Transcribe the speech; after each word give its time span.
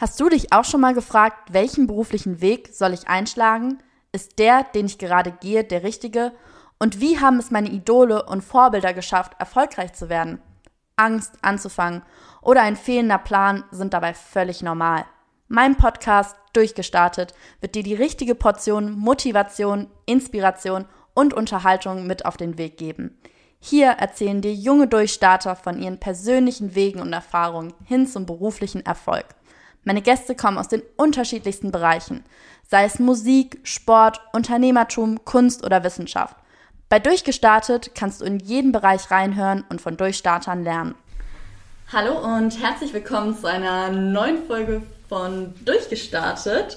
Hast 0.00 0.18
du 0.18 0.30
dich 0.30 0.50
auch 0.50 0.64
schon 0.64 0.80
mal 0.80 0.94
gefragt, 0.94 1.52
welchen 1.52 1.86
beruflichen 1.86 2.40
Weg 2.40 2.70
soll 2.72 2.94
ich 2.94 3.08
einschlagen? 3.08 3.82
Ist 4.12 4.38
der, 4.38 4.64
den 4.64 4.86
ich 4.86 4.96
gerade 4.96 5.30
gehe, 5.30 5.62
der 5.62 5.82
richtige? 5.82 6.32
Und 6.78 7.02
wie 7.02 7.20
haben 7.20 7.36
es 7.36 7.50
meine 7.50 7.68
Idole 7.68 8.24
und 8.24 8.40
Vorbilder 8.40 8.94
geschafft, 8.94 9.32
erfolgreich 9.38 9.92
zu 9.92 10.08
werden? 10.08 10.40
Angst 10.96 11.34
anzufangen 11.42 12.00
oder 12.40 12.62
ein 12.62 12.76
fehlender 12.76 13.18
Plan 13.18 13.64
sind 13.72 13.92
dabei 13.92 14.14
völlig 14.14 14.62
normal. 14.62 15.04
Mein 15.48 15.76
Podcast 15.76 16.34
Durchgestartet 16.54 17.34
wird 17.60 17.74
dir 17.74 17.82
die 17.82 17.94
richtige 17.94 18.34
Portion 18.34 18.92
Motivation, 18.92 19.88
Inspiration 20.06 20.86
und 21.12 21.34
Unterhaltung 21.34 22.06
mit 22.06 22.24
auf 22.24 22.38
den 22.38 22.56
Weg 22.56 22.78
geben. 22.78 23.18
Hier 23.58 23.90
erzählen 23.90 24.40
dir 24.40 24.54
junge 24.54 24.88
Durchstarter 24.88 25.56
von 25.56 25.78
ihren 25.78 26.00
persönlichen 26.00 26.74
Wegen 26.74 27.00
und 27.00 27.12
Erfahrungen 27.12 27.74
hin 27.84 28.06
zum 28.06 28.24
beruflichen 28.24 28.86
Erfolg. 28.86 29.26
Meine 29.82 30.02
Gäste 30.02 30.34
kommen 30.34 30.58
aus 30.58 30.68
den 30.68 30.82
unterschiedlichsten 30.96 31.72
Bereichen, 31.72 32.22
sei 32.68 32.84
es 32.84 32.98
Musik, 32.98 33.60
Sport, 33.62 34.20
Unternehmertum, 34.34 35.24
Kunst 35.24 35.64
oder 35.64 35.82
Wissenschaft. 35.84 36.36
Bei 36.90 36.98
Durchgestartet 36.98 37.94
kannst 37.94 38.20
du 38.20 38.26
in 38.26 38.40
jeden 38.40 38.72
Bereich 38.72 39.10
reinhören 39.10 39.64
und 39.70 39.80
von 39.80 39.96
Durchstartern 39.96 40.64
lernen. 40.64 40.94
Hallo 41.92 42.18
und 42.18 42.60
herzlich 42.62 42.92
willkommen 42.92 43.34
zu 43.34 43.46
einer 43.46 43.90
neuen 43.90 44.46
Folge 44.46 44.82
von 45.08 45.54
Durchgestartet. 45.64 46.76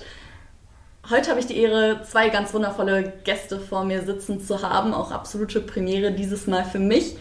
Heute 1.09 1.29
habe 1.29 1.41
ich 1.41 1.47
die 1.47 1.57
Ehre, 1.57 2.03
zwei 2.09 2.29
ganz 2.29 2.53
wundervolle 2.53 3.11
Gäste 3.25 3.59
vor 3.59 3.83
mir 3.83 4.03
sitzen 4.03 4.39
zu 4.39 4.61
haben, 4.61 4.93
auch 4.93 5.11
absolute 5.11 5.59
Premiere 5.59 6.13
dieses 6.13 6.47
Mal 6.47 6.63
für 6.63 6.79
mich. 6.79 7.17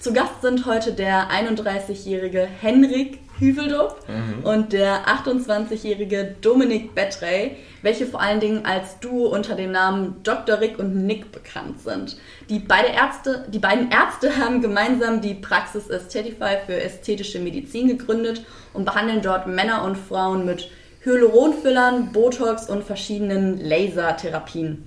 Zu 0.00 0.12
Gast 0.12 0.42
sind 0.42 0.66
heute 0.66 0.92
der 0.92 1.30
31-jährige 1.30 2.40
Henrik 2.40 3.20
Hüveldorf 3.38 3.96
mhm. 4.08 4.44
und 4.44 4.72
der 4.72 5.06
28-jährige 5.06 6.36
Dominik 6.40 6.94
Bettrey, 6.94 7.56
welche 7.82 8.06
vor 8.06 8.20
allen 8.20 8.40
Dingen 8.40 8.64
als 8.64 8.98
Duo 9.00 9.28
unter 9.28 9.54
dem 9.54 9.72
Namen 9.72 10.16
Dr. 10.22 10.60
Rick 10.60 10.78
und 10.78 11.06
Nick 11.06 11.30
bekannt 11.32 11.80
sind. 11.80 12.16
Die, 12.48 12.58
beide 12.58 12.88
Ärzte, 12.88 13.46
die 13.48 13.58
beiden 13.58 13.90
Ärzte 13.90 14.36
haben 14.36 14.60
gemeinsam 14.60 15.20
die 15.20 15.34
Praxis 15.34 15.90
Aesthetify 15.90 16.56
für 16.66 16.80
ästhetische 16.80 17.38
Medizin 17.38 17.88
gegründet 17.88 18.44
und 18.72 18.84
behandeln 18.84 19.22
dort 19.22 19.46
Männer 19.46 19.84
und 19.84 19.96
Frauen 19.96 20.44
mit 20.44 20.70
Hyaluronfüllern, 21.04 22.12
Botox 22.12 22.68
und 22.68 22.84
verschiedenen 22.84 23.60
Lasertherapien. 23.60 24.84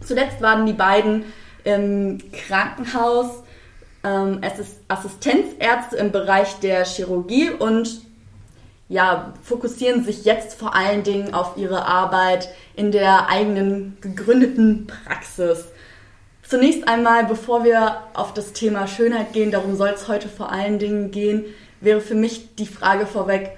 Zuletzt 0.00 0.42
waren 0.42 0.66
die 0.66 0.72
beiden 0.72 1.24
im 1.64 2.18
Krankenhaus 2.32 3.42
ähm, 4.04 4.38
es 4.42 4.58
ist 4.58 4.80
Assistenzärzte 4.88 5.96
im 5.96 6.12
Bereich 6.12 6.58
der 6.60 6.84
Chirurgie 6.84 7.50
und 7.50 8.00
ja, 8.88 9.32
fokussieren 9.42 10.04
sich 10.04 10.24
jetzt 10.24 10.58
vor 10.58 10.74
allen 10.74 11.02
Dingen 11.02 11.32
auf 11.32 11.56
ihre 11.56 11.86
Arbeit 11.86 12.50
in 12.76 12.92
der 12.92 13.28
eigenen 13.28 13.96
gegründeten 14.00 14.86
Praxis. 14.86 15.64
Zunächst 16.46 16.86
einmal, 16.86 17.24
bevor 17.24 17.64
wir 17.64 18.02
auf 18.12 18.34
das 18.34 18.52
Thema 18.52 18.86
Schönheit 18.86 19.32
gehen, 19.32 19.50
darum 19.50 19.76
soll 19.76 19.88
es 19.88 20.08
heute 20.08 20.28
vor 20.28 20.52
allen 20.52 20.78
Dingen 20.78 21.10
gehen, 21.10 21.46
wäre 21.80 22.02
für 22.02 22.14
mich 22.14 22.54
die 22.56 22.66
Frage 22.66 23.06
vorweg, 23.06 23.56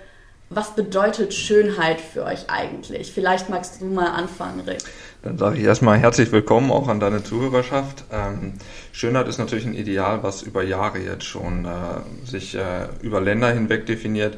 was 0.51 0.77
bedeutet 0.77 1.35
Schönheit 1.35 2.01
für 2.01 2.23
euch 2.25 2.49
eigentlich? 2.49 3.13
Vielleicht 3.13 3.49
magst 3.49 3.81
du 3.81 3.87
mal 3.87 4.11
anfangen, 4.11 4.61
Rick. 4.61 4.85
Dann 5.25 5.39
sage 5.39 5.57
ich 5.57 5.65
erstmal 5.65 5.97
herzlich 5.97 6.33
willkommen 6.33 6.71
auch 6.71 6.87
an 6.87 7.01
deine 7.01 7.25
Zuhörerschaft. 7.25 8.05
Ähm, 8.13 8.53
Schönheit 8.93 9.27
ist 9.27 9.39
natürlich 9.39 9.65
ein 9.65 9.75
Ideal, 9.75 10.23
was 10.23 10.43
über 10.43 10.63
Jahre 10.63 10.99
jetzt 10.99 11.25
schon 11.25 11.65
äh, 11.65 12.29
sich 12.29 12.55
äh, 12.55 12.89
über 13.01 13.23
Länder 13.23 13.51
hinweg 13.51 13.87
definiert. 13.87 14.37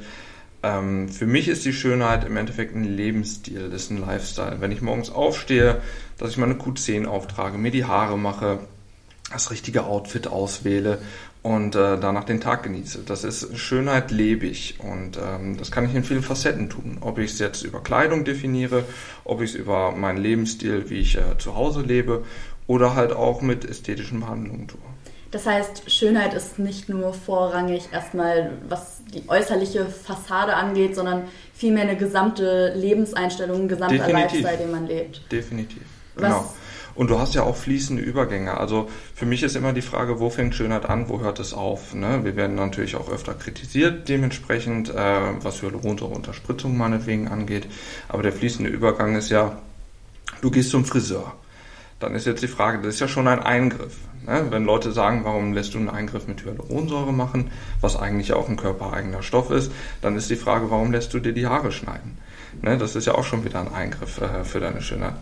Ähm, 0.62 1.08
für 1.08 1.26
mich 1.26 1.48
ist 1.48 1.64
die 1.64 1.72
Schönheit 1.72 2.24
im 2.24 2.36
Endeffekt 2.36 2.76
ein 2.76 2.84
Lebensstil, 2.84 3.68
das 3.68 3.82
ist 3.82 3.90
ein 3.90 4.00
Lifestyle. 4.00 4.60
Wenn 4.60 4.70
ich 4.70 4.80
morgens 4.80 5.10
aufstehe, 5.10 5.80
dass 6.18 6.30
ich 6.30 6.36
meine 6.36 6.54
Q10 6.54 7.06
auftrage, 7.06 7.58
mir 7.58 7.72
die 7.72 7.84
Haare 7.84 8.16
mache, 8.16 8.60
das 9.32 9.50
richtige 9.50 9.86
Outfit 9.86 10.28
auswähle 10.28 11.00
und 11.46 11.76
äh, 11.76 11.96
danach 11.96 12.24
den 12.24 12.40
Tag 12.40 12.64
genieße. 12.64 13.04
Das 13.06 13.22
ist 13.22 13.56
Schönheit 13.56 14.10
lebe 14.10 14.46
ich 14.46 14.80
und 14.80 15.16
ähm, 15.16 15.56
das 15.56 15.70
kann 15.70 15.84
ich 15.84 15.94
in 15.94 16.02
vielen 16.02 16.24
Facetten 16.24 16.68
tun. 16.68 16.98
Ob 17.02 17.18
ich 17.18 17.30
es 17.30 17.38
jetzt 17.38 17.62
über 17.62 17.80
Kleidung 17.80 18.24
definiere, 18.24 18.82
ob 19.22 19.40
ich 19.40 19.50
es 19.50 19.56
über 19.56 19.92
meinen 19.92 20.18
Lebensstil, 20.18 20.90
wie 20.90 20.98
ich 20.98 21.16
äh, 21.16 21.38
zu 21.38 21.54
Hause 21.54 21.82
lebe 21.82 22.24
oder 22.66 22.96
halt 22.96 23.12
auch 23.12 23.42
mit 23.42 23.64
ästhetischen 23.64 24.18
Behandlungen 24.18 24.66
tue. 24.66 24.80
Das 25.30 25.46
heißt, 25.46 25.88
Schönheit 25.88 26.34
ist 26.34 26.58
nicht 26.58 26.88
nur 26.88 27.14
vorrangig 27.14 27.90
erstmal, 27.92 28.50
was 28.68 29.02
die 29.14 29.22
äußerliche 29.28 29.86
Fassade 29.86 30.54
angeht, 30.54 30.96
sondern 30.96 31.28
vielmehr 31.54 31.84
eine 31.84 31.96
gesamte 31.96 32.74
Lebenseinstellung, 32.74 33.62
ein 33.62 33.68
gesamter 33.68 33.98
Definitiv. 33.98 34.42
Lifestyle, 34.42 34.58
den 34.58 34.70
man 34.72 34.88
lebt. 34.88 35.20
Definitiv. 35.30 35.82
Genau. 36.16 36.28
Was 36.28 36.65
und 36.96 37.10
du 37.10 37.18
hast 37.18 37.34
ja 37.34 37.42
auch 37.42 37.56
fließende 37.56 38.02
Übergänge. 38.02 38.58
Also 38.58 38.88
für 39.14 39.26
mich 39.26 39.42
ist 39.42 39.54
immer 39.54 39.72
die 39.72 39.82
Frage, 39.82 40.18
wo 40.18 40.30
fängt 40.30 40.54
Schönheit 40.54 40.86
an, 40.86 41.08
wo 41.08 41.20
hört 41.20 41.38
es 41.38 41.52
auf? 41.52 41.94
Ne? 41.94 42.24
Wir 42.24 42.36
werden 42.36 42.56
natürlich 42.56 42.96
auch 42.96 43.10
öfter 43.10 43.34
kritisiert 43.34 44.08
dementsprechend, 44.08 44.88
äh, 44.88 44.94
was 45.42 45.62
Hyaluronsäure-Unterspritzung 45.62 46.76
meinetwegen 46.76 47.28
angeht. 47.28 47.66
Aber 48.08 48.22
der 48.22 48.32
fließende 48.32 48.70
Übergang 48.70 49.14
ist 49.14 49.30
ja, 49.30 49.58
du 50.40 50.50
gehst 50.50 50.70
zum 50.70 50.84
Friseur. 50.84 51.34
Dann 52.00 52.14
ist 52.14 52.26
jetzt 52.26 52.42
die 52.42 52.48
Frage, 52.48 52.78
das 52.78 52.94
ist 52.94 53.00
ja 53.00 53.08
schon 53.08 53.28
ein 53.28 53.40
Eingriff. 53.40 53.96
Ne? 54.26 54.46
Wenn 54.50 54.64
Leute 54.64 54.92
sagen, 54.92 55.24
warum 55.24 55.52
lässt 55.52 55.74
du 55.74 55.78
einen 55.78 55.90
Eingriff 55.90 56.26
mit 56.26 56.44
Hyaluronsäure 56.44 57.12
machen, 57.12 57.50
was 57.80 57.96
eigentlich 57.96 58.32
auch 58.32 58.48
ein 58.48 58.56
körpereigener 58.56 59.22
Stoff 59.22 59.50
ist, 59.50 59.70
dann 60.00 60.16
ist 60.16 60.30
die 60.30 60.36
Frage, 60.36 60.70
warum 60.70 60.92
lässt 60.92 61.12
du 61.12 61.20
dir 61.20 61.32
die 61.32 61.46
Haare 61.46 61.72
schneiden? 61.72 62.16
Ne? 62.62 62.78
Das 62.78 62.96
ist 62.96 63.06
ja 63.06 63.14
auch 63.14 63.24
schon 63.24 63.44
wieder 63.44 63.60
ein 63.60 63.72
Eingriff 63.72 64.20
äh, 64.20 64.44
für 64.44 64.60
deine 64.60 64.80
Schönheit. 64.80 65.14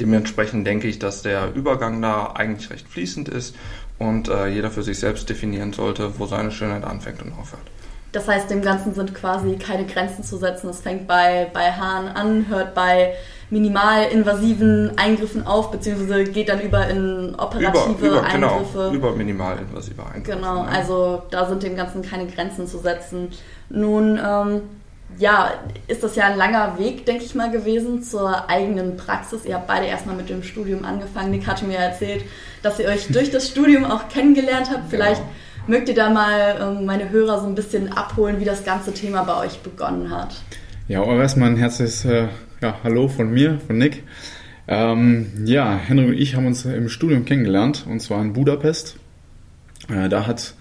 Dementsprechend 0.00 0.66
denke 0.66 0.88
ich, 0.88 0.98
dass 0.98 1.22
der 1.22 1.54
Übergang 1.54 2.00
da 2.02 2.32
eigentlich 2.34 2.70
recht 2.70 2.88
fließend 2.88 3.28
ist 3.28 3.56
und 3.98 4.28
äh, 4.28 4.48
jeder 4.48 4.70
für 4.70 4.82
sich 4.82 4.98
selbst 4.98 5.28
definieren 5.28 5.72
sollte, 5.72 6.18
wo 6.18 6.26
seine 6.26 6.50
Schönheit 6.50 6.84
anfängt 6.84 7.22
und 7.22 7.32
aufhört. 7.32 7.62
Das 8.12 8.28
heißt, 8.28 8.50
dem 8.50 8.62
Ganzen 8.62 8.94
sind 8.94 9.14
quasi 9.14 9.56
keine 9.56 9.84
Grenzen 9.84 10.24
zu 10.24 10.38
setzen. 10.38 10.70
Es 10.70 10.80
fängt 10.80 11.06
bei, 11.06 11.50
bei 11.52 11.72
Haaren 11.72 12.08
an, 12.08 12.46
hört 12.48 12.74
bei 12.74 13.12
minimalinvasiven 13.50 14.96
Eingriffen 14.96 15.46
auf, 15.46 15.70
beziehungsweise 15.70 16.24
geht 16.24 16.48
dann 16.48 16.60
über 16.60 16.88
in 16.88 17.34
operative 17.36 17.90
über, 17.90 18.08
über, 18.08 18.22
genau, 18.32 18.48
Eingriffe. 18.48 18.78
Genau, 18.78 18.94
über 18.94 19.12
minimalinvasive 19.14 20.02
Eingriffe. 20.02 20.38
Genau, 20.38 20.62
ne? 20.62 20.68
also 20.68 21.22
da 21.30 21.46
sind 21.46 21.62
dem 21.62 21.76
Ganzen 21.76 22.02
keine 22.02 22.26
Grenzen 22.26 22.66
zu 22.66 22.78
setzen. 22.78 23.28
Nun, 23.68 24.18
ähm, 24.24 24.62
ja, 25.18 25.52
ist 25.88 26.02
das 26.02 26.16
ja 26.16 26.26
ein 26.26 26.36
langer 26.36 26.78
Weg, 26.78 27.06
denke 27.06 27.24
ich 27.24 27.34
mal, 27.34 27.50
gewesen 27.50 28.02
zur 28.02 28.48
eigenen 28.48 28.96
Praxis. 28.96 29.44
Ihr 29.44 29.54
habt 29.54 29.66
beide 29.66 29.86
erstmal 29.86 30.16
mit 30.16 30.28
dem 30.28 30.42
Studium 30.42 30.84
angefangen. 30.84 31.30
Nick 31.30 31.46
hatte 31.46 31.64
mir 31.64 31.78
erzählt, 31.78 32.24
dass 32.62 32.78
ihr 32.78 32.86
euch 32.86 33.06
durch 33.10 33.30
das 33.30 33.48
Studium 33.48 33.84
auch 33.84 34.08
kennengelernt 34.08 34.68
habt. 34.70 34.90
Vielleicht 34.90 35.22
genau. 35.22 35.78
mögt 35.78 35.88
ihr 35.88 35.94
da 35.94 36.10
mal 36.10 36.56
ähm, 36.60 36.86
meine 36.86 37.10
Hörer 37.10 37.40
so 37.40 37.46
ein 37.46 37.54
bisschen 37.54 37.92
abholen, 37.92 38.40
wie 38.40 38.44
das 38.44 38.64
ganze 38.64 38.92
Thema 38.92 39.22
bei 39.22 39.46
euch 39.46 39.60
begonnen 39.60 40.10
hat. 40.10 40.34
Ja, 40.88 41.02
aber 41.02 41.16
erstmal 41.16 41.50
ein 41.50 41.56
herzliches 41.56 42.04
äh, 42.04 42.28
ja, 42.60 42.76
Hallo 42.84 43.08
von 43.08 43.32
mir, 43.32 43.58
von 43.66 43.78
Nick. 43.78 44.02
Ähm, 44.68 45.32
ja, 45.44 45.76
Henry 45.76 46.06
und 46.06 46.14
ich 46.14 46.34
haben 46.34 46.46
uns 46.46 46.64
im 46.64 46.88
Studium 46.88 47.24
kennengelernt, 47.24 47.86
und 47.88 48.00
zwar 48.00 48.20
in 48.20 48.32
Budapest. 48.32 48.96
Äh, 49.88 50.08
da 50.08 50.26
hat 50.26 50.54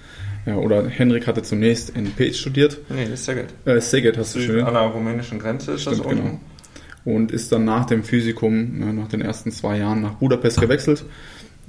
ja, 0.45 0.57
oder 0.57 0.88
Henrik 0.88 1.25
hatte 1.28 1.41
zunächst 1.41 1.89
in 1.89 2.11
Peć 2.11 2.38
studiert. 2.38 2.78
Nee, 2.89 3.06
das 3.06 3.22
ist 3.22 3.23
Szeged. 3.23 3.53
Äh, 3.66 3.81
Szeged 3.81 4.17
hast 4.17 4.35
du 4.35 4.39
schon. 4.39 4.61
An 4.61 4.73
der 4.73 4.83
rumänischen 4.83 5.39
Grenze 5.39 5.73
ist 5.73 5.81
Stimmt, 5.81 6.00
das 6.00 6.06
unten. 6.06 6.23
Genau. 6.23 6.39
Und 7.06 7.31
ist 7.31 7.51
dann 7.51 7.66
nach 7.66 7.85
dem 7.85 8.03
Physikum, 8.03 8.79
ne, 8.79 8.94
nach 8.94 9.07
den 9.07 9.22
ersten 9.22 9.51
zwei 9.51 9.78
Jahren 9.78 10.01
nach 10.01 10.13
Budapest 10.13 10.59
gewechselt. 10.59 11.06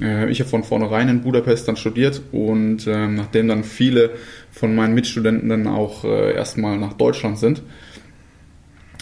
Äh, 0.00 0.30
ich 0.30 0.40
habe 0.40 0.50
von 0.50 0.62
vornherein 0.62 1.08
in 1.08 1.22
Budapest 1.22 1.68
dann 1.68 1.76
studiert 1.76 2.20
und 2.32 2.86
äh, 2.86 3.06
nachdem 3.08 3.48
dann 3.48 3.64
viele 3.64 4.10
von 4.50 4.74
meinen 4.74 4.94
Mitstudenten 4.94 5.48
dann 5.48 5.66
auch 5.66 6.04
äh, 6.04 6.34
erstmal 6.34 6.78
nach 6.78 6.94
Deutschland 6.94 7.38
sind, 7.38 7.62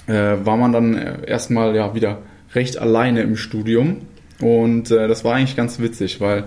äh, 0.07 0.13
war 0.13 0.57
man 0.57 0.73
dann 0.73 0.97
äh, 0.97 1.27
erstmal 1.27 1.75
ja 1.75 1.95
wieder 1.95 2.23
recht 2.55 2.79
alleine 2.79 3.23
im 3.23 3.37
Studium. 3.37 4.03
Und 4.41 4.91
das 4.91 5.25
war 5.25 5.37
eigentlich 5.37 5.57
ganz 5.57 5.79
witzig, 5.79 6.21
weil 6.21 6.45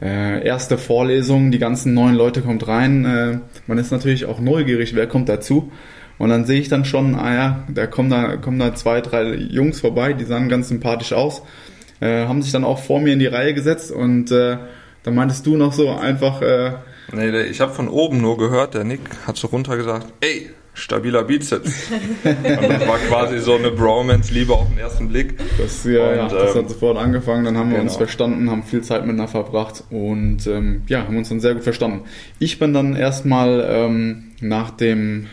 äh, 0.00 0.44
erste 0.46 0.78
Vorlesung, 0.78 1.50
die 1.50 1.58
ganzen 1.58 1.94
neuen 1.94 2.14
Leute 2.14 2.42
kommt 2.42 2.66
rein. 2.68 3.04
Äh, 3.04 3.38
man 3.66 3.78
ist 3.78 3.90
natürlich 3.90 4.26
auch 4.26 4.40
neugierig, 4.40 4.94
wer 4.94 5.06
kommt 5.06 5.28
dazu. 5.28 5.72
Und 6.18 6.30
dann 6.30 6.44
sehe 6.44 6.60
ich 6.60 6.68
dann 6.68 6.84
schon, 6.84 7.14
ah 7.14 7.34
ja, 7.34 7.64
da 7.68 7.86
kommen 7.86 8.10
da, 8.10 8.36
kommen 8.36 8.58
da 8.58 8.74
zwei, 8.74 9.00
drei 9.00 9.34
Jungs 9.34 9.80
vorbei, 9.80 10.12
die 10.12 10.24
sahen 10.24 10.48
ganz 10.48 10.68
sympathisch 10.68 11.12
aus, 11.12 11.42
äh, 12.00 12.26
haben 12.26 12.42
sich 12.42 12.52
dann 12.52 12.64
auch 12.64 12.80
vor 12.80 13.00
mir 13.00 13.12
in 13.12 13.20
die 13.20 13.26
Reihe 13.26 13.54
gesetzt 13.54 13.92
und 13.92 14.30
äh, 14.32 14.58
dann 15.04 15.14
meintest 15.14 15.46
du 15.46 15.56
noch 15.56 15.72
so 15.72 15.90
einfach. 15.90 16.42
Äh, 16.42 16.72
nee, 17.12 17.42
ich 17.42 17.60
habe 17.60 17.72
von 17.72 17.88
oben 17.88 18.20
nur 18.20 18.36
gehört, 18.36 18.74
der 18.74 18.84
Nick 18.84 19.00
hat 19.26 19.36
so 19.36 19.46
runter 19.46 19.76
gesagt, 19.76 20.12
ey, 20.20 20.50
stabiler 20.78 21.24
Bizeps. 21.24 21.90
und 22.24 22.44
das 22.44 22.88
war 22.88 22.98
quasi 23.08 23.38
so 23.38 23.56
eine 23.56 23.70
Bromance-Liebe 23.70 24.52
auf 24.52 24.68
den 24.68 24.78
ersten 24.78 25.08
Blick. 25.08 25.38
Das, 25.58 25.84
ja, 25.84 26.10
und, 26.10 26.16
ja, 26.16 26.28
das 26.28 26.54
ähm, 26.54 26.62
hat 26.62 26.70
sofort 26.70 26.96
angefangen, 26.96 27.44
dann 27.44 27.56
haben 27.56 27.70
wir 27.70 27.78
genau. 27.78 27.88
uns 27.88 27.96
verstanden, 27.96 28.50
haben 28.50 28.62
viel 28.62 28.82
Zeit 28.82 29.02
miteinander 29.02 29.28
verbracht 29.28 29.84
und 29.90 30.46
ähm, 30.46 30.82
ja, 30.86 31.04
haben 31.06 31.16
uns 31.16 31.28
dann 31.28 31.40
sehr 31.40 31.54
gut 31.54 31.64
verstanden. 31.64 32.02
Ich 32.38 32.58
bin 32.58 32.72
dann 32.72 32.96
erstmal 32.96 33.66
ähm, 33.68 34.32
nach 34.40 34.70
dem 34.70 35.26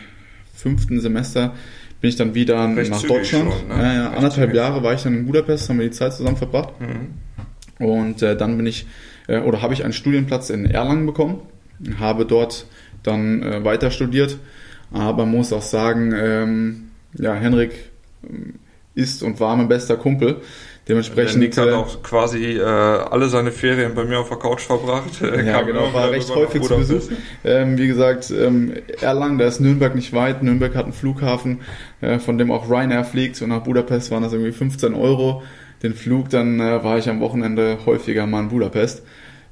fünften 0.54 1.00
Semester 1.00 1.54
bin 2.00 2.10
ich 2.10 2.16
dann 2.16 2.34
wieder 2.34 2.76
Recht 2.76 2.90
nach 2.90 3.02
Deutschland. 3.02 3.52
Schon, 3.52 3.68
ne? 3.68 3.82
ja, 3.82 3.94
ja, 3.94 4.10
anderthalb 4.10 4.54
Jahre 4.54 4.82
war 4.82 4.94
ich 4.94 5.02
dann 5.02 5.14
in 5.14 5.26
Budapest, 5.26 5.68
haben 5.68 5.78
wir 5.78 5.86
die 5.86 5.92
Zeit 5.92 6.12
zusammen 6.12 6.36
verbracht. 6.36 6.74
Mhm. 6.80 7.84
Und 7.84 8.22
äh, 8.22 8.36
dann 8.36 8.56
bin 8.56 8.66
ich, 8.66 8.86
äh, 9.28 9.40
oder 9.40 9.62
habe 9.62 9.74
ich 9.74 9.84
einen 9.84 9.92
Studienplatz 9.92 10.50
in 10.50 10.66
Erlangen 10.66 11.06
bekommen, 11.06 11.40
habe 11.98 12.26
dort 12.26 12.66
dann 13.02 13.42
äh, 13.42 13.64
weiter 13.64 13.90
studiert, 13.90 14.38
aber 14.92 15.26
muss 15.26 15.52
auch 15.52 15.62
sagen, 15.62 16.14
ähm, 16.16 16.90
ja, 17.14 17.34
Henrik 17.34 17.72
ähm, 18.28 18.54
ist 18.94 19.22
und 19.22 19.40
war 19.40 19.56
mein 19.56 19.68
bester 19.68 19.96
Kumpel. 19.96 20.40
Dementsprechend. 20.88 21.40
Nick 21.40 21.56
hat 21.56 21.68
äh, 21.68 21.72
auch 21.72 22.00
quasi 22.04 22.58
äh, 22.58 22.62
alle 22.62 23.28
seine 23.28 23.50
Ferien 23.50 23.94
bei 23.94 24.04
mir 24.04 24.20
auf 24.20 24.28
der 24.28 24.38
Couch 24.38 24.60
verbracht. 24.60 25.20
ja, 25.20 25.62
genau, 25.62 25.92
war 25.92 26.12
recht 26.12 26.32
häufig 26.32 26.62
zu 26.62 26.76
Besuch. 26.76 27.10
Ähm, 27.44 27.76
wie 27.76 27.88
gesagt, 27.88 28.30
ähm, 28.30 28.72
Erlangen, 29.00 29.38
da 29.38 29.46
ist 29.46 29.60
Nürnberg 29.60 29.96
nicht 29.96 30.12
weit. 30.12 30.44
Nürnberg 30.44 30.76
hat 30.76 30.84
einen 30.84 30.92
Flughafen, 30.92 31.62
äh, 32.00 32.20
von 32.20 32.38
dem 32.38 32.52
auch 32.52 32.70
Ryanair 32.70 33.04
fliegt. 33.04 33.42
Und 33.42 33.48
nach 33.48 33.64
Budapest 33.64 34.12
waren 34.12 34.22
das 34.22 34.32
irgendwie 34.32 34.52
15 34.52 34.94
Euro. 34.94 35.42
Den 35.82 35.92
Flug, 35.92 36.30
dann 36.30 36.60
äh, 36.60 36.84
war 36.84 36.98
ich 36.98 37.08
am 37.08 37.20
Wochenende 37.20 37.78
häufiger 37.84 38.26
mal 38.28 38.44
in 38.44 38.48
Budapest. 38.48 39.02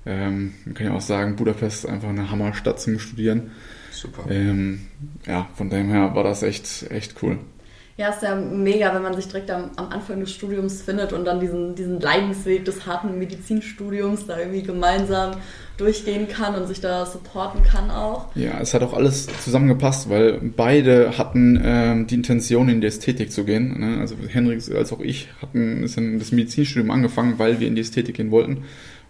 Ähm, 0.07 0.55
kann 0.73 0.87
ich 0.87 0.93
auch 0.93 1.01
sagen, 1.01 1.35
Budapest 1.35 1.85
ist 1.85 1.91
einfach 1.91 2.11
eine 2.11 2.31
Hammerstadt 2.31 2.79
zum 2.79 3.01
Studieren. 3.01 3.51
Super. 4.05 4.31
Ähm, 4.31 4.87
ja, 5.27 5.49
von 5.55 5.71
dem 5.71 5.89
her 5.89 6.15
war 6.15 6.25
das 6.25 6.43
echt, 6.43 6.91
echt 6.91 7.23
cool. 7.23 7.39
Ja, 7.97 8.09
ist 8.09 8.23
ja 8.23 8.35
mega, 8.35 8.93
wenn 8.93 9.03
man 9.03 9.15
sich 9.15 9.27
direkt 9.29 9.51
am, 9.53 9.71
am, 9.77 9.89
Anfang 9.89 10.19
des 10.19 10.33
Studiums 10.33 10.83
findet 10.83 11.12
und 11.12 11.25
dann 11.25 11.39
diesen, 11.39 11.77
diesen 11.77 12.01
Leidensweg 12.01 12.65
des 12.65 12.87
harten 12.87 13.19
Medizinstudiums 13.19 14.27
da 14.27 14.37
irgendwie 14.37 14.65
gemeinsam 14.65 15.37
durchgehen 15.77 16.27
kann 16.29 16.56
und 16.56 16.67
sich 16.67 16.81
da 16.81 17.06
supporten 17.06 17.62
kann 17.62 17.91
auch. 17.91 18.35
Ja, 18.35 18.61
es 18.61 18.75
hat 18.75 18.83
auch 18.83 18.93
alles 18.93 19.29
zusammengepasst, 19.45 20.11
weil 20.11 20.41
beide 20.43 21.17
hatten 21.17 21.61
ähm, 21.65 22.06
die 22.09 22.17
Intention, 22.17 22.69
in 22.69 22.81
die 22.81 22.89
Ästhetik 22.89 23.31
zu 23.31 23.45
gehen. 23.45 23.79
Ne? 23.79 24.01
Also 24.01 24.17
Henrik 24.29 24.61
als 24.75 24.93
auch 24.93 25.01
ich 25.01 25.29
hatten 25.41 25.83
das 25.83 26.33
Medizinstudium 26.33 26.91
angefangen, 26.91 27.39
weil 27.39 27.61
wir 27.61 27.69
in 27.69 27.77
die 27.77 27.83
Ästhetik 27.83 28.17
gehen 28.17 28.33
wollten. 28.33 28.65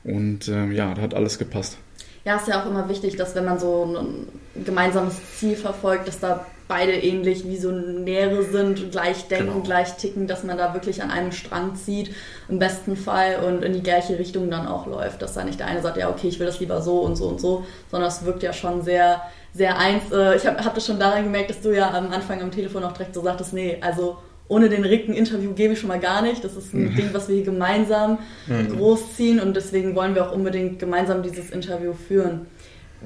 Und 0.05 0.49
ähm, 0.49 0.73
ja, 0.73 0.93
da 0.93 1.01
hat 1.01 1.15
alles 1.15 1.39
gepasst. 1.39 1.79
Ja, 2.25 2.37
ist 2.37 2.49
ja 2.49 2.63
auch 2.63 2.67
immer 2.67 2.89
wichtig, 2.89 3.17
dass 3.17 3.35
wenn 3.35 3.45
man 3.45 3.59
so 3.59 3.85
ein 3.85 4.65
gemeinsames 4.65 5.15
Ziel 5.39 5.57
verfolgt, 5.57 6.09
dass 6.09 6.21
da 6.21 6.47
beide 6.69 6.93
ähnlich 6.93 7.47
Visionäre 7.47 8.43
sind, 8.43 8.91
gleich 8.91 9.29
denken, 9.29 9.53
genau. 9.53 9.61
gleich 9.61 9.97
ticken, 9.97 10.27
dass 10.27 10.45
man 10.45 10.57
da 10.57 10.73
wirklich 10.73 11.03
an 11.03 11.11
einem 11.11 11.33
Strang 11.33 11.77
zieht, 11.77 12.15
im 12.49 12.59
besten 12.59 12.97
Fall 12.97 13.45
und 13.47 13.63
in 13.63 13.75
die 13.75 13.83
gleiche 13.83 14.19
Richtung 14.19 14.51
dann 14.51 14.67
auch 14.67 14.87
läuft. 14.87 15.21
Dass 15.21 15.35
da 15.35 15.45
nicht 15.45 15.61
der 15.61 15.67
eine 15.67 15.83
sagt, 15.83 15.99
ja, 15.99 16.09
okay, 16.09 16.29
ich 16.29 16.39
will 16.39 16.47
das 16.47 16.61
lieber 16.61 16.81
so 16.81 17.01
und 17.01 17.17
so 17.17 17.29
und 17.29 17.41
so, 17.41 17.67
sondern 17.91 18.09
es 18.09 18.25
wirkt 18.25 18.43
ja 18.43 18.55
schon 18.55 18.83
sehr, 18.83 19.21
sehr 19.53 19.79
eins. 19.79 20.11
Äh, 20.11 20.37
ich 20.37 20.47
habe 20.47 20.65
hab 20.65 20.75
das 20.75 20.87
schon 20.87 20.99
daran 20.99 21.25
gemerkt, 21.25 21.51
dass 21.51 21.61
du 21.61 21.77
ja 21.77 21.91
am 21.91 22.11
Anfang 22.11 22.41
am 22.41 22.51
Telefon 22.51 22.85
auch 22.85 22.93
direkt 22.93 23.15
so 23.15 23.23
sagtest, 23.23 23.53
nee, 23.53 23.77
also 23.83 24.17
ohne 24.49 24.69
den 24.69 24.85
Rick 24.85 25.09
ein 25.09 25.15
Interview 25.15 25.53
gebe 25.53 25.73
ich 25.73 25.81
schon 25.81 25.89
mal 25.89 26.01
gar 26.01 26.23
nicht. 26.23 26.45
Das 26.45 26.55
ist 26.57 26.75
ein 26.75 26.93
mhm. 26.93 26.97
Ding, 26.97 27.09
was 27.13 27.29
wir 27.29 27.37
hier 27.37 27.45
gemeinsam 27.45 28.19
mhm. 28.47 28.77
großziehen 28.77 29.41
und 29.41 29.55
deswegen 29.55 29.95
wollen 29.95 30.15
wir 30.15 30.27
auch 30.27 30.33
unbedingt 30.33 30.79
gemeinsam 30.79 31.23
dieses 31.23 31.51
Interview 31.51 31.93
führen. 31.93 32.47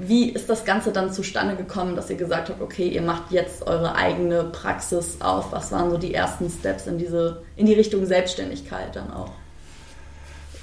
Wie 0.01 0.31
ist 0.31 0.49
das 0.49 0.65
Ganze 0.65 0.93
dann 0.93 1.13
zustande 1.13 1.57
gekommen, 1.57 1.97
dass 1.97 2.09
ihr 2.09 2.17
gesagt 2.17 2.51
habt, 2.51 2.61
okay, 2.61 2.89
ihr 2.89 3.03
macht 3.03 3.33
jetzt 3.33 3.67
eure 3.67 3.97
eigene 3.97 4.45
Praxis 4.45 5.21
auf? 5.21 5.51
Was 5.51 5.73
waren 5.73 5.91
so 5.91 5.99
die 5.99 6.15
ersten 6.15 6.49
Steps 6.49 6.87
in 6.87 6.99
diese, 6.99 7.43
in 7.57 7.67
die 7.67 7.75
Richtung 7.75 8.07
Selbstständigkeit 8.07 8.95
dann 8.95 9.13
auch? 9.13 9.33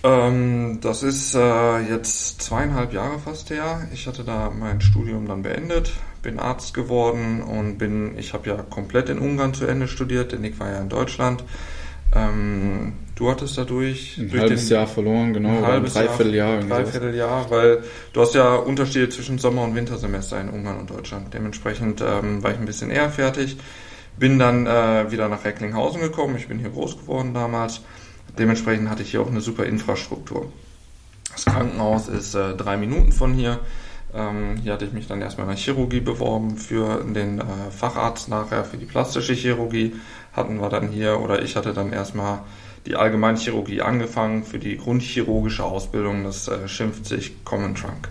Ähm, 0.03 0.79
das 0.81 1.03
ist 1.03 1.35
äh, 1.35 1.79
jetzt 1.79 2.41
zweieinhalb 2.41 2.93
Jahre 2.93 3.19
fast 3.19 3.49
her. 3.49 3.87
Ich 3.91 4.07
hatte 4.07 4.23
da 4.23 4.51
mein 4.51 4.79
Studium 4.79 5.27
dann 5.27 5.41
beendet, 5.41 5.91
bin 6.25 6.39
Arzt 6.39 6.73
geworden 6.73 7.41
und 7.41 7.77
bin, 7.77 8.17
ich 8.17 8.33
habe 8.33 8.49
ja 8.49 8.55
komplett 8.57 9.09
in 9.09 9.19
Ungarn 9.19 9.53
zu 9.53 9.67
Ende 9.67 9.87
studiert, 9.87 10.31
denn 10.31 10.43
ich 10.43 10.59
war 10.59 10.71
ja 10.71 10.81
in 10.81 10.89
Deutschland. 10.89 11.43
Ähm, 12.13 12.93
du 13.15 13.29
hattest 13.29 13.57
dadurch 13.57 14.17
ein 14.17 14.31
halbes 14.31 14.67
den, 14.67 14.75
Jahr 14.75 14.87
verloren, 14.87 15.33
genau, 15.33 15.49
ein 15.49 15.65
halbes 15.65 15.93
Dreivierteljahr. 15.93 16.61
Jahr, 16.61 16.67
Dreivierteljahr, 16.67 17.51
weil 17.51 17.83
du 18.11 18.21
hast 18.21 18.33
ja 18.33 18.55
Unterschiede 18.55 19.07
zwischen 19.09 19.37
Sommer- 19.37 19.63
und 19.63 19.75
Wintersemester 19.75 20.41
in 20.41 20.49
Ungarn 20.49 20.79
und 20.79 20.89
Deutschland. 20.89 21.33
Dementsprechend 21.33 22.01
ähm, 22.01 22.41
war 22.43 22.51
ich 22.51 22.57
ein 22.57 22.65
bisschen 22.65 22.89
eher 22.89 23.09
fertig. 23.09 23.57
Bin 24.17 24.39
dann 24.39 24.65
äh, 24.65 25.11
wieder 25.11 25.29
nach 25.29 25.45
Recklinghausen 25.45 26.01
gekommen. 26.01 26.35
Ich 26.37 26.47
bin 26.47 26.57
hier 26.57 26.69
groß 26.69 26.97
geworden 26.97 27.33
damals. 27.33 27.81
Dementsprechend 28.39 28.89
hatte 28.89 29.03
ich 29.03 29.11
hier 29.11 29.21
auch 29.21 29.29
eine 29.29 29.41
super 29.41 29.65
Infrastruktur. 29.65 30.51
Das 31.31 31.45
Krankenhaus 31.45 32.07
ist 32.07 32.33
äh, 32.33 32.55
drei 32.55 32.77
Minuten 32.77 33.11
von 33.11 33.33
hier. 33.33 33.59
Ähm, 34.15 34.55
hier 34.63 34.73
hatte 34.73 34.85
ich 34.85 34.93
mich 34.93 35.07
dann 35.07 35.21
erstmal 35.21 35.45
in 35.45 35.55
der 35.55 35.59
Chirurgie 35.61 35.99
beworben 35.99 36.57
für 36.57 37.03
den 37.03 37.39
äh, 37.39 37.43
Facharzt 37.69 38.29
nachher 38.29 38.63
für 38.63 38.77
die 38.77 38.85
plastische 38.85 39.33
Chirurgie 39.33 39.93
hatten 40.31 40.61
wir 40.61 40.69
dann 40.69 40.89
hier 40.89 41.19
oder 41.19 41.41
ich 41.41 41.55
hatte 41.55 41.73
dann 41.73 41.91
erstmal 41.91 42.39
die 42.85 42.95
Allgemeinchirurgie 42.95 43.81
angefangen 43.81 44.43
für 44.43 44.59
die 44.59 44.77
grundchirurgische 44.77 45.63
Ausbildung. 45.63 46.23
Das 46.23 46.47
äh, 46.47 46.67
schimpft 46.67 47.05
sich 47.05 47.43
Common 47.43 47.75
Trunk. 47.75 48.09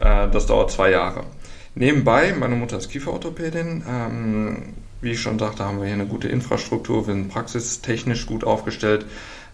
Äh, 0.00 0.28
das 0.30 0.46
dauert 0.46 0.70
zwei 0.70 0.90
Jahre. 0.90 1.24
Nebenbei, 1.74 2.34
meine 2.38 2.56
Mutter 2.56 2.78
ist 2.78 2.90
Kieferorthopädin. 2.90 3.84
Ähm, 3.88 4.74
wie 5.00 5.12
ich 5.12 5.20
schon 5.20 5.38
sagte, 5.38 5.64
haben 5.64 5.78
wir 5.78 5.86
hier 5.86 5.94
eine 5.94 6.06
gute 6.06 6.28
Infrastruktur, 6.28 7.06
wir 7.06 7.14
sind 7.14 7.28
praxistechnisch 7.28 8.26
gut 8.26 8.44
aufgestellt. 8.44 9.06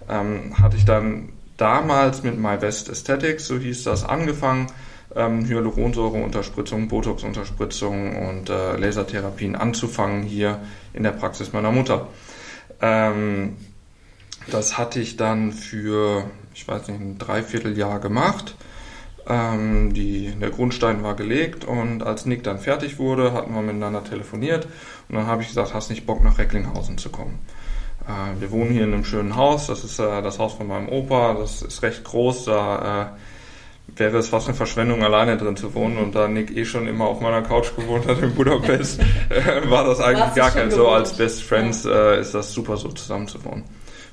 Ähm, 0.09 0.59
hatte 0.61 0.77
ich 0.77 0.85
dann 0.85 1.31
damals 1.57 2.23
mit 2.23 2.39
MyVest 2.39 2.91
Aesthetics, 2.91 3.47
so 3.47 3.59
hieß 3.59 3.85
das, 3.85 4.05
angefangen 4.05 4.69
ähm, 5.15 5.47
Hyaluronsäureunterspritzung, 5.47 6.89
Botoxunterspritzung 6.89 8.29
und 8.29 8.51
äh, 8.51 8.77
Lasertherapien 8.77 9.57
anzufangen 9.57 10.23
hier 10.23 10.61
in 10.93 11.03
der 11.03 11.13
Praxis 11.13 11.53
meiner 11.53 11.73
Mutter. 11.73 12.09
Ähm, 12.81 13.57
das 14.51 14.79
hatte 14.79 15.01
ich 15.01 15.17
dann 15.17 15.53
für, 15.53 16.25
ich 16.55 16.67
weiß 16.67 16.89
nicht, 16.89 17.01
ein 17.01 17.19
Dreivierteljahr 17.19 18.01
gemacht. 18.01 18.57
Ähm, 19.29 19.95
die, 19.95 20.33
der 20.41 20.51
Grundstein 20.51 21.05
war 21.05 21.15
gelegt 21.15 21.65
und 21.65 22.03
als 22.03 22.27
Nick 22.27 22.43
dann 22.43 22.59
fertig 22.59 22.99
wurde, 22.99 23.33
hatten 23.33 23.55
wir 23.55 23.63
miteinander 23.63 24.03
telefoniert 24.03 24.67
und 25.09 25.15
dann 25.15 25.27
habe 25.27 25.43
ich 25.43 25.49
gesagt, 25.49 25.75
hast 25.75 25.91
nicht 25.91 26.07
Bock 26.07 26.25
nach 26.25 26.39
Recklinghausen 26.39 26.99
zu 26.99 27.09
kommen. 27.09 27.39
Äh, 28.09 28.41
wir 28.41 28.51
wohnen 28.51 28.73
hier 28.73 28.83
in 28.83 28.93
einem 28.93 29.05
schönen 29.05 29.37
Haus, 29.37 29.69
das 29.69 29.85
ist 29.85 30.01
äh, 30.01 30.23
das 30.23 30.41
Haus 30.41 30.55
von 30.55 30.67
meinem 30.67 30.89
Opa, 30.89 31.35
das 31.35 31.63
ist 31.63 31.83
recht 31.83 32.03
groß, 32.03 32.47
da 32.47 33.03
äh, 33.03 33.07
wäre 33.97 34.17
es 34.19 34.29
fast 34.29 34.49
eine 34.49 34.57
Verschwendung, 34.57 35.03
alleine 35.03 35.37
drin 35.37 35.57
zu 35.57 35.75
wohnen. 35.75 35.99
Und 35.99 36.15
da 36.15 36.29
Nick 36.29 36.57
eh 36.57 36.65
schon 36.65 36.87
immer 36.87 37.07
auf 37.07 37.21
meiner 37.21 37.43
Couch 37.43 37.75
gewohnt 37.77 38.07
hat 38.07 38.23
in 38.23 38.35
Budapest, 38.35 39.01
äh, 39.29 39.71
war 39.71 39.85
das 39.85 40.01
eigentlich 40.01 40.35
gar 40.35 40.51
kein 40.51 40.71
so. 40.71 40.89
Als 40.89 41.17
Best 41.17 41.43
Friends 41.43 41.85
äh, 41.85 42.21
ist 42.21 42.35
das 42.35 42.53
super, 42.53 42.77
so 42.77 42.89
zusammen 42.89 43.29
zu 43.29 43.45
wohnen. 43.45 43.65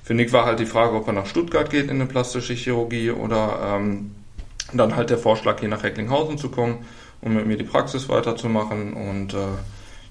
Für 0.03 0.13
Nick 0.13 0.33
war 0.33 0.45
halt 0.45 0.59
die 0.59 0.65
Frage, 0.65 0.95
ob 0.95 1.07
er 1.07 1.13
nach 1.13 1.27
Stuttgart 1.27 1.69
geht 1.69 1.85
in 1.85 1.91
eine 1.91 2.07
plastische 2.07 2.53
Chirurgie 2.53 3.11
oder 3.11 3.77
ähm, 3.77 4.15
dann 4.73 4.95
halt 4.95 5.09
der 5.09 5.17
Vorschlag, 5.17 5.59
hier 5.59 5.69
nach 5.69 5.83
Recklinghausen 5.83 6.37
zu 6.37 6.49
kommen, 6.49 6.85
um 7.21 7.33
mit 7.33 7.45
mir 7.45 7.57
die 7.57 7.63
Praxis 7.63 8.09
weiterzumachen. 8.09 8.93
Und 8.93 9.33
äh, 9.33 9.37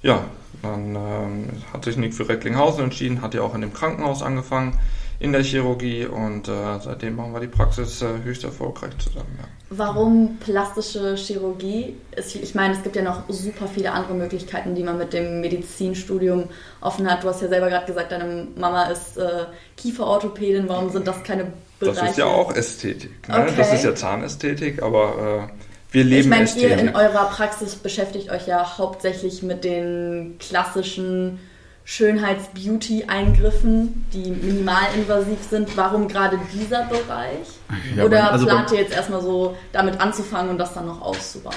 ja, 0.03 0.25
dann 0.63 0.95
ähm, 0.95 1.49
hat 1.73 1.85
sich 1.85 1.97
Nick 1.97 2.15
für 2.15 2.29
Recklinghausen 2.29 2.85
entschieden, 2.85 3.23
hat 3.23 3.35
ja 3.35 3.43
auch 3.43 3.55
in 3.55 3.61
dem 3.61 3.73
Krankenhaus 3.73 4.23
angefangen 4.23 4.79
in 5.21 5.33
der 5.33 5.43
Chirurgie 5.43 6.07
und 6.07 6.49
äh, 6.49 6.79
seitdem 6.81 7.17
machen 7.17 7.33
wir 7.33 7.41
die 7.41 7.49
Praxis 7.49 8.03
äh, 8.03 8.07
höchst 8.23 8.45
erfolgreich 8.45 8.97
zusammen. 8.99 9.37
Ja. 9.41 9.49
Warum 9.71 10.39
plastische 10.39 11.17
Chirurgie? 11.17 11.97
Ich 12.17 12.55
meine, 12.55 12.75
es 12.75 12.83
gibt 12.83 12.97
ja 12.97 13.03
noch 13.03 13.25
super 13.29 13.67
viele 13.67 13.93
andere 13.93 14.15
Möglichkeiten, 14.15 14.75
die 14.75 14.83
man 14.83 14.97
mit 14.97 15.13
dem 15.13 15.41
Medizinstudium 15.41 16.45
offen 16.81 17.11
hat. 17.11 17.25
Du 17.25 17.29
hast 17.29 17.43
ja 17.43 17.49
selber 17.49 17.69
gerade 17.69 17.87
gesagt, 17.87 18.13
deine 18.13 18.47
Mama 18.57 18.85
ist 18.85 19.19
äh, 19.19 19.47
Kieferorthopädin. 19.77 20.69
Warum 20.69 20.89
sind 20.91 21.07
das 21.07 21.23
keine 21.25 21.53
Bereiche? 21.81 22.01
Das 22.01 22.11
ist 22.11 22.19
ja 22.19 22.27
auch 22.27 22.55
Ästhetik. 22.55 23.29
Ne? 23.29 23.41
Okay. 23.41 23.53
Das 23.57 23.73
ist 23.75 23.85
ja 23.85 23.95
Zahnästhetik, 23.95 24.83
aber 24.83 25.49
äh, 25.51 25.63
wir 25.91 26.05
leben 26.05 26.21
Ich 26.21 26.29
meine, 26.29 26.51
ihr 26.57 26.79
in 26.79 26.95
eurer 26.95 27.27
Praxis 27.27 27.75
beschäftigt 27.75 28.31
euch 28.31 28.47
ja 28.47 28.79
hauptsächlich 28.79 29.43
mit 29.43 29.65
den 29.65 30.37
klassischen 30.39 31.41
Schönheits-Beauty-Eingriffen, 31.89 34.05
die 34.13 34.31
minimalinvasiv 34.31 35.39
sind. 35.49 35.75
Warum 35.75 36.07
gerade 36.07 36.39
dieser 36.53 36.85
Bereich? 36.85 37.49
Ja, 37.97 38.05
Oder 38.05 38.31
also 38.31 38.45
plant 38.45 38.71
ihr 38.73 38.81
jetzt 38.81 38.93
erstmal 38.93 39.23
so 39.23 39.57
damit 39.73 39.99
anzufangen 39.99 40.51
und 40.51 40.59
das 40.59 40.75
dann 40.75 40.85
noch 40.85 41.01
auszubauen? 41.01 41.55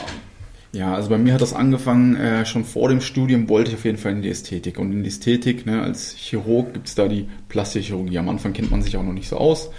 Ja, 0.71 0.95
also 0.95 1.09
bei 1.09 1.17
mir 1.17 1.33
hat 1.33 1.41
das 1.41 1.51
angefangen, 1.51 2.15
äh, 2.15 2.45
schon 2.45 2.63
vor 2.63 2.87
dem 2.87 3.01
Studium 3.01 3.49
wollte 3.49 3.71
ich 3.71 3.75
auf 3.75 3.83
jeden 3.83 3.97
Fall 3.97 4.13
in 4.13 4.21
die 4.21 4.29
Ästhetik. 4.29 4.79
Und 4.79 4.93
in 4.93 5.03
die 5.03 5.09
Ästhetik, 5.09 5.65
ne, 5.65 5.81
als 5.81 6.15
Chirurg 6.15 6.73
gibt 6.73 6.87
es 6.87 6.95
da 6.95 7.09
die 7.09 7.27
Plastikchirurgie. 7.49 8.17
Am 8.17 8.29
Anfang 8.29 8.53
kennt 8.53 8.71
man 8.71 8.81
sich 8.81 8.95
auch 8.95 9.03
noch 9.03 9.11
nicht 9.11 9.27
so 9.27 9.35
aus, 9.35 9.69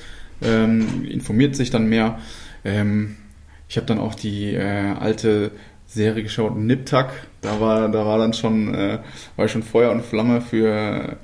ähm, 0.42 1.06
informiert 1.06 1.56
sich 1.56 1.71
dann 1.71 1.87
mehr. 1.87 2.18
Ähm, 2.62 3.16
ich 3.71 3.78
habe 3.78 3.87
dann 3.87 3.99
auch 3.99 4.14
die 4.14 4.52
äh, 4.52 4.92
alte 5.00 5.52
Serie 5.94 6.22
geschaut, 6.22 6.56
Niptak. 6.56 7.11
Da 7.40 7.61
war, 7.61 7.88
da 7.88 8.06
war 8.06 8.18
dann 8.18 8.32
schon, 8.32 8.75
äh, 8.75 8.99
war 9.37 9.49
schon 9.49 9.62
Feuer 9.62 9.90
und 9.90 10.04
Flamme 10.04 10.40
für, 10.40 11.16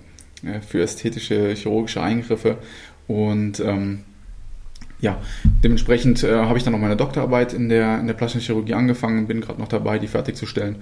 äh, 0.42 0.60
für 0.60 0.82
ästhetische 0.82 1.54
chirurgische 1.54 2.02
Eingriffe. 2.02 2.58
Und 3.06 3.60
ähm, 3.60 4.04
ja, 5.00 5.18
dementsprechend 5.64 6.22
äh, 6.22 6.34
habe 6.34 6.58
ich 6.58 6.64
dann 6.64 6.72
noch 6.72 6.80
meine 6.80 6.96
Doktorarbeit 6.96 7.54
in 7.54 7.68
der, 7.68 8.00
in 8.00 8.06
der 8.06 8.14
plastischen 8.14 8.44
Chirurgie 8.44 8.74
angefangen, 8.74 9.26
bin 9.26 9.40
gerade 9.40 9.60
noch 9.60 9.68
dabei, 9.68 9.98
die 9.98 10.08
fertigzustellen. 10.08 10.76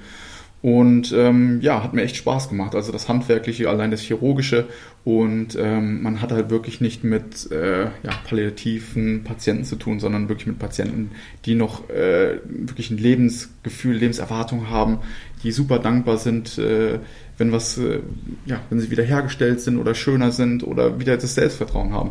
Und 0.62 1.12
ähm, 1.12 1.60
ja, 1.60 1.82
hat 1.82 1.92
mir 1.94 2.02
echt 2.02 2.16
Spaß 2.16 2.48
gemacht. 2.48 2.74
Also 2.74 2.90
das 2.90 3.08
Handwerkliche, 3.08 3.68
allein 3.68 3.90
das 3.90 4.00
Chirurgische. 4.00 4.66
Und 5.04 5.56
ähm, 5.56 6.02
man 6.02 6.20
hat 6.20 6.32
halt 6.32 6.50
wirklich 6.50 6.80
nicht 6.80 7.04
mit 7.04 7.50
äh, 7.52 7.84
ja, 7.84 8.10
palliativen 8.26 9.22
Patienten 9.22 9.64
zu 9.64 9.76
tun, 9.76 10.00
sondern 10.00 10.28
wirklich 10.28 10.48
mit 10.48 10.58
Patienten, 10.58 11.12
die 11.44 11.54
noch 11.54 11.88
äh, 11.90 12.40
wirklich 12.48 12.90
ein 12.90 12.98
Lebensgefühl, 12.98 13.96
Lebenserwartung 13.96 14.68
haben, 14.68 14.98
die 15.44 15.52
super 15.52 15.78
dankbar 15.78 16.16
sind, 16.16 16.58
äh, 16.58 16.98
wenn 17.38 17.52
was, 17.52 17.78
äh, 17.78 18.00
ja, 18.46 18.60
wenn 18.70 18.80
sie 18.80 18.90
wiederhergestellt 18.90 19.60
sind 19.60 19.78
oder 19.78 19.94
schöner 19.94 20.32
sind 20.32 20.64
oder 20.64 20.98
wieder 20.98 21.16
das 21.16 21.34
Selbstvertrauen 21.34 21.92
haben. 21.92 22.10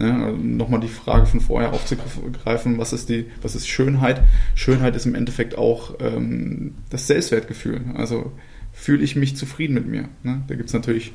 Ne? 0.00 0.32
Nochmal 0.32 0.80
die 0.80 0.88
Frage 0.88 1.26
von 1.26 1.40
vorher 1.40 1.74
aufzugreifen, 1.74 2.78
was 2.78 2.94
ist 2.94 3.10
die, 3.10 3.26
was 3.42 3.54
ist 3.54 3.68
Schönheit? 3.68 4.22
Schönheit 4.54 4.96
ist 4.96 5.04
im 5.04 5.14
Endeffekt 5.14 5.58
auch 5.58 5.94
ähm, 6.00 6.74
das 6.88 7.06
Selbstwertgefühl. 7.06 7.82
Also 7.94 8.32
fühle 8.72 9.04
ich 9.04 9.14
mich 9.14 9.36
zufrieden 9.36 9.74
mit 9.74 9.86
mir. 9.86 10.08
Ne? 10.22 10.40
Da 10.48 10.54
gibt 10.54 10.68
es 10.68 10.72
natürlich, 10.72 11.12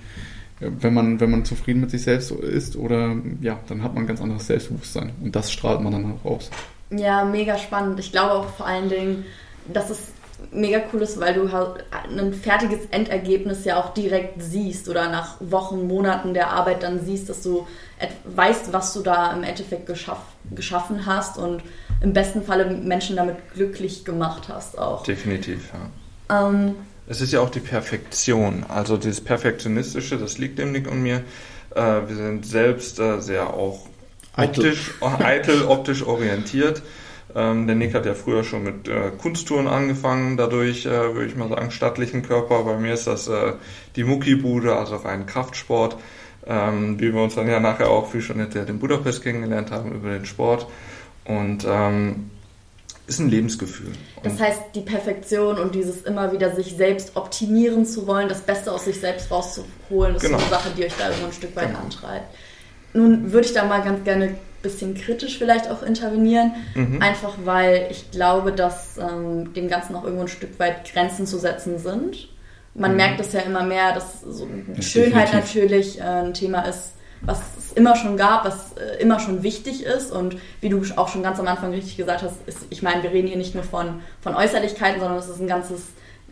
äh, 0.60 0.70
wenn 0.82 0.94
man, 0.94 1.20
wenn 1.20 1.32
man 1.32 1.46
zufrieden 1.46 1.82
mit 1.82 1.90
sich 1.90 2.04
selbst 2.04 2.30
ist 2.30 2.76
oder 2.76 3.16
ja, 3.42 3.60
dann 3.68 3.82
hat 3.82 3.96
man 3.96 4.04
ein 4.04 4.08
ganz 4.08 4.22
anderes 4.22 4.46
Selbstbewusstsein 4.46 5.14
und 5.20 5.36
das 5.36 5.52
strahlt 5.52 5.82
man 5.82 5.92
dann 5.92 6.14
auch 6.14 6.24
aus. 6.24 6.52
Ja, 6.92 7.26
mega 7.26 7.58
spannend. 7.58 8.00
Ich 8.00 8.12
glaube 8.12 8.34
auch 8.34 8.50
vor 8.50 8.68
allen 8.68 8.90
Dingen, 8.90 9.26
dass 9.74 9.90
es 9.90 10.14
mega 10.52 10.82
cool 10.92 11.02
ist, 11.02 11.20
weil 11.20 11.34
du 11.34 11.52
halt 11.52 11.84
ein 12.10 12.34
fertiges 12.34 12.86
Endergebnis 12.92 13.66
ja 13.66 13.78
auch 13.78 13.94
direkt 13.94 14.42
siehst 14.42 14.90
oder 14.90 15.10
nach 15.10 15.38
Wochen, 15.40 15.88
Monaten 15.88 16.34
der 16.34 16.52
Arbeit 16.52 16.84
dann 16.84 17.04
siehst, 17.06 17.30
dass 17.30 17.42
du 17.42 17.68
weißt, 18.26 18.74
was 18.74 18.94
du 18.94 19.02
da 19.02 19.34
im 19.34 19.44
Endeffekt 19.44 19.86
geschaff, 19.86 20.22
geschaffen 20.52 21.06
hast 21.06 21.38
und 21.38 21.64
im 22.02 22.14
besten 22.14 22.44
Falle 22.44 22.66
Menschen 22.66 23.16
damit 23.16 23.38
glücklich 23.54 24.06
gemacht 24.06 24.50
hast 24.50 24.78
auch. 24.78 25.04
Definitiv, 25.04 25.70
ja. 25.74 26.48
Ähm, 26.48 26.76
es 27.08 27.22
ist 27.22 27.32
ja 27.32 27.40
auch 27.40 27.50
die 27.50 27.60
Perfektion, 27.60 28.66
also 28.68 28.98
dieses 28.98 29.22
Perfektionistische, 29.22 30.18
das 30.18 30.38
liegt 30.38 30.60
dem 30.60 30.72
Nick 30.72 30.90
und 30.90 31.02
mir. 31.02 31.24
Äh, 31.76 31.82
wir 32.08 32.16
sind 32.16 32.46
selbst 32.46 33.00
äh, 33.00 33.22
sehr 33.22 33.54
auch 33.54 33.88
optisch, 34.36 34.94
eitel, 35.02 35.64
optisch 35.66 36.04
orientiert. 36.04 36.82
Ähm, 37.36 37.68
der 37.68 37.76
Nick 37.76 37.94
hat 37.94 38.06
ja 38.06 38.14
früher 38.14 38.44
schon 38.44 38.64
mit 38.64 38.88
äh, 38.88 39.12
Kunsttouren 39.18 39.68
angefangen, 39.68 40.38
dadurch 40.38 40.86
äh, 40.86 41.14
würde 41.14 41.26
ich 41.26 41.36
mal 41.36 41.50
sagen 41.50 41.70
stattlichen 41.70 42.24
Körper. 42.24 42.64
Bei 42.64 42.78
mir 42.78 42.94
ist 42.94 43.08
das 43.08 43.28
äh, 43.28 43.54
die 43.98 44.06
Muckibude, 44.06 44.76
also 44.76 44.96
rein 44.96 45.26
Kraftsport, 45.26 45.98
ähm, 46.48 47.00
wie 47.00 47.14
wir 47.14 47.22
uns 47.22 47.36
dann 47.36 47.50
ja 47.50 47.60
nachher 47.60 47.90
auch, 47.90 48.14
wie 48.14 48.22
schon 48.22 48.40
erzählt, 48.40 48.70
in 48.70 48.80
Budapest 48.80 49.22
kennengelernt 49.22 49.70
haben 49.72 49.92
über 49.92 50.12
den 50.12 50.26
Sport. 50.26 50.68
Und 51.26 51.66
ähm, 51.68 52.30
ist 53.08 53.20
ein 53.20 53.30
Lebensgefühl. 53.30 53.92
Das 54.24 54.40
heißt, 54.40 54.62
die 54.74 54.82
Perfektion 54.82 55.60
und 55.60 55.76
dieses 55.76 56.04
immer 56.04 56.32
wieder 56.32 56.56
sich 56.56 56.76
selbst 56.76 57.16
optimieren 57.16 57.86
zu 57.86 58.08
wollen, 58.08 58.30
das 58.30 58.42
Beste 58.42 58.72
aus 58.72 58.86
sich 58.86 59.00
selbst 59.00 59.30
rauszuholen, 59.30 60.16
ist 60.16 60.24
genau. 60.24 60.40
so 60.40 60.46
eine 60.46 60.50
Sache, 60.50 60.70
die 60.76 60.86
euch 60.86 60.94
da 60.98 61.10
irgendwo 61.10 61.28
ein 61.28 61.34
Stück 61.34 61.56
weit 61.56 61.68
genau. 61.68 61.80
antreibt. 61.80 62.34
Nun 62.94 63.32
würde 63.32 63.46
ich 63.46 63.54
da 63.54 63.66
mal 63.66 63.84
ganz 63.84 64.04
gerne 64.04 64.36
bisschen 64.66 64.96
kritisch 64.96 65.38
vielleicht 65.38 65.70
auch 65.70 65.84
intervenieren, 65.84 66.54
mhm. 66.74 67.02
einfach 67.02 67.36
weil 67.46 67.88
ich 67.92 68.12
glaube, 68.12 68.52
dass 68.52 68.98
ähm, 68.98 69.54
dem 69.54 69.68
Ganzen 69.68 69.96
auch 69.96 70.04
irgendwo 70.04 70.24
ein 70.24 70.28
Stück 70.28 70.60
weit 70.60 70.92
Grenzen 70.92 71.26
zu 71.26 71.38
setzen 71.38 71.80
sind. 71.80 72.30
Man 72.74 72.92
mhm. 72.92 72.98
merkt 72.98 73.20
es 73.22 73.32
ja 73.32 73.42
immer 73.42 73.64
mehr, 73.64 73.94
dass 73.94 74.22
so 74.22 74.48
Schönheit 74.82 75.28
definitiv. 75.28 75.36
natürlich 75.36 76.00
äh, 76.00 76.04
ein 76.04 76.34
Thema 76.34 76.62
ist, 76.62 76.94
was 77.22 77.40
es 77.58 77.72
immer 77.74 77.96
schon 77.96 78.18
gab, 78.18 78.46
was 78.46 78.74
äh, 78.74 79.02
immer 79.02 79.20
schon 79.20 79.44
wichtig 79.44 79.84
ist 79.84 80.12
und 80.12 80.38
wie 80.62 80.70
du 80.70 80.82
auch 80.96 81.08
schon 81.08 81.24
ganz 81.24 81.40
am 81.40 81.48
Anfang 81.48 81.72
richtig 81.72 81.98
gesagt 81.98 82.24
hast, 82.24 82.36
ist, 82.48 82.66
ich 82.70 82.82
meine, 82.82 83.04
wir 83.04 83.12
reden 83.12 83.28
hier 83.28 83.38
nicht 83.38 83.56
nur 83.56 83.64
von, 83.64 84.02
von 84.22 84.36
Äußerlichkeiten, 84.36 85.00
sondern 85.00 85.20
es 85.20 85.30
ist 85.30 85.40
ein 85.40 85.48
ganzes 85.48 85.82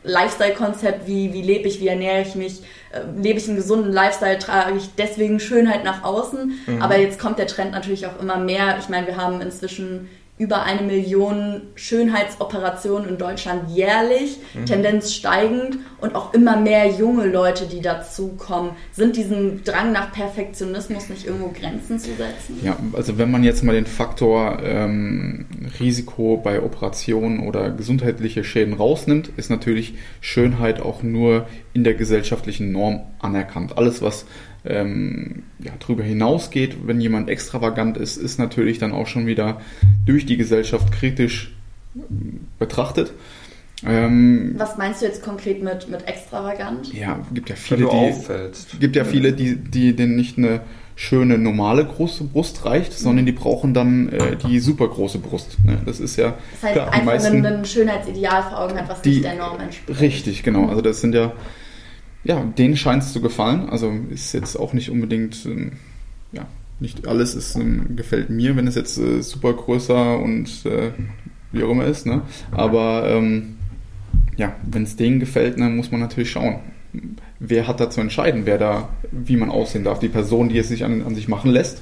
Lifestyle-Konzept, 0.03 1.07
wie, 1.07 1.33
wie 1.33 1.41
lebe 1.41 1.67
ich, 1.67 1.79
wie 1.79 1.87
ernähre 1.87 2.21
ich 2.21 2.35
mich, 2.35 2.61
äh, 2.91 3.01
lebe 3.21 3.39
ich 3.39 3.47
einen 3.47 3.57
gesunden 3.57 3.91
Lifestyle, 3.91 4.37
trage 4.39 4.77
ich 4.77 4.89
deswegen 4.97 5.39
Schönheit 5.39 5.83
nach 5.83 6.03
außen. 6.03 6.59
Mhm. 6.65 6.81
Aber 6.81 6.97
jetzt 6.97 7.19
kommt 7.19 7.39
der 7.39 7.47
Trend 7.47 7.71
natürlich 7.71 8.05
auch 8.07 8.19
immer 8.21 8.37
mehr. 8.37 8.77
Ich 8.79 8.89
meine, 8.89 9.07
wir 9.07 9.17
haben 9.17 9.41
inzwischen 9.41 10.09
über 10.43 10.63
eine 10.63 10.81
Million 10.81 11.61
Schönheitsoperationen 11.75 13.07
in 13.07 13.17
Deutschland 13.17 13.69
jährlich, 13.69 14.37
mhm. 14.53 14.65
Tendenz 14.65 15.13
steigend 15.13 15.77
und 16.01 16.15
auch 16.15 16.33
immer 16.33 16.57
mehr 16.57 16.89
junge 16.89 17.27
Leute, 17.27 17.65
die 17.65 17.79
dazukommen. 17.79 18.71
Sind 18.91 19.15
diesem 19.15 19.63
Drang 19.63 19.93
nach 19.93 20.11
Perfektionismus 20.11 21.07
nicht 21.07 21.25
irgendwo 21.25 21.53
Grenzen 21.57 21.97
zu 21.97 22.09
setzen? 22.09 22.59
Ja, 22.61 22.75
also 22.91 23.17
wenn 23.17 23.31
man 23.31 23.45
jetzt 23.45 23.63
mal 23.63 23.73
den 23.73 23.85
Faktor 23.85 24.59
ähm, 24.61 25.45
Risiko 25.79 26.35
bei 26.35 26.61
Operationen 26.61 27.47
oder 27.47 27.71
gesundheitliche 27.71 28.43
Schäden 28.43 28.73
rausnimmt, 28.73 29.31
ist 29.37 29.49
natürlich 29.49 29.95
Schönheit 30.19 30.81
auch 30.81 31.03
nur 31.03 31.47
in 31.71 31.85
der 31.85 31.93
gesellschaftlichen 31.93 32.73
Norm 32.73 33.03
anerkannt. 33.19 33.77
Alles, 33.77 34.01
was 34.01 34.25
ähm, 34.65 35.43
ja, 35.59 35.71
darüber 35.79 36.03
hinausgeht, 36.03 36.87
wenn 36.87 37.01
jemand 37.01 37.29
extravagant 37.29 37.97
ist, 37.97 38.17
ist 38.17 38.39
natürlich 38.39 38.79
dann 38.79 38.91
auch 38.91 39.07
schon 39.07 39.25
wieder 39.25 39.61
durch 40.05 40.25
die 40.25 40.37
Gesellschaft 40.37 40.91
kritisch 40.91 41.53
betrachtet. 42.59 43.11
Ähm, 43.85 44.55
Was 44.57 44.77
meinst 44.77 45.01
du 45.01 45.05
jetzt 45.05 45.23
konkret 45.23 45.61
mit, 45.61 45.89
mit 45.89 46.07
extravagant? 46.07 46.93
Ja, 46.93 47.19
gibt 47.33 47.49
ja 47.49 47.55
viele, 47.55 47.87
die, 47.89 48.79
gibt 48.79 48.95
ja 48.95 49.03
viele, 49.03 49.33
die, 49.33 49.55
die 49.55 49.95
denen 49.95 50.15
nicht 50.15 50.37
eine 50.37 50.61
schöne 50.95 51.37
normale 51.37 51.85
große 51.85 52.23
Brust 52.25 52.65
reicht, 52.65 52.93
sondern 52.93 53.25
die 53.25 53.31
brauchen 53.31 53.73
dann 53.73 54.09
äh, 54.09 54.35
die 54.37 54.59
super 54.59 54.87
große 54.87 55.17
Brust. 55.17 55.57
Ne? 55.65 55.79
Das 55.85 55.99
ist 55.99 56.15
ja 56.17 56.35
das 56.51 56.63
heißt, 56.63 56.73
klar, 56.73 56.93
einfach 56.93 57.05
meisten, 57.05 57.45
ein 57.45 57.65
Schönheitsideal 57.65 58.43
vor 58.43 58.59
Augen 58.59 58.77
hat, 58.77 58.89
was 58.89 59.01
die, 59.01 59.09
nicht 59.09 59.23
der 59.23 59.35
Norm 59.35 59.59
entspricht. 59.59 59.99
Richtig, 59.99 60.43
genau. 60.43 60.67
Also 60.67 60.81
das 60.81 61.01
sind 61.01 61.15
ja 61.15 61.33
ja, 62.23 62.43
denen 62.57 62.77
scheint 62.77 63.03
es 63.03 63.13
zu 63.13 63.21
gefallen. 63.21 63.69
Also 63.69 63.91
ist 64.09 64.33
jetzt 64.33 64.55
auch 64.55 64.73
nicht 64.73 64.89
unbedingt, 64.89 65.45
ähm, 65.45 65.73
ja, 66.31 66.45
nicht 66.79 67.07
alles 67.07 67.35
ist, 67.35 67.55
ähm, 67.55 67.95
gefällt 67.95 68.29
mir, 68.29 68.55
wenn 68.55 68.67
es 68.67 68.75
jetzt 68.75 68.97
äh, 68.97 69.21
super 69.21 69.53
größer 69.53 70.19
und 70.19 70.65
äh, 70.65 70.91
wie 71.51 71.63
auch 71.63 71.71
immer 71.71 71.85
ist. 71.85 72.05
Ne? 72.05 72.21
Aber 72.51 73.09
ähm, 73.09 73.57
ja, 74.37 74.55
wenn 74.63 74.83
es 74.83 74.95
denen 74.95 75.19
gefällt, 75.19 75.59
dann 75.59 75.75
muss 75.75 75.91
man 75.91 76.01
natürlich 76.01 76.31
schauen. 76.31 76.59
Wer 77.39 77.67
hat 77.67 77.79
da 77.79 77.89
zu 77.89 78.01
entscheiden, 78.01 78.45
wer 78.45 78.57
da, 78.57 78.89
wie 79.11 79.37
man 79.37 79.49
aussehen 79.49 79.83
darf? 79.83 79.99
Die 79.99 80.09
Person, 80.09 80.49
die 80.49 80.57
es 80.57 80.69
sich 80.69 80.83
an, 80.85 81.03
an 81.03 81.15
sich 81.15 81.27
machen 81.27 81.51
lässt 81.51 81.81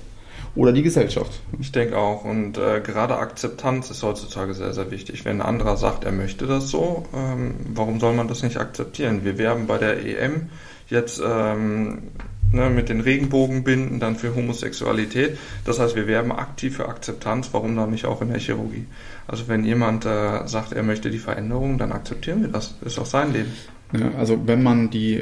oder 0.55 0.72
die 0.72 0.84
Gesellschaft. 0.84 1.41
Ich 1.60 1.72
denke 1.72 1.98
auch. 1.98 2.25
Und 2.25 2.58
äh, 2.58 2.81
gerade 2.81 3.17
Akzeptanz 3.17 3.89
ist 3.89 4.03
heutzutage 4.03 4.53
sehr, 4.53 4.74
sehr 4.74 4.91
wichtig. 4.91 5.24
Wenn 5.25 5.41
ein 5.41 5.48
anderer 5.48 5.77
sagt, 5.77 6.03
er 6.03 6.12
möchte 6.12 6.46
das 6.46 6.70
so, 6.70 7.05
ähm, 7.15 7.55
warum 7.74 8.00
soll 8.00 8.13
man 8.13 8.27
das 8.27 8.43
nicht 8.43 8.58
akzeptieren? 8.58 9.24
Wir 9.24 9.38
werben 9.38 9.67
bei 9.67 9.77
der 9.77 10.05
EM 10.05 10.50
jetzt 10.88 11.22
ähm, 11.25 12.10
ne, 12.51 12.70
mit 12.70 12.89
den 12.89 13.00
Regenbogenbinden 13.00 14.00
dann 14.00 14.17
für 14.17 14.36
Homosexualität. 14.36 15.38
Das 15.65 15.79
heißt, 15.79 15.96
wir 15.96 16.08
werben 16.08 16.31
aktiv 16.31 16.75
für 16.75 16.89
Akzeptanz. 16.89 17.50
Warum 17.53 17.75
dann 17.75 17.91
nicht 17.91 18.05
auch 18.05 18.22
in 18.22 18.29
der 18.29 18.39
Chirurgie? 18.39 18.88
Also 19.27 19.48
wenn 19.48 19.63
jemand 19.63 20.05
äh, 20.05 20.48
sagt, 20.48 20.74
er 20.74 20.84
möchte 20.84 21.10
die 21.10 21.20
Veränderung, 21.20 21.77
dann 21.77 21.93
akzeptieren 21.93 22.41
wir 22.41 22.50
das. 22.50 22.75
Das 22.81 22.93
ist 22.93 23.00
auch 23.00 23.05
sein 23.05 23.31
Leben. 23.31 23.53
Ne, 23.93 24.13
also 24.17 24.48
wenn 24.48 24.63
man 24.63 24.89
die 24.89 25.21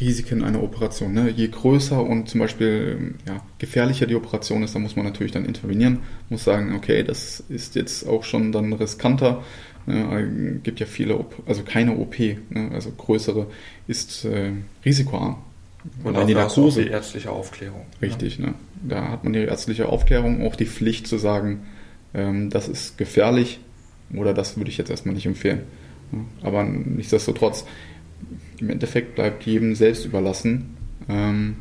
Risiken 0.00 0.42
einer 0.42 0.62
Operation, 0.62 1.12
ne, 1.12 1.30
je 1.30 1.48
größer 1.48 2.02
und 2.04 2.28
zum 2.28 2.40
Beispiel 2.40 3.14
ja, 3.26 3.40
gefährlicher 3.58 4.06
die 4.06 4.16
Operation 4.16 4.62
ist, 4.62 4.74
dann 4.74 4.82
muss 4.82 4.96
man 4.96 5.04
natürlich 5.04 5.32
dann 5.32 5.44
intervenieren, 5.44 6.00
muss 6.28 6.44
sagen, 6.44 6.74
okay, 6.74 7.04
das 7.04 7.40
ist 7.48 7.76
jetzt 7.76 8.06
auch 8.06 8.24
schon 8.24 8.50
dann 8.50 8.72
riskanter. 8.72 9.42
Ne, 9.86 10.60
gibt 10.62 10.80
ja 10.80 10.86
viele, 10.86 11.24
also 11.46 11.62
keine 11.62 11.96
OP, 11.96 12.18
ne, 12.18 12.70
also 12.72 12.90
größere, 12.90 13.46
ist 13.86 14.24
äh, 14.24 14.52
risikoarm. 14.84 15.36
Und 16.04 16.16
dann 16.16 16.26
die 16.26 16.34
Narkose. 16.34 16.84
die 16.84 16.90
ärztliche 16.90 17.30
Aufklärung. 17.30 17.86
Richtig, 18.00 18.38
ja. 18.38 18.46
ne? 18.46 18.54
da 18.82 19.08
hat 19.10 19.24
man 19.24 19.32
die 19.32 19.40
ärztliche 19.40 19.88
Aufklärung, 19.88 20.46
auch 20.46 20.56
die 20.56 20.66
Pflicht 20.66 21.06
zu 21.06 21.18
sagen, 21.18 21.62
ähm, 22.14 22.50
das 22.50 22.68
ist 22.68 22.98
gefährlich 22.98 23.60
oder 24.14 24.34
das 24.34 24.56
würde 24.56 24.70
ich 24.70 24.78
jetzt 24.78 24.90
erstmal 24.90 25.14
nicht 25.14 25.26
empfehlen. 25.26 25.62
Aber 26.42 26.64
nichtsdestotrotz, 26.64 27.64
im 28.60 28.70
Endeffekt 28.70 29.14
bleibt 29.14 29.44
jedem 29.44 29.74
selbst 29.74 30.04
überlassen, 30.04 30.76
ähm, 31.08 31.56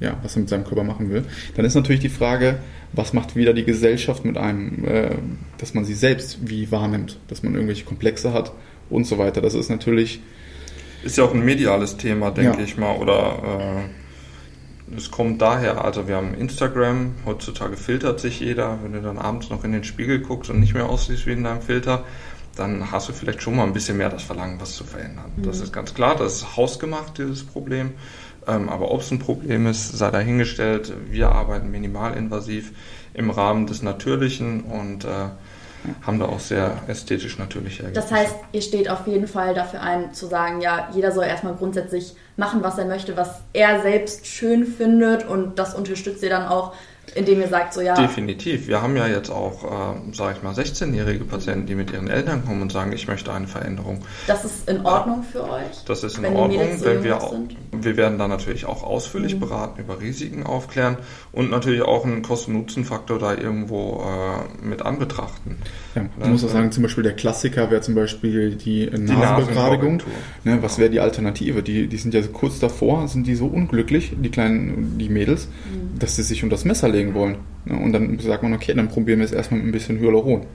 ja, 0.00 0.16
was 0.22 0.36
er 0.36 0.40
mit 0.40 0.48
seinem 0.48 0.64
Körper 0.64 0.84
machen 0.84 1.10
will. 1.10 1.24
Dann 1.56 1.64
ist 1.64 1.74
natürlich 1.74 2.00
die 2.00 2.08
Frage, 2.08 2.58
was 2.92 3.12
macht 3.12 3.36
wieder 3.36 3.52
die 3.52 3.64
Gesellschaft 3.64 4.24
mit 4.24 4.38
einem, 4.38 4.84
äh, 4.84 5.10
dass 5.58 5.74
man 5.74 5.84
sie 5.84 5.94
selbst 5.94 6.48
wie 6.48 6.70
wahrnimmt, 6.70 7.18
dass 7.28 7.42
man 7.42 7.54
irgendwelche 7.54 7.84
Komplexe 7.84 8.32
hat 8.32 8.52
und 8.90 9.04
so 9.04 9.18
weiter. 9.18 9.40
Das 9.40 9.54
ist 9.54 9.68
natürlich. 9.68 10.20
Ist 11.04 11.16
ja 11.16 11.24
auch 11.24 11.34
ein 11.34 11.44
mediales 11.44 11.96
Thema, 11.96 12.30
denke 12.30 12.58
ja. 12.58 12.64
ich 12.64 12.76
mal, 12.76 12.96
oder 12.96 13.88
äh, 14.92 14.96
es 14.96 15.10
kommt 15.10 15.40
daher, 15.42 15.84
also 15.84 16.08
wir 16.08 16.16
haben 16.16 16.34
Instagram, 16.34 17.14
heutzutage 17.24 17.76
filtert 17.76 18.20
sich 18.20 18.40
jeder, 18.40 18.78
wenn 18.82 18.92
du 18.92 19.02
dann 19.02 19.18
abends 19.18 19.50
noch 19.50 19.64
in 19.64 19.72
den 19.72 19.84
Spiegel 19.84 20.20
guckst 20.20 20.50
und 20.50 20.60
nicht 20.60 20.74
mehr 20.74 20.88
aussiehst 20.88 21.26
wie 21.26 21.32
in 21.32 21.44
deinem 21.44 21.60
Filter, 21.60 22.04
dann 22.58 22.90
hast 22.90 23.08
du 23.08 23.12
vielleicht 23.12 23.42
schon 23.42 23.56
mal 23.56 23.64
ein 23.64 23.72
bisschen 23.72 23.96
mehr 23.96 24.08
das 24.08 24.22
Verlangen, 24.22 24.60
was 24.60 24.74
zu 24.74 24.84
verändern. 24.84 25.32
Mhm. 25.36 25.42
Das 25.42 25.60
ist 25.60 25.72
ganz 25.72 25.94
klar, 25.94 26.16
das 26.16 26.36
ist 26.36 26.56
hausgemacht, 26.56 27.18
dieses 27.18 27.44
Problem. 27.44 27.92
Ähm, 28.46 28.68
aber 28.68 28.90
ob 28.90 29.00
es 29.00 29.10
ein 29.10 29.18
Problem 29.18 29.66
ist, 29.66 29.96
sei 29.96 30.10
dahingestellt. 30.10 30.92
Wir 31.10 31.30
arbeiten 31.30 31.70
minimalinvasiv 31.70 32.72
im 33.14 33.30
Rahmen 33.30 33.66
des 33.66 33.82
Natürlichen 33.82 34.62
und 34.62 35.04
äh, 35.04 35.08
haben 36.02 36.18
da 36.18 36.26
auch 36.26 36.40
sehr 36.40 36.82
ästhetisch 36.88 37.38
natürliche 37.38 37.84
Ergebnisse. 37.84 38.08
Das 38.08 38.18
heißt, 38.18 38.34
ihr 38.52 38.62
steht 38.62 38.90
auf 38.90 39.06
jeden 39.06 39.28
Fall 39.28 39.54
dafür 39.54 39.80
ein, 39.80 40.12
zu 40.12 40.26
sagen, 40.26 40.60
ja, 40.60 40.88
jeder 40.92 41.12
soll 41.12 41.24
erstmal 41.24 41.54
grundsätzlich 41.54 42.14
machen, 42.36 42.62
was 42.62 42.78
er 42.78 42.86
möchte, 42.86 43.16
was 43.16 43.42
er 43.52 43.82
selbst 43.82 44.26
schön 44.26 44.66
findet 44.66 45.28
und 45.28 45.58
das 45.58 45.74
unterstützt 45.74 46.22
ihr 46.22 46.30
dann 46.30 46.46
auch 46.46 46.74
indem 47.18 47.40
ihr 47.40 47.48
sagt, 47.48 47.74
so 47.74 47.80
ja. 47.80 47.94
Definitiv. 47.94 48.68
Wir 48.68 48.80
haben 48.80 48.96
ja 48.96 49.08
jetzt 49.08 49.30
auch, 49.30 49.64
äh, 49.64 50.14
sage 50.14 50.36
ich 50.36 50.42
mal, 50.42 50.52
16-jährige 50.52 51.24
Patienten, 51.24 51.66
die 51.66 51.74
mit 51.74 51.90
ihren 51.90 52.08
Eltern 52.08 52.44
kommen 52.44 52.62
und 52.62 52.70
sagen, 52.70 52.92
ich 52.92 53.08
möchte 53.08 53.32
eine 53.32 53.48
Veränderung. 53.48 54.04
Das 54.26 54.44
ist 54.44 54.68
in 54.68 54.86
Ordnung 54.86 55.24
für 55.24 55.42
euch? 55.42 55.84
Das 55.86 56.04
ist 56.04 56.18
in 56.18 56.26
Ordnung, 56.26 56.78
so 56.78 56.84
wenn 56.84 57.02
wir 57.02 57.16
auch, 57.20 57.34
wir 57.72 57.96
werden 57.96 58.18
da 58.18 58.28
natürlich 58.28 58.66
auch 58.66 58.84
ausführlich 58.84 59.34
mhm. 59.34 59.40
beraten, 59.40 59.80
über 59.80 60.00
Risiken 60.00 60.44
aufklären 60.44 60.96
und 61.32 61.50
natürlich 61.50 61.82
auch 61.82 62.04
einen 62.04 62.22
Kosten-Nutzen-Faktor 62.22 63.18
da 63.18 63.34
irgendwo 63.34 64.04
äh, 64.04 64.64
mit 64.64 64.82
anbetrachten. 64.82 65.58
Ja, 65.96 66.02
man 66.02 66.28
ne? 66.28 66.32
muss 66.32 66.44
auch 66.44 66.50
sagen, 66.50 66.70
zum 66.70 66.84
Beispiel 66.84 67.02
der 67.02 67.14
Klassiker 67.14 67.70
wäre 67.70 67.80
zum 67.80 67.96
Beispiel 67.96 68.54
die 68.54 68.88
Nasenbegradigung. 68.90 70.02
Ne, 70.44 70.58
was 70.62 70.78
wäre 70.78 70.90
die 70.90 71.00
Alternative? 71.00 71.62
Die, 71.62 71.88
die 71.88 71.96
sind 71.96 72.14
ja 72.14 72.22
kurz 72.32 72.60
davor, 72.60 73.08
sind 73.08 73.26
die 73.26 73.34
so 73.34 73.46
unglücklich, 73.46 74.12
die 74.16 74.30
kleinen, 74.30 74.98
die 74.98 75.08
Mädels, 75.08 75.46
mhm. 75.46 75.98
dass 75.98 76.14
sie 76.14 76.22
sich 76.22 76.44
um 76.44 76.50
das 76.50 76.64
Messer 76.64 76.88
legen 76.88 77.07
legen 77.08 77.14
wollen. 77.14 77.36
Und 77.68 77.92
dann 77.92 78.18
sagt 78.18 78.42
man, 78.42 78.54
okay, 78.54 78.74
dann 78.74 78.88
probieren 78.88 79.18
wir 79.18 79.26
es 79.26 79.32
erstmal 79.32 79.60
mit 79.60 79.68
ein 79.68 79.72
bisschen 79.72 79.98
Hyaluron. 79.98 80.46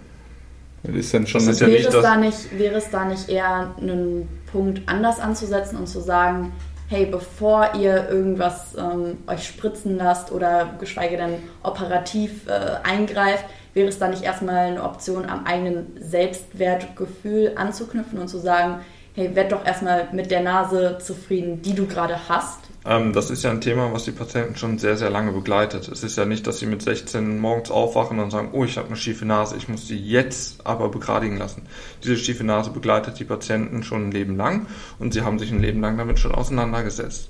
Das 0.83 0.95
ist 0.95 1.13
dann 1.13 1.27
schon 1.27 1.45
das 1.45 1.55
ist 1.55 1.61
ja 1.61 1.67
wäre, 1.67 1.87
es 1.87 2.01
da 2.01 2.17
nicht, 2.17 2.59
wäre 2.59 2.75
es 2.75 2.89
da 2.89 3.05
nicht 3.05 3.29
eher 3.29 3.73
einen 3.79 4.27
Punkt 4.51 4.81
anders 4.87 5.19
anzusetzen 5.19 5.77
und 5.77 5.87
zu 5.87 6.01
sagen, 6.01 6.51
hey, 6.89 7.05
bevor 7.05 7.71
ihr 7.79 8.09
irgendwas 8.09 8.75
ähm, 8.77 9.17
euch 9.27 9.47
spritzen 9.47 9.97
lasst 9.97 10.31
oder 10.31 10.75
geschweige 10.79 11.17
denn 11.17 11.35
operativ 11.63 12.47
äh, 12.47 12.85
eingreift, 12.87 13.45
wäre 13.73 13.87
es 13.87 13.97
da 13.97 14.09
nicht 14.09 14.23
erstmal 14.23 14.71
eine 14.71 14.83
Option, 14.83 15.25
am 15.25 15.45
eigenen 15.45 15.87
Selbstwertgefühl 15.99 17.53
anzuknüpfen 17.55 18.19
und 18.19 18.27
zu 18.27 18.37
sagen, 18.37 18.81
hey, 19.15 19.35
werd 19.35 19.51
doch 19.53 19.65
erstmal 19.65 20.09
mit 20.11 20.31
der 20.31 20.41
Nase 20.41 20.97
zufrieden, 20.99 21.61
die 21.61 21.73
du 21.73 21.87
gerade 21.87 22.27
hast 22.27 22.59
das 22.83 23.29
ist 23.29 23.43
ja 23.43 23.51
ein 23.51 23.61
Thema, 23.61 23.93
was 23.93 24.03
die 24.03 24.11
Patienten 24.11 24.57
schon 24.57 24.77
sehr, 24.77 24.97
sehr 24.97 25.09
lange 25.09 25.31
begleitet. 25.31 25.87
Es 25.87 26.03
ist 26.03 26.17
ja 26.17 26.25
nicht, 26.25 26.45
dass 26.45 26.59
sie 26.59 26.65
mit 26.65 26.81
16 26.81 27.39
morgens 27.39 27.71
aufwachen 27.71 28.19
und 28.19 28.29
sagen, 28.29 28.49
oh, 28.51 28.65
ich 28.65 28.77
habe 28.77 28.87
eine 28.87 28.97
schiefe 28.97 29.25
Nase, 29.25 29.55
ich 29.55 29.69
muss 29.69 29.87
die 29.87 29.97
jetzt 29.97 30.65
aber 30.65 30.89
begradigen 30.89 31.37
lassen. 31.37 31.63
Diese 32.03 32.17
schiefe 32.17 32.43
Nase 32.43 32.71
begleitet 32.71 33.19
die 33.19 33.23
Patienten 33.23 33.83
schon 33.83 34.09
ein 34.09 34.11
Leben 34.11 34.35
lang 34.35 34.67
und 34.99 35.13
sie 35.13 35.21
haben 35.21 35.39
sich 35.39 35.51
ein 35.51 35.61
Leben 35.61 35.79
lang 35.79 35.97
damit 35.97 36.19
schon 36.19 36.35
auseinandergesetzt. 36.35 37.29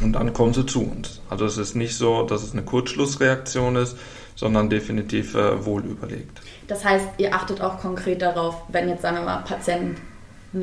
Und 0.00 0.12
dann 0.12 0.32
kommen 0.32 0.54
sie 0.54 0.66
zu 0.66 0.82
uns. 0.82 1.20
Also 1.28 1.44
es 1.44 1.58
ist 1.58 1.74
nicht 1.74 1.96
so, 1.96 2.22
dass 2.22 2.42
es 2.42 2.52
eine 2.52 2.62
Kurzschlussreaktion 2.62 3.76
ist, 3.76 3.96
sondern 4.34 4.68
definitiv 4.68 5.34
äh, 5.34 5.64
wohl 5.64 5.84
überlegt. 5.84 6.40
Das 6.68 6.84
heißt, 6.84 7.08
ihr 7.18 7.34
achtet 7.34 7.60
auch 7.60 7.78
konkret 7.78 8.20
darauf, 8.22 8.62
wenn 8.68 8.88
jetzt, 8.88 9.02
sagen 9.02 9.16
wir 9.16 9.24
mal, 9.24 9.38
Patienten 9.38 9.96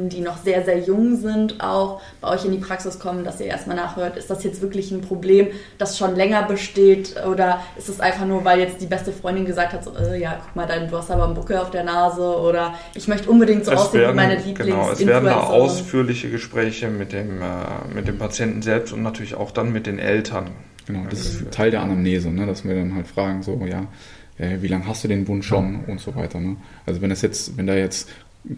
die 0.10 0.22
noch 0.22 0.38
sehr, 0.38 0.64
sehr 0.64 0.80
jung 0.80 1.18
sind, 1.18 1.62
auch 1.62 2.02
bei 2.22 2.30
euch 2.30 2.46
in 2.46 2.52
die 2.52 2.58
Praxis 2.58 3.00
kommen, 3.00 3.24
dass 3.24 3.40
ihr 3.40 3.48
erstmal 3.48 3.76
nachhört, 3.76 4.18
ist 4.18 4.30
das 4.30 4.44
jetzt 4.44 4.62
wirklich 4.62 4.92
ein 4.92 5.02
Problem, 5.02 5.48
das 5.78 5.98
schon 5.98 6.16
länger 6.16 6.44
besteht 6.44 7.16
oder 7.26 7.62
ist 7.78 7.90
es 7.90 8.00
einfach 8.00 8.26
nur, 8.26 8.44
weil 8.46 8.60
jetzt 8.60 8.82
die 8.82 8.86
beste 8.86 9.12
Freundin 9.12 9.46
gesagt 9.46 9.74
hat, 9.74 9.84
so, 9.84 9.96
äh, 9.96 10.20
ja, 10.20 10.42
guck 10.44 10.56
mal, 10.56 10.88
du 10.90 10.98
hast 10.98 11.12
aber 11.12 11.26
einen 11.26 11.34
Buckel 11.34 11.58
auf 11.58 11.72
der 11.72 11.84
Nase 11.84 12.22
oder 12.22 12.74
ich 12.96 13.08
möchte 13.08 13.30
unbedingt 13.30 13.66
so 13.66 13.72
es 13.72 13.80
aussehen 13.80 14.02
werden, 14.02 14.14
wie 14.14 14.16
meine 14.16 14.36
Lieblings 14.36 14.58
Genau, 14.58 14.92
es 14.92 15.06
werden 15.06 15.26
da 15.26 15.42
ausführliche 15.42 16.30
Gespräche 16.30 16.90
mit 16.90 17.14
dem, 17.14 17.42
äh, 17.42 17.46
mit 17.94 18.08
dem 18.08 18.18
Patienten 18.18 18.62
selbst 18.62 18.94
und 18.94 19.04
natürlich 19.04 19.36
auch 19.36 19.52
dann 19.52 19.72
mit 19.72 19.88
den 19.88 20.00
Eltern. 20.00 20.52
Genau, 20.86 21.06
das 21.10 21.20
ist 21.20 21.52
Teil 21.52 21.72
der 21.72 21.82
Anamnese, 21.82 22.30
ne, 22.30 22.46
dass 22.46 22.66
wir 22.66 22.76
dann 22.76 22.96
halt 22.96 23.08
fragen, 23.08 23.42
so, 23.42 23.66
ja, 23.66 23.88
äh, 24.38 24.58
wie 24.62 24.68
lange 24.68 24.88
hast 24.88 25.04
du 25.04 25.08
den 25.08 25.28
Wunsch 25.28 25.48
schon 25.48 25.82
und 25.88 26.00
so 26.00 26.16
weiter. 26.16 26.40
Ne? 26.40 26.58
Also 26.86 27.02
wenn 27.02 27.10
das 27.10 27.22
jetzt, 27.22 27.58
wenn 27.58 27.68
da 27.68 27.76
jetzt 27.76 28.10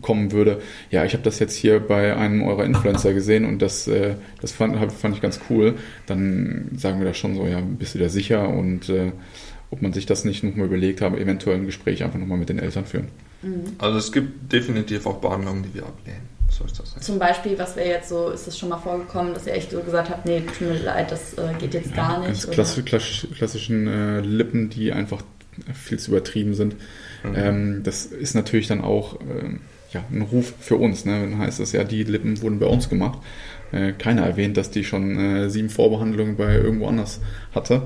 kommen 0.01 0.31
würde, 0.31 0.61
ja, 0.89 1.05
ich 1.05 1.13
habe 1.13 1.23
das 1.23 1.39
jetzt 1.39 1.55
hier 1.55 1.79
bei 1.79 2.15
einem 2.15 2.43
eurer 2.43 2.65
Influencer 2.65 3.13
gesehen 3.13 3.45
und 3.45 3.61
das, 3.61 3.87
äh, 3.87 4.15
das 4.41 4.51
fand, 4.51 4.91
fand 4.91 5.15
ich 5.15 5.21
ganz 5.21 5.39
cool, 5.49 5.75
dann 6.07 6.71
sagen 6.75 6.99
wir 6.99 7.05
da 7.05 7.13
schon 7.13 7.35
so, 7.35 7.45
ja, 7.45 7.61
bist 7.61 7.95
du 7.95 7.99
da 7.99 8.09
sicher 8.09 8.49
und 8.49 8.89
äh, 8.89 9.11
ob 9.71 9.81
man 9.81 9.93
sich 9.93 10.05
das 10.05 10.25
nicht 10.25 10.43
nochmal 10.43 10.67
überlegt 10.67 11.01
habe, 11.01 11.19
eventuell 11.19 11.57
ein 11.57 11.65
Gespräch 11.65 12.03
einfach 12.03 12.19
nochmal 12.19 12.37
mit 12.37 12.49
den 12.49 12.59
Eltern 12.59 12.85
führen. 12.85 13.07
Mhm. 13.41 13.63
Also 13.77 13.97
es 13.97 14.11
gibt 14.11 14.51
definitiv 14.51 15.05
auch 15.05 15.17
Behandlungen, 15.17 15.63
die 15.63 15.73
wir 15.73 15.83
ablehnen. 15.83 16.35
So 16.49 16.63
ist 16.63 16.79
das 16.79 16.95
Zum 17.01 17.19
Beispiel, 17.19 17.57
was 17.59 17.75
wäre 17.75 17.89
jetzt 17.89 18.09
so, 18.09 18.29
ist 18.29 18.47
es 18.47 18.57
schon 18.57 18.69
mal 18.69 18.77
vorgekommen, 18.77 19.33
dass 19.33 19.45
ihr 19.45 19.53
echt 19.53 19.71
so 19.71 19.81
gesagt 19.81 20.09
habt, 20.09 20.25
nee, 20.25 20.41
tut 20.41 20.61
mir 20.61 20.79
leid, 20.79 21.11
das 21.11 21.33
äh, 21.33 21.53
geht 21.59 21.73
jetzt 21.73 21.89
ja, 21.89 21.95
gar 21.95 22.19
nicht? 22.19 22.45
Ganz 22.45 22.51
klassisch, 22.85 23.27
klassischen 23.35 23.87
äh, 23.87 24.21
Lippen, 24.21 24.69
die 24.69 24.93
einfach 24.93 25.21
viel 25.73 25.99
zu 25.99 26.11
übertrieben 26.11 26.53
sind. 26.53 26.75
Mhm. 27.23 27.35
Ähm, 27.35 27.83
das 27.83 28.05
ist 28.05 28.35
natürlich 28.35 28.67
dann 28.67 28.81
auch 28.81 29.19
ähm, 29.21 29.61
ja, 29.95 30.03
ein 30.11 30.21
Ruf 30.21 30.53
für 30.59 30.75
uns. 30.75 31.05
Ne? 31.05 31.21
Dann 31.21 31.39
heißt 31.39 31.59
es 31.59 31.71
ja, 31.71 31.83
die 31.83 32.03
Lippen 32.03 32.41
wurden 32.41 32.59
bei 32.59 32.67
uns 32.67 32.89
gemacht. 32.89 33.19
Äh, 33.71 33.93
keiner 33.93 34.23
erwähnt, 34.23 34.57
dass 34.57 34.69
die 34.69 34.83
schon 34.83 35.17
äh, 35.17 35.49
sieben 35.49 35.69
Vorbehandlungen 35.69 36.35
bei 36.35 36.55
irgendwo 36.55 36.87
anders 36.87 37.21
hatte. 37.53 37.83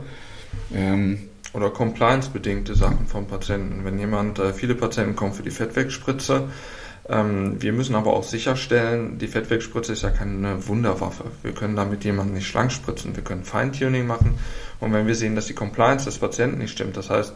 Ähm, 0.74 1.20
oder 1.54 1.70
compliance-bedingte 1.70 2.76
Sachen 2.76 3.08
vom 3.08 3.28
Patienten. 3.28 3.86
Wenn 3.86 3.98
jemand, 4.00 4.40
äh, 4.40 4.54
viele 4.54 4.76
Patienten 4.76 5.16
kommen 5.16 5.34
für 5.34 5.44
die 5.44 5.52
Fettwegspritze, 5.52 6.50
ähm, 7.08 7.62
wir 7.62 7.74
müssen 7.74 7.96
aber 7.96 8.14
auch 8.14 8.24
sicherstellen, 8.24 9.18
die 9.18 9.28
Fettwegspritze 9.28 9.94
ist 9.94 10.04
ja 10.04 10.12
keine 10.12 10.68
Wunderwaffe. 10.68 11.26
Wir 11.42 11.54
können 11.54 11.76
damit 11.76 12.04
jemanden 12.04 12.34
nicht 12.34 12.48
schlank 12.48 12.72
spritzen, 12.72 13.16
wir 13.16 13.24
können 13.24 13.44
Feintuning 13.44 14.06
machen. 14.06 14.38
Und 14.80 14.94
wenn 14.94 15.08
wir 15.08 15.16
sehen, 15.16 15.36
dass 15.36 15.48
die 15.48 15.54
Compliance 15.54 16.06
des 16.06 16.20
Patienten 16.20 16.60
nicht 16.60 16.72
stimmt, 16.72 16.98
das 16.98 17.10
heißt, 17.10 17.34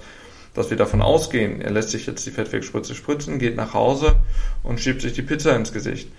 dass 0.54 0.70
wir 0.70 0.78
davon 0.78 1.02
ausgehen, 1.02 1.62
er 1.62 1.72
lässt 1.72 1.90
sich 1.90 2.06
jetzt 2.06 2.26
die 2.26 2.32
Fettwegspritze 2.32 2.96
spritzen, 2.96 3.40
geht 3.40 3.56
nach 3.56 3.74
Hause 3.74 4.18
und 4.62 4.80
schiebt 4.80 5.02
sich 5.02 5.14
die 5.14 5.22
Pizza 5.22 5.56
ins 5.56 5.74
Gesicht. 5.74 6.10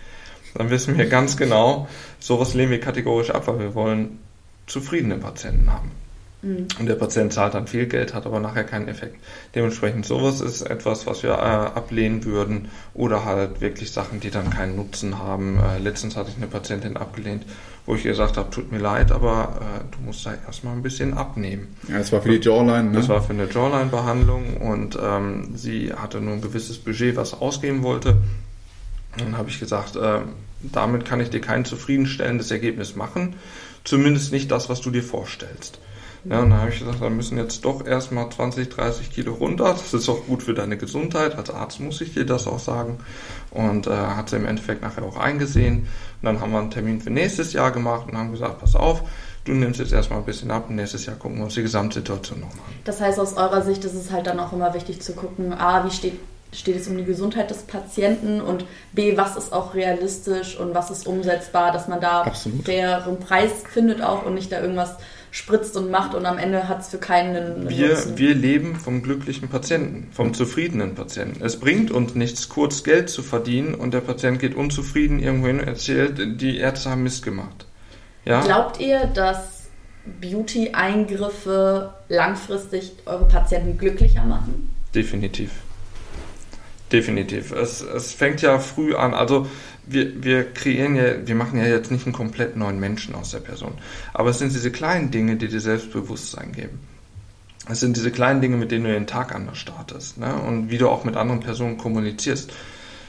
Dann 0.55 0.71
wissen 0.71 0.97
wir 0.97 1.07
ganz 1.07 1.37
genau, 1.37 1.89
sowas 2.21 2.55
lehnen 2.55 2.71
wir 2.71 2.81
kategorisch 2.81 3.31
ab, 3.31 3.47
weil 3.47 3.59
wir 3.59 3.75
wollen 3.75 4.19
zufriedene 4.67 5.19
Patienten 5.19 5.73
haben. 5.73 5.91
Mhm. 6.45 6.69
Und 6.79 6.87
der 6.87 6.95
Patient 6.95 7.33
zahlt 7.33 7.55
dann 7.55 7.67
viel 7.67 7.87
Geld, 7.87 8.15
hat 8.15 8.27
aber 8.27 8.39
nachher 8.39 8.65
keinen 8.65 8.89
Effekt. 8.89 9.17
Dementsprechend 9.55 10.07
sowas 10.07 10.41
ist 10.41 10.63
etwas, 10.63 11.07
was 11.07 11.23
wir 11.23 11.31
äh, 11.31 11.35
ablehnen 11.35 12.25
würden 12.25 12.69
oder 12.93 13.25
halt 13.25 13.61
wirklich 13.61 13.93
Sachen, 13.93 14.21
die 14.21 14.31
dann 14.31 14.51
keinen 14.51 14.77
Nutzen 14.77 15.19
haben. 15.19 15.59
Äh, 15.59 15.79
letztens 15.79 16.17
hatte 16.17 16.31
ich 16.31 16.37
eine 16.37 16.47
Patientin 16.47 16.97
abgelehnt, 16.97 17.45
wo 17.87 17.95
ich 17.95 18.03
gesagt 18.03 18.37
habe, 18.37 18.51
tut 18.51 18.73
mir 18.73 18.79
leid, 18.79 19.13
aber 19.13 19.61
äh, 19.61 19.95
du 19.95 20.05
musst 20.05 20.25
da 20.25 20.35
erstmal 20.47 20.75
ein 20.75 20.83
bisschen 20.83 21.15
abnehmen. 21.15 21.77
Ja, 21.89 21.99
das 21.99 22.13
war 22.13 22.23
für 22.23 22.39
die 22.39 22.45
Jawline, 22.45 22.85
ne? 22.85 22.99
Das 22.99 23.09
war 23.09 23.23
für 23.23 23.35
eine 23.35 23.47
Jawline-Behandlung 23.47 24.57
und 24.57 24.99
ähm, 25.03 25.57
sie 25.57 25.93
hatte 25.93 26.21
nur 26.21 26.35
ein 26.35 26.41
gewisses 26.41 26.79
Budget, 26.79 27.17
was 27.17 27.35
ausgeben 27.35 27.83
wollte. 27.83 28.17
dann 29.19 29.37
habe 29.37 29.51
ich 29.51 29.61
gesagt, 29.61 29.97
äh, 29.97 30.21
damit 30.61 31.05
kann 31.05 31.21
ich 31.21 31.29
dir 31.29 31.41
kein 31.41 31.67
zufriedenstellendes 31.67 32.51
Ergebnis 32.51 32.97
machen, 32.97 33.35
zumindest 33.85 34.33
nicht 34.33 34.51
das, 34.51 34.71
was 34.71 34.81
du 34.81 34.91
dir 34.91 35.03
vorstellst. 35.03 35.79
Ja, 36.25 36.41
und 36.41 36.51
dann 36.51 36.61
habe 36.61 36.71
ich 36.71 36.79
gesagt, 36.79 37.03
da 37.03 37.11
müssen 37.11 37.37
jetzt 37.37 37.65
doch 37.65 37.87
erstmal 37.87 38.31
20, 38.31 38.71
30 38.71 39.11
Kilo 39.13 39.35
runter. 39.35 39.65
Das 39.65 39.93
ist 39.93 40.09
auch 40.09 40.25
gut 40.27 40.43
für 40.43 40.55
deine 40.55 40.79
Gesundheit. 40.79 41.37
Als 41.37 41.51
Arzt 41.51 41.81
muss 41.81 42.01
ich 42.01 42.15
dir 42.15 42.25
das 42.25 42.47
auch 42.47 42.59
sagen. 42.59 42.99
Und 43.51 43.87
äh, 43.87 43.91
hat 43.91 44.31
sie 44.31 44.37
im 44.37 44.47
Endeffekt 44.47 44.83
nachher 44.83 45.03
auch 45.03 45.19
eingesehen. 45.19 45.81
Und 45.81 45.87
dann 46.23 46.41
haben 46.41 46.53
wir 46.53 46.61
einen 46.61 46.71
Termin 46.71 47.01
für 47.01 47.11
nächstes 47.11 47.53
Jahr 47.53 47.73
gemacht 47.73 48.09
und 48.11 48.17
haben 48.17 48.33
gesagt, 48.33 48.61
pass 48.61 48.75
auf, 48.75 49.03
du 49.45 49.53
nimmst 49.53 49.81
jetzt 49.81 49.93
erstmal 49.93 50.21
ein 50.21 50.25
bisschen 50.25 50.51
ab 50.51 50.67
und 50.69 50.77
nächstes 50.77 51.05
Jahr 51.05 51.17
gucken 51.17 51.37
wir 51.37 51.45
uns 51.45 51.55
die 51.55 51.63
Gesamtsituation 51.63 52.41
nochmal 52.41 52.67
an. 52.69 52.75
Das 52.85 53.01
heißt, 53.01 53.21
aus 53.21 53.37
eurer 53.37 53.61
Sicht 53.63 53.85
ist 53.85 53.95
es 53.95 54.11
halt 54.11 54.27
dann 54.27 54.41
auch 54.41 54.53
immer 54.55 54.73
wichtig 54.73 55.03
zu 55.03 55.13
gucken, 55.13 55.53
A, 55.53 55.85
wie 55.85 55.91
steht 55.91 56.19
steht 56.55 56.77
es 56.77 56.89
um 56.89 56.97
die 56.97 57.05
Gesundheit 57.05 57.51
des 57.51 57.63
Patienten 57.63 58.41
und 58.41 58.65
B, 58.93 59.17
was 59.17 59.37
ist 59.37 59.53
auch 59.53 59.75
realistisch 59.75 60.57
und 60.57 60.75
was 60.75 60.91
ist 60.91 61.07
umsetzbar, 61.07 61.73
dass 61.73 61.89
man 61.89 62.01
da 62.01 62.23
Absolut. 62.23 62.65
fairen 62.65 63.19
Preis 63.19 63.51
findet 63.69 64.03
auch 64.03 64.25
und 64.25 64.35
nicht 64.35 64.53
da 64.53 64.61
irgendwas 64.61 64.95
spritzt 65.35 65.77
und 65.77 65.91
macht 65.91 66.15
und 66.15 66.27
am 66.27 66.39
Ende 66.39 66.69
hat 66.69 66.83
es 66.83 66.89
für 66.89 66.99
keinen 66.99 67.69
wir, 67.69 68.17
Wir 68.17 68.37
leben 68.37 68.77
vom 68.77 69.03
glücklichen 69.03 69.49
Patienten, 69.49 70.07
vom 70.13 70.33
zufriedenen 70.33 70.95
Patienten. 70.95 71.45
Es 71.45 71.59
bringt 71.59 71.91
uns 71.91 72.15
nichts, 72.15 72.49
kurz 72.49 72.85
Geld 72.85 73.11
zu 73.11 73.25
verdienen 73.25 73.75
und 73.75 73.93
der 73.93 74.01
Patient 74.01 74.39
geht 74.39 74.55
unzufrieden 74.55 75.19
irgendwo 75.19 75.49
hin 75.49 75.59
und 75.59 75.67
erzählt, 75.67 76.41
die 76.41 76.59
Ärzte 76.59 76.91
haben 76.91 77.03
Mist 77.03 77.25
gemacht. 77.25 77.67
Ja? 78.25 78.43
Glaubt 78.43 78.79
ihr, 78.79 79.07
dass 79.07 79.65
Beauty-Eingriffe 80.21 81.93
langfristig 82.09 82.93
eure 83.05 83.27
Patienten 83.27 83.77
glücklicher 83.77 84.23
machen? 84.23 84.71
Definitiv. 84.95 85.51
Definitiv. 86.93 87.51
Es, 87.51 87.81
es 87.81 88.13
fängt 88.13 88.41
ja 88.41 88.61
früh 88.61 88.95
an. 88.95 89.15
Also 89.15 89.49
wir, 89.87 90.23
wir 90.23 90.53
kreieren 90.53 90.95
ja, 90.95 91.27
wir 91.27 91.35
machen 91.35 91.59
ja 91.59 91.67
jetzt 91.67 91.91
nicht 91.91 92.07
einen 92.07 92.15
komplett 92.15 92.57
neuen 92.57 92.81
Menschen 92.81 93.15
aus 93.15 93.31
der 93.31 93.41
Person. 93.41 93.73
Aber 94.13 94.31
es 94.31 94.39
sind 94.39 94.53
diese 94.53 94.71
kleinen 94.71 95.11
Dinge, 95.11 95.37
die 95.37 95.49
dir 95.49 95.61
Selbstbewusstsein 95.61 96.53
geben. 96.53 96.81
Es 97.69 97.81
sind 97.81 97.97
diese 97.97 98.11
kleinen 98.11 98.41
Dinge, 98.41 98.57
mit 98.57 98.71
denen 98.71 98.85
du 98.85 98.93
den 98.93 99.07
Tag 99.07 99.35
anders 99.35 99.59
startest 99.59 100.19
ne? 100.19 100.35
und 100.35 100.71
wie 100.71 100.79
du 100.79 100.89
auch 100.89 101.05
mit 101.05 101.17
anderen 101.17 101.41
Personen 101.41 101.79
kommunizierst. 101.79 102.53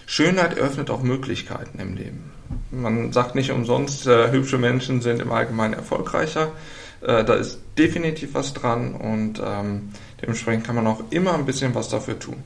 Schönheit 0.05 0.57
öffnet 0.57 0.89
auch 0.89 1.01
Möglichkeiten 1.01 1.79
im 1.79 1.95
Leben. 1.95 2.31
Man 2.71 3.11
sagt 3.11 3.35
nicht 3.35 3.51
umsonst, 3.51 4.07
äh, 4.07 4.31
hübsche 4.31 4.57
Menschen 4.57 5.01
sind 5.01 5.19
im 5.19 5.31
Allgemeinen 5.31 5.73
erfolgreicher. 5.73 6.51
Äh, 7.01 7.23
da 7.25 7.33
ist 7.33 7.59
definitiv 7.77 8.33
was 8.33 8.53
dran 8.53 8.93
und 8.93 9.41
ähm, 9.43 9.89
dementsprechend 10.21 10.65
kann 10.65 10.75
man 10.75 10.88
auch 10.88 11.03
immer 11.09 11.33
ein 11.33 11.45
bisschen 11.45 11.75
was 11.75 11.89
dafür 11.89 12.19
tun. 12.19 12.43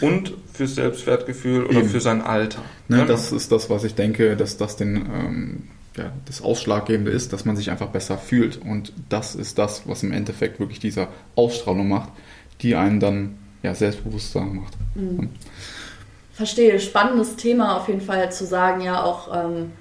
Und 0.00 0.34
fürs 0.52 0.74
Selbstwertgefühl 0.76 1.64
oder 1.64 1.80
Eben. 1.80 1.88
für 1.88 2.00
sein 2.00 2.22
Alter. 2.22 2.62
Ne, 2.88 2.98
Ja, 2.98 3.04
das 3.04 3.32
ist 3.32 3.50
das, 3.52 3.70
was 3.70 3.84
ich 3.84 3.94
denke, 3.94 4.36
dass 4.36 4.56
das 4.56 4.76
den, 4.76 4.96
ähm, 4.96 5.62
ja, 5.96 6.12
das 6.26 6.42
Ausschlaggebende 6.42 7.10
ist, 7.10 7.32
dass 7.32 7.44
man 7.44 7.56
sich 7.56 7.70
einfach 7.70 7.88
besser 7.88 8.18
fühlt. 8.18 8.56
Und 8.56 8.92
das 9.08 9.34
ist 9.34 9.58
das, 9.58 9.88
was 9.88 10.02
im 10.02 10.12
Endeffekt 10.12 10.60
wirklich 10.60 10.80
dieser 10.80 11.08
Ausstrahlung 11.34 11.88
macht, 11.88 12.10
die 12.62 12.74
einen 12.74 13.00
dann 13.00 13.38
ja, 13.62 13.74
selbstbewusster 13.74 14.42
macht. 14.42 14.74
Verstehe. 16.32 16.80
Spannendes 16.80 17.36
Thema 17.36 17.76
auf 17.76 17.88
jeden 17.88 18.00
Fall 18.00 18.30
zu 18.32 18.44
sagen, 18.44 18.80
ja 18.80 19.02
auch 19.02 19.28
ähm, 19.32 19.72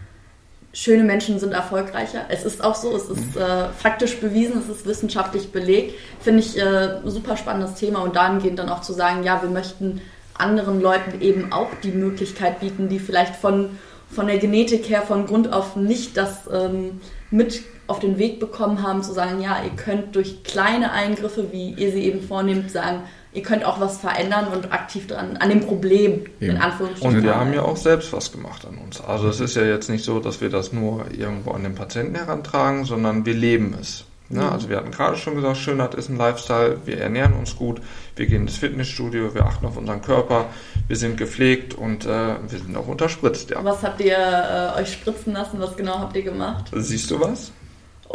schöne 0.74 1.04
Menschen 1.04 1.40
sind 1.40 1.54
erfolgreicher. 1.54 2.26
Es 2.30 2.44
ist 2.44 2.64
auch 2.64 2.76
so, 2.76 2.96
es 2.96 3.08
ist 3.10 3.38
äh, 3.38 3.70
faktisch 3.70 4.20
bewiesen, 4.20 4.60
es 4.60 4.76
ist 4.76 4.86
wissenschaftlich 4.88 5.52
belegt. 5.52 5.94
Finde 6.20 6.40
ich 6.40 6.58
äh, 6.60 7.00
super 7.06 7.38
spannendes 7.38 7.76
Thema 7.76 8.02
und 8.02 8.16
dahingehend 8.16 8.58
dann 8.58 8.70
auch 8.70 8.82
zu 8.82 8.94
sagen, 8.94 9.24
ja, 9.24 9.42
wir 9.44 9.50
möchten 9.50 10.02
anderen 10.34 10.82
Leuten 10.82 11.22
eben 11.22 11.54
auch 11.54 11.70
die 11.84 11.92
Möglichkeit 11.92 12.60
bieten, 12.60 12.90
die 12.90 12.98
vielleicht 12.98 13.36
von, 13.36 13.78
von 14.10 14.26
der 14.26 14.40
Genetik 14.40 14.90
her 14.90 15.04
von 15.04 15.28
Grund 15.28 15.54
auf 15.54 15.76
nicht 15.76 16.18
das 16.18 16.50
ähm, 16.52 17.02
mit 17.30 17.62
auf 17.86 18.00
den 18.00 18.18
Weg 18.18 18.40
bekommen 18.40 18.82
haben, 18.82 19.04
zu 19.04 19.14
sagen, 19.14 19.42
ja, 19.42 19.62
ihr 19.64 19.76
könnt 19.76 20.16
durch 20.16 20.44
kleine 20.44 20.92
Eingriffe, 20.92 21.52
wie 21.52 21.72
ihr 21.74 21.92
sie 21.92 22.04
eben 22.04 22.22
vornehmt, 22.22 22.72
sagen, 22.72 23.04
ihr 23.34 23.44
könnt 23.44 23.66
auch 23.66 23.80
was 23.80 23.98
verändern 23.98 24.48
und 24.48 24.72
aktiv 24.72 25.08
dran 25.08 25.38
an 25.38 25.50
dem 25.50 25.62
Problem, 25.62 26.26
in 26.40 26.52
Eben. 26.52 26.58
Anführungsstrichen. 26.58 27.18
Und 27.18 27.24
wir 27.24 27.36
haben 27.36 27.54
ja 27.54 27.64
auch 27.64 27.78
selbst 27.78 28.14
was 28.14 28.32
gemacht 28.32 28.66
an 28.66 28.78
uns. 28.78 29.02
Also 29.02 29.28
es 29.28 29.40
ist 29.40 29.56
ja 29.56 29.64
jetzt 29.64 29.90
nicht 29.90 30.04
so, 30.04 30.20
dass 30.20 30.42
wir 30.42 30.50
das 30.50 30.74
nur 30.74 31.06
irgendwo 31.12 31.52
an 31.52 31.64
den 31.64 31.76
Patienten 31.76 32.16
herantragen, 32.16 32.86
sondern 32.86 33.26
wir 33.26 33.34
leben 33.34 33.76
es. 33.80 34.06
Ne? 34.30 34.52
Also 34.52 34.70
wir 34.70 34.78
hatten 34.78 34.92
gerade 34.92 35.18
schon 35.18 35.36
gesagt, 35.36 35.58
Schönheit 35.58 35.94
ist 35.96 36.10
ein 36.10 36.18
Lifestyle, 36.18 36.78
wir 36.86 37.00
ernähren 37.00 37.34
uns 37.34 37.56
gut, 37.56 37.82
wir 38.16 38.26
gehen 38.26 38.44
ins 38.44 38.58
Fitnessstudio, 38.58 39.36
wir 39.36 39.46
achten 39.46 39.66
auf 39.66 39.78
unseren 39.78 40.02
Körper, 40.02 40.46
wir 40.88 40.96
sind 40.96 41.18
gepflegt 41.18 41.74
und 41.76 42.06
äh, 42.06 42.36
wir 42.48 42.60
sind 42.60 42.76
auch 42.76 42.88
unterspritzt. 42.88 43.52
Ja. 43.52 43.64
Was 43.64 43.84
habt 43.84 44.02
ihr 44.02 44.18
äh, 44.18 44.82
euch 44.82 44.94
spritzen 44.94 45.34
lassen? 45.34 45.60
Was 45.60 45.76
genau 45.76 46.00
habt 46.00 46.16
ihr 46.16 46.24
gemacht? 46.24 46.72
Siehst 46.74 47.12
du 47.12 47.20
was? 47.20 47.52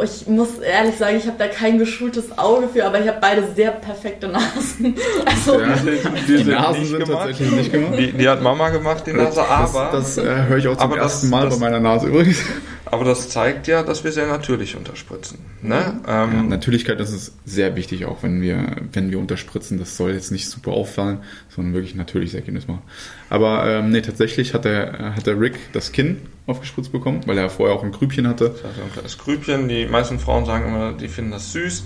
Ich 0.01 0.27
muss 0.27 0.59
ehrlich 0.59 0.95
sagen, 0.97 1.17
ich 1.17 1.27
habe 1.27 1.35
da 1.37 1.47
kein 1.47 1.77
geschultes 1.77 2.37
Auge 2.37 2.69
für, 2.69 2.85
aber 2.85 3.01
ich 3.01 3.07
habe 3.07 3.17
beide 3.19 3.43
sehr 3.53 3.71
perfekte 3.71 4.27
Nasen. 4.29 4.95
Also, 5.25 5.59
Ja, 5.59 5.75
Die 5.75 6.37
die 6.37 6.43
Nasen 6.51 6.79
nicht 6.81 6.89
sind 6.91 6.99
gemacht. 7.05 7.27
tatsächlich 7.27 7.51
nicht 7.51 7.71
gemacht. 7.71 7.99
Die, 7.99 8.11
die 8.13 8.29
hat 8.29 8.41
Mama 8.41 8.69
gemacht, 8.69 9.03
die 9.07 9.13
Nase, 9.13 9.43
aber, 9.45 9.89
das, 9.91 10.15
das 10.15 10.25
äh, 10.25 10.45
höre 10.47 10.57
ich 10.57 10.67
auch 10.67 10.75
zum 10.77 10.83
aber 10.83 10.95
das- 10.95 11.13
ersten 11.15 11.29
Mal 11.29 11.45
das- 11.49 11.59
bei 11.59 11.65
meiner 11.65 11.79
Nase 11.81 12.07
übrigens. 12.07 12.37
aber 12.85 13.03
das 13.03 13.29
zeigt 13.29 13.67
ja, 13.67 13.83
dass 13.83 14.03
wir 14.05 14.11
sehr 14.13 14.27
natürlich 14.27 14.75
unterspritzen. 14.77 15.39
Ne? 15.61 15.99
Ja, 16.07 16.23
Ähm, 16.23 16.47
Natürlichkeit 16.49 16.99
das 16.99 17.11
ist 17.11 17.33
sehr 17.45 17.75
wichtig, 17.75 18.05
auch 18.05 18.23
wenn 18.23 18.41
wir, 18.41 18.77
wenn 18.93 19.11
wir 19.11 19.19
unterspritzen. 19.19 19.79
Das 19.79 19.97
soll 19.97 20.13
jetzt 20.13 20.31
nicht 20.31 20.47
super 20.49 20.71
auffallen, 20.71 21.19
sondern 21.53 21.73
wirklich 21.73 21.95
natürliches 21.95 22.35
Ergebnis 22.35 22.67
machen. 22.67 22.81
Aber 23.29 23.67
ähm, 23.67 23.91
nee, 23.91 24.01
tatsächlich 24.01 24.53
hat 24.53 24.65
der, 24.65 25.15
hat 25.15 25.27
der 25.27 25.39
Rick 25.39 25.71
das 25.73 25.91
Kinn 25.91 26.17
aufgespritzt 26.47 26.91
bekommen, 26.91 27.21
weil 27.27 27.37
er 27.37 27.49
vorher 27.49 27.75
auch 27.75 27.83
ein 27.83 27.91
Grübchen 27.91 28.27
hatte. 28.27 28.49
Das 28.49 28.63
ein 28.63 28.91
kleines 28.91 29.17
Grübchen. 29.19 29.67
Die 29.69 29.85
meisten 29.85 30.17
Frauen 30.19 30.45
sagen 30.45 30.65
immer, 30.67 30.93
die 30.93 31.07
finden 31.07 31.31
das 31.31 31.53
süß. 31.53 31.83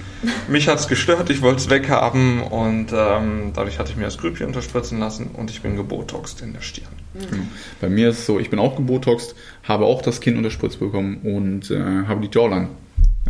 Mich 0.47 0.69
hat's 0.69 0.87
gestört, 0.87 1.29
ich 1.29 1.41
wollte 1.41 1.57
es 1.57 1.69
weghaben 1.69 2.41
und 2.41 2.87
ähm, 2.93 3.51
dadurch 3.53 3.77
hatte 3.77 3.91
ich 3.91 3.97
mir 3.97 4.05
das 4.05 4.17
Grübchen 4.17 4.47
unterspritzen 4.47 4.99
lassen 4.99 5.31
und 5.33 5.51
ich 5.51 5.61
bin 5.61 5.75
gebotoxt 5.75 6.41
in 6.41 6.53
der 6.53 6.61
Stirn. 6.61 6.87
Genau. 7.13 7.43
Bei 7.81 7.89
mir 7.89 8.09
ist 8.09 8.19
es 8.19 8.25
so, 8.25 8.39
ich 8.39 8.49
bin 8.49 8.59
auch 8.59 8.77
gebotoxt, 8.77 9.35
habe 9.63 9.85
auch 9.85 10.01
das 10.01 10.21
Kinn 10.21 10.37
unterspritzt 10.37 10.79
bekommen 10.79 11.17
und 11.23 11.69
äh, 11.69 12.05
habe 12.07 12.25
die 12.25 12.29
Jawline 12.33 12.69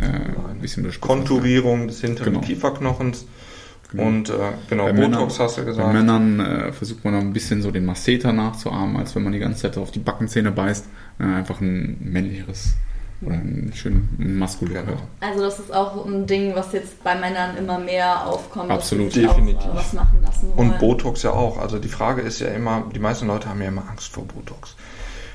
äh, 0.00 0.04
ein 0.04 0.60
bisschen 0.60 0.84
unterspritzt. 0.84 1.08
Konturierung 1.08 1.88
des 1.88 2.00
hinteren 2.00 2.34
Genau. 2.34 2.46
Kieferknochens 2.46 3.26
Genau. 3.96 4.08
und 4.08 4.28
äh, 4.30 4.32
genau, 4.68 4.84
Bei 4.86 4.92
Botox 4.92 5.08
Männern- 5.10 5.38
hast 5.38 5.56
du 5.56 5.60
Bei 5.62 5.66
gesagt. 5.66 5.92
Männern 5.92 6.40
äh, 6.40 6.72
versucht 6.72 7.04
man 7.04 7.14
noch 7.14 7.20
ein 7.20 7.32
bisschen 7.32 7.62
so 7.62 7.70
den 7.70 7.84
Masseter 7.84 8.32
nachzuahmen, 8.32 8.96
als 8.96 9.14
wenn 9.14 9.22
man 9.22 9.32
die 9.32 9.38
ganze 9.38 9.62
Zeit 9.62 9.78
auf 9.78 9.90
die 9.90 10.00
Backenzähne 10.00 10.50
beißt. 10.50 10.86
Äh, 11.20 11.22
einfach 11.24 11.60
ein 11.60 11.96
männlicheres 12.00 12.74
oder 13.22 13.34
ein 13.36 13.72
schön 13.74 14.08
maskulär. 14.18 14.82
Genau. 14.82 14.98
also 15.20 15.40
das 15.44 15.58
ist 15.60 15.72
auch 15.72 16.04
ein 16.04 16.26
Ding, 16.26 16.54
was 16.54 16.72
jetzt 16.72 17.02
bei 17.04 17.14
Männern 17.14 17.56
immer 17.56 17.78
mehr 17.78 18.26
aufkommt. 18.26 18.70
Absolut. 18.70 19.10
auch, 19.10 19.14
Definitiv. 19.14 19.64
äh, 19.66 19.74
was 19.76 19.92
machen 19.92 20.18
lassen 20.22 20.48
wollen. 20.54 20.70
Und 20.70 20.78
Botox 20.78 21.22
ja 21.22 21.30
auch. 21.30 21.58
Also 21.58 21.78
die 21.78 21.88
Frage 21.88 22.20
ist 22.22 22.40
ja 22.40 22.48
immer, 22.48 22.84
die 22.94 22.98
meisten 22.98 23.26
Leute 23.28 23.48
haben 23.48 23.62
ja 23.62 23.68
immer 23.68 23.84
Angst 23.88 24.12
vor 24.12 24.24
Botox. 24.26 24.76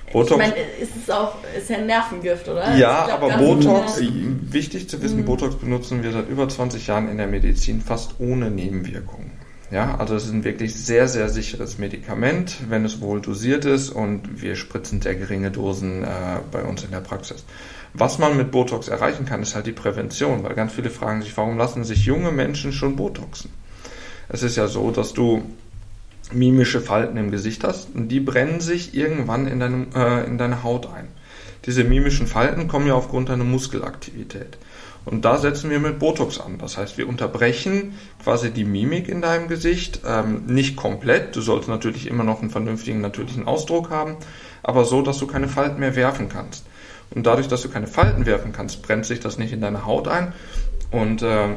Ich 0.09 0.13
Botox 0.13 0.37
meine, 0.37 0.53
ist 0.81 0.91
es 1.01 1.09
auch, 1.09 1.35
ist 1.57 1.69
ja 1.69 1.77
ein 1.77 1.85
Nervengift, 1.87 2.47
oder? 2.49 2.75
Ja, 2.75 3.01
Ich 3.01 3.07
glaub, 3.17 3.23
aber 3.31 3.37
Botox, 3.37 3.97
viele- 3.99 4.35
wichtig 4.51 4.89
zu 4.89 5.01
wissen, 5.01 5.23
Botox 5.25 5.55
benutzen 5.55 6.03
wir 6.03 6.11
seit 6.11 6.27
über 6.29 6.49
20 6.49 6.87
Jahren 6.87 7.09
in 7.09 7.17
der 7.17 7.27
Medizin 7.27 7.81
fast 7.81 8.15
ohne 8.19 8.49
Nebenwirkungen. 8.49 9.31
Ja, 9.71 9.97
also 9.99 10.15
es 10.15 10.25
ist 10.25 10.31
ein 10.33 10.43
wirklich 10.43 10.73
sehr, 10.75 11.07
sehr 11.07 11.29
sicheres 11.29 11.77
Medikament, 11.77 12.57
wenn 12.69 12.85
es 12.85 13.01
wohl 13.01 13.21
dosiert 13.21 13.65
ist 13.65 13.91
und 13.91 14.41
wir 14.41 14.55
spritzen 14.55 14.99
sehr 14.99 15.13
geringe 15.13 15.51
Dosen 15.51 16.03
äh, 16.03 16.07
bei 16.51 16.63
uns 16.63 16.83
in 16.83 16.89
der 16.89 17.01
Praxis. 17.01 17.45
Was 17.93 18.17
man 18.17 18.35
mit 18.35 18.49
Botox 18.51 18.87
erreichen 18.87 19.25
kann, 19.25 19.43
ist 19.43 19.53
halt 19.53 19.67
die 19.67 19.71
Prävention, 19.71 20.43
weil 20.43 20.55
ganz 20.55 20.73
viele 20.73 20.89
fragen 20.89 21.21
sich, 21.21 21.37
warum 21.37 21.57
lassen 21.59 21.83
sich 21.83 22.05
junge 22.05 22.31
Menschen 22.31 22.71
schon 22.71 22.95
Botoxen? 22.95 23.51
Es 24.27 24.41
ist 24.41 24.57
ja 24.57 24.67
so, 24.67 24.89
dass 24.89 25.13
du 25.13 25.43
mimische 26.31 26.81
Falten 26.81 27.17
im 27.17 27.31
Gesicht 27.31 27.63
hast 27.63 27.95
und 27.95 28.09
die 28.09 28.19
brennen 28.19 28.61
sich 28.61 28.93
irgendwann 28.95 29.47
in, 29.47 29.59
deinem, 29.59 29.87
äh, 29.95 30.25
in 30.25 30.37
deine 30.37 30.63
Haut 30.63 30.87
ein. 30.91 31.07
Diese 31.65 31.83
mimischen 31.83 32.27
Falten 32.27 32.67
kommen 32.67 32.87
ja 32.87 32.93
aufgrund 32.93 33.29
deiner 33.29 33.43
Muskelaktivität. 33.43 34.57
Und 35.05 35.25
da 35.25 35.37
setzen 35.37 35.69
wir 35.69 35.79
mit 35.79 35.97
Botox 35.97 36.39
an. 36.39 36.57
Das 36.59 36.77
heißt, 36.77 36.97
wir 36.97 37.07
unterbrechen 37.07 37.93
quasi 38.23 38.51
die 38.51 38.65
Mimik 38.65 39.09
in 39.09 39.21
deinem 39.21 39.47
Gesicht. 39.47 40.01
Ähm, 40.05 40.45
nicht 40.45 40.75
komplett. 40.75 41.35
Du 41.35 41.41
sollst 41.41 41.67
natürlich 41.67 42.07
immer 42.07 42.23
noch 42.23 42.41
einen 42.41 42.49
vernünftigen, 42.49 43.01
natürlichen 43.01 43.47
Ausdruck 43.47 43.89
haben, 43.89 44.17
aber 44.61 44.85
so, 44.85 45.01
dass 45.01 45.17
du 45.17 45.27
keine 45.27 45.47
Falten 45.47 45.79
mehr 45.79 45.95
werfen 45.95 46.29
kannst. 46.29 46.65
Und 47.11 47.25
dadurch, 47.25 47.47
dass 47.47 47.63
du 47.63 47.69
keine 47.69 47.87
Falten 47.87 48.25
werfen 48.25 48.51
kannst, 48.51 48.83
brennt 48.83 49.05
sich 49.05 49.19
das 49.19 49.37
nicht 49.37 49.51
in 49.51 49.61
deine 49.61 49.85
Haut 49.85 50.07
ein. 50.07 50.33
Und 50.91 51.23
äh, 51.23 51.47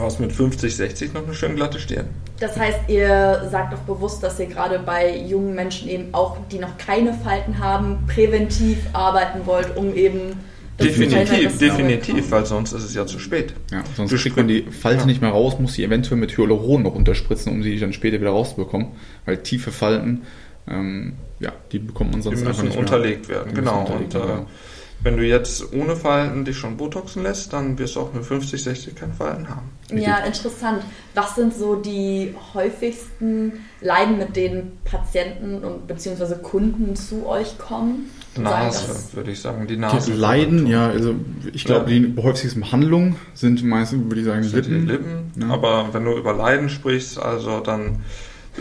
du 0.00 0.06
hast 0.06 0.20
mit 0.20 0.32
50, 0.32 0.74
60 0.74 1.14
noch 1.14 1.24
eine 1.24 1.34
schön 1.34 1.56
glatte 1.56 1.78
Stirn. 1.78 2.06
Das 2.38 2.58
heißt, 2.58 2.80
ihr 2.88 3.46
sagt 3.50 3.72
doch 3.72 3.80
bewusst, 3.80 4.22
dass 4.22 4.40
ihr 4.40 4.46
gerade 4.46 4.78
bei 4.78 5.16
jungen 5.16 5.54
Menschen 5.54 5.88
eben 5.88 6.12
auch, 6.12 6.38
die 6.50 6.58
noch 6.58 6.76
keine 6.78 7.12
Falten 7.14 7.58
haben, 7.58 8.06
präventiv 8.06 8.78
arbeiten 8.92 9.46
wollt, 9.46 9.76
um 9.76 9.94
eben 9.94 10.32
Definitiv, 10.82 11.28
dabei 11.28 11.58
definitiv, 11.58 12.30
weil 12.30 12.46
sonst 12.46 12.72
ist 12.72 12.84
es 12.84 12.94
ja 12.94 13.06
zu 13.06 13.18
spät. 13.18 13.52
Ja, 13.70 13.84
sonst 13.96 14.12
Du 14.12 14.16
kriegt 14.16 14.36
man 14.36 14.48
die 14.48 14.62
Falte 14.62 15.00
ja. 15.00 15.06
nicht 15.06 15.20
mehr 15.20 15.30
raus, 15.30 15.58
muss 15.58 15.74
sie 15.74 15.84
eventuell 15.84 16.18
mit 16.18 16.36
Hyaluron 16.36 16.82
noch 16.82 16.94
unterspritzen, 16.94 17.52
um 17.52 17.62
sie 17.62 17.78
dann 17.78 17.92
später 17.92 18.18
wieder 18.20 18.30
rauszubekommen. 18.30 18.88
Weil 19.26 19.38
tiefe 19.42 19.72
Falten, 19.72 20.22
ähm, 20.66 21.14
ja, 21.38 21.52
die 21.72 21.80
bekommt 21.80 22.12
man 22.12 22.20
Die 22.20 22.24
sonst 22.24 22.38
einfach 22.38 22.62
müssen 22.62 22.64
nicht 22.64 22.74
mehr. 22.76 22.80
unterlegt 22.80 23.28
werden, 23.28 23.48
Die 23.50 23.60
müssen 23.60 23.64
genau. 23.66 23.80
unterlegt 23.80 24.14
Und 24.14 24.22
äh, 24.22 24.28
werden, 24.28 24.46
wenn 25.02 25.16
du 25.16 25.24
jetzt 25.24 25.72
ohne 25.72 25.96
Falten 25.96 26.44
dich 26.44 26.58
schon 26.58 26.76
botoxen 26.76 27.22
lässt, 27.22 27.52
dann 27.52 27.78
wirst 27.78 27.96
du 27.96 28.00
auch 28.00 28.12
mit 28.12 28.24
50, 28.24 28.62
60 28.62 28.94
keine 28.94 29.14
Falten 29.14 29.48
haben. 29.48 29.70
Ja, 29.92 30.18
interessant. 30.18 30.82
Was 31.14 31.34
sind 31.34 31.54
so 31.54 31.76
die 31.76 32.34
häufigsten 32.54 33.64
Leiden, 33.80 34.18
mit 34.18 34.36
denen 34.36 34.78
Patienten 34.84 35.64
und 35.64 35.86
beziehungsweise 35.86 36.36
Kunden 36.36 36.94
zu 36.96 37.26
euch 37.26 37.58
kommen? 37.58 38.10
Nase, 38.36 38.94
würde 39.14 39.32
ich 39.32 39.40
sagen, 39.40 39.66
die 39.66 39.74
Die 39.74 39.80
Nase. 39.80 40.12
Leiden, 40.14 40.66
ja, 40.66 40.88
also 40.88 41.14
ich 41.52 41.64
glaube, 41.64 41.90
Ja. 41.90 41.98
die 41.98 42.14
häufigsten 42.22 42.60
Behandlungen 42.60 43.16
sind 43.34 43.64
meistens, 43.64 44.04
würde 44.04 44.20
ich 44.20 44.26
sagen, 44.26 44.42
sind 44.44 44.66
die 44.66 44.70
Lippen. 44.70 44.86
Lippen. 44.86 45.32
Ja. 45.48 45.54
Aber 45.54 45.88
wenn 45.92 46.04
du 46.04 46.16
über 46.16 46.32
Leiden 46.34 46.68
sprichst, 46.68 47.18
also 47.18 47.58
dann 47.60 48.04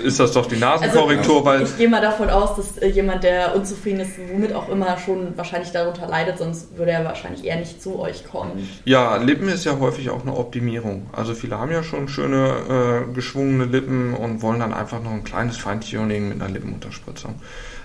ist 0.03 0.19
das 0.19 0.33
doch 0.33 0.45
die 0.45 0.57
Nasenkorrektur, 0.57 1.45
weil 1.45 1.63
ich 1.63 1.77
gehe 1.77 1.89
mal 1.89 2.01
davon 2.01 2.29
aus, 2.29 2.55
dass 2.55 2.77
äh, 2.77 2.87
jemand, 2.87 3.23
der 3.23 3.55
unzufrieden 3.55 4.01
ist, 4.01 4.11
womit 4.31 4.53
auch 4.53 4.69
immer 4.69 4.97
schon 4.97 5.37
wahrscheinlich 5.37 5.71
darunter 5.71 6.07
leidet, 6.07 6.37
sonst 6.37 6.77
würde 6.77 6.91
er 6.91 7.05
wahrscheinlich 7.05 7.45
eher 7.45 7.57
nicht 7.57 7.81
zu 7.81 7.99
euch 7.99 8.25
kommen. 8.29 8.69
Ja, 8.85 9.17
Lippen 9.17 9.49
ist 9.49 9.65
ja 9.65 9.79
häufig 9.79 10.09
auch 10.09 10.21
eine 10.21 10.35
Optimierung. 10.35 11.07
Also 11.11 11.33
viele 11.33 11.57
haben 11.57 11.71
ja 11.71 11.83
schon 11.83 12.07
schöne 12.07 13.05
äh, 13.09 13.13
geschwungene 13.13 13.65
Lippen 13.65 14.13
und 14.13 14.41
wollen 14.41 14.59
dann 14.59 14.73
einfach 14.73 15.01
noch 15.01 15.11
ein 15.11 15.23
kleines 15.23 15.57
Feintuning 15.57 16.29
mit 16.29 16.41
einer 16.41 16.51
Lippenunterspritzung. 16.51 17.35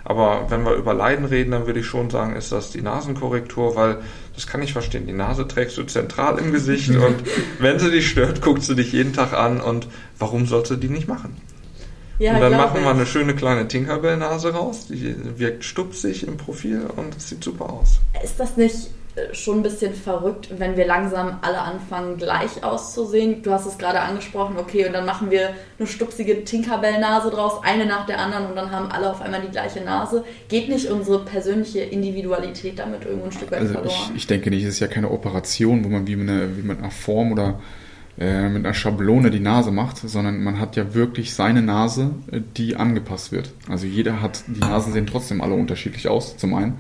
Aber 0.05 0.51
wenn 0.51 0.65
wir 0.65 0.75
über 0.75 0.93
Leiden 0.93 1.25
reden, 1.25 1.53
dann 1.53 1.67
würde 1.67 1.81
ich 1.81 1.87
schon 1.87 2.11
sagen, 2.11 2.37
ist 2.37 2.53
das 2.53 2.71
die 2.71 2.83
Nasenkorrektur, 2.83 3.75
weil 3.75 3.99
das 4.35 4.47
kann 4.47 4.61
ich 4.63 4.73
verstehen. 4.73 5.07
Die 5.07 5.13
Nase 5.13 5.49
trägst 5.49 5.79
du 5.79 5.85
zentral 5.85 6.39
im 6.39 6.53
Gesicht 6.53 6.91
und 6.97 7.17
wenn 7.59 7.79
sie 7.79 7.91
dich 7.91 8.11
stört, 8.11 8.43
guckst 8.43 8.69
du 8.69 8.75
dich 8.75 8.93
jeden 8.93 9.15
Tag 9.15 9.33
an 9.33 9.61
und 9.61 9.89
warum 10.19 10.47
sollst 10.47 10.71
du 10.71 10.77
die 10.77 10.89
nicht 10.89 11.09
machen? 11.09 11.37
Ja, 12.19 12.35
und 12.35 12.41
dann 12.41 12.53
machen 12.53 12.79
ich. 12.79 12.83
wir 12.85 12.91
eine 12.91 13.07
schöne 13.07 13.35
kleine 13.35 13.67
Tinkerbell-Nase 13.69 14.53
raus, 14.55 14.87
die 14.89 15.15
wirkt 15.39 15.65
stupsig 15.65 16.27
im 16.27 16.37
Profil 16.37 16.87
und 16.97 17.17
es 17.17 17.29
sieht 17.29 17.43
super 17.43 17.73
aus. 17.73 18.01
Ist 18.23 18.39
das 18.39 18.57
nicht 18.57 18.91
äh, 19.17 19.33
schon 19.35 19.59
ein 19.59 19.63
bisschen 19.63 19.95
verrückt, 19.95 20.49
wenn 20.59 20.77
wir 20.77 20.87
langsam 20.87 21.39
alle 21.43 21.61
anfangen, 21.61 22.17
gleich 22.17 22.65
auszusehen. 22.65 23.43
Du 23.43 23.53
hast 23.53 23.67
es 23.67 23.79
gerade 23.79 24.01
angesprochen, 24.01 24.57
okay, 24.59 24.87
und 24.87 24.93
dann 24.93 25.07
machen 25.07 25.31
wir 25.31 25.51
eine 25.79 25.87
stupsige 25.87 26.45
Tinkerbell-Nase 26.45 27.31
draus, 27.31 27.61
eine 27.63 27.87
nach 27.87 28.07
der 28.07 28.19
anderen 28.19 28.47
und 28.47 28.57
dann 28.57 28.71
haben 28.73 28.91
alle 28.91 29.11
auf 29.11 29.21
einmal 29.21 29.41
die 29.41 29.51
gleiche 29.51 29.83
Nase. 29.83 30.25
Geht 30.49 30.69
nicht 30.69 30.89
unsere 30.91 31.25
persönliche 31.25 31.81
Individualität 31.81 32.79
damit 32.79 33.05
irgendwo 33.05 33.27
ein 33.27 33.33
Stück 33.33 33.51
weit 33.53 33.61
Also 33.61 33.73
verloren? 33.75 33.95
ich, 34.11 34.17
ich 34.17 34.27
denke 34.27 34.51
nicht, 34.51 34.65
es 34.65 34.71
ist 34.75 34.81
ja 34.81 34.89
keine 34.89 35.11
Operation, 35.11 35.85
wo 35.85 35.89
man 35.89 36.07
wie 36.07 36.17
mit 36.17 36.29
einer, 36.29 36.57
wie 36.57 36.63
mit 36.63 36.79
einer 36.79 36.91
Form 36.91 37.33
oder 37.33 37.61
äh, 38.19 38.49
mit 38.49 38.65
einer 38.65 38.75
Schablone 38.75 39.31
die 39.31 39.41
Nase 39.41 39.73
macht, 39.73 39.97
sondern 39.99 40.43
man 40.43 40.61
hat 40.61 40.77
ja 40.77 40.95
wirklich 40.95 41.35
seine 41.35 41.63
Nase, 41.63 42.11
äh, 42.31 42.41
die 42.57 42.77
angepasst 42.77 43.33
wird. 43.33 43.53
Also 43.69 43.87
jeder 43.87 44.21
hat, 44.21 44.45
die 44.47 44.61
Nasen 44.61 44.93
sehen 44.93 45.07
trotzdem 45.07 45.41
alle 45.41 45.55
unterschiedlich 45.55 46.09
aus, 46.09 46.37
zum 46.37 46.55
einen. 46.55 46.75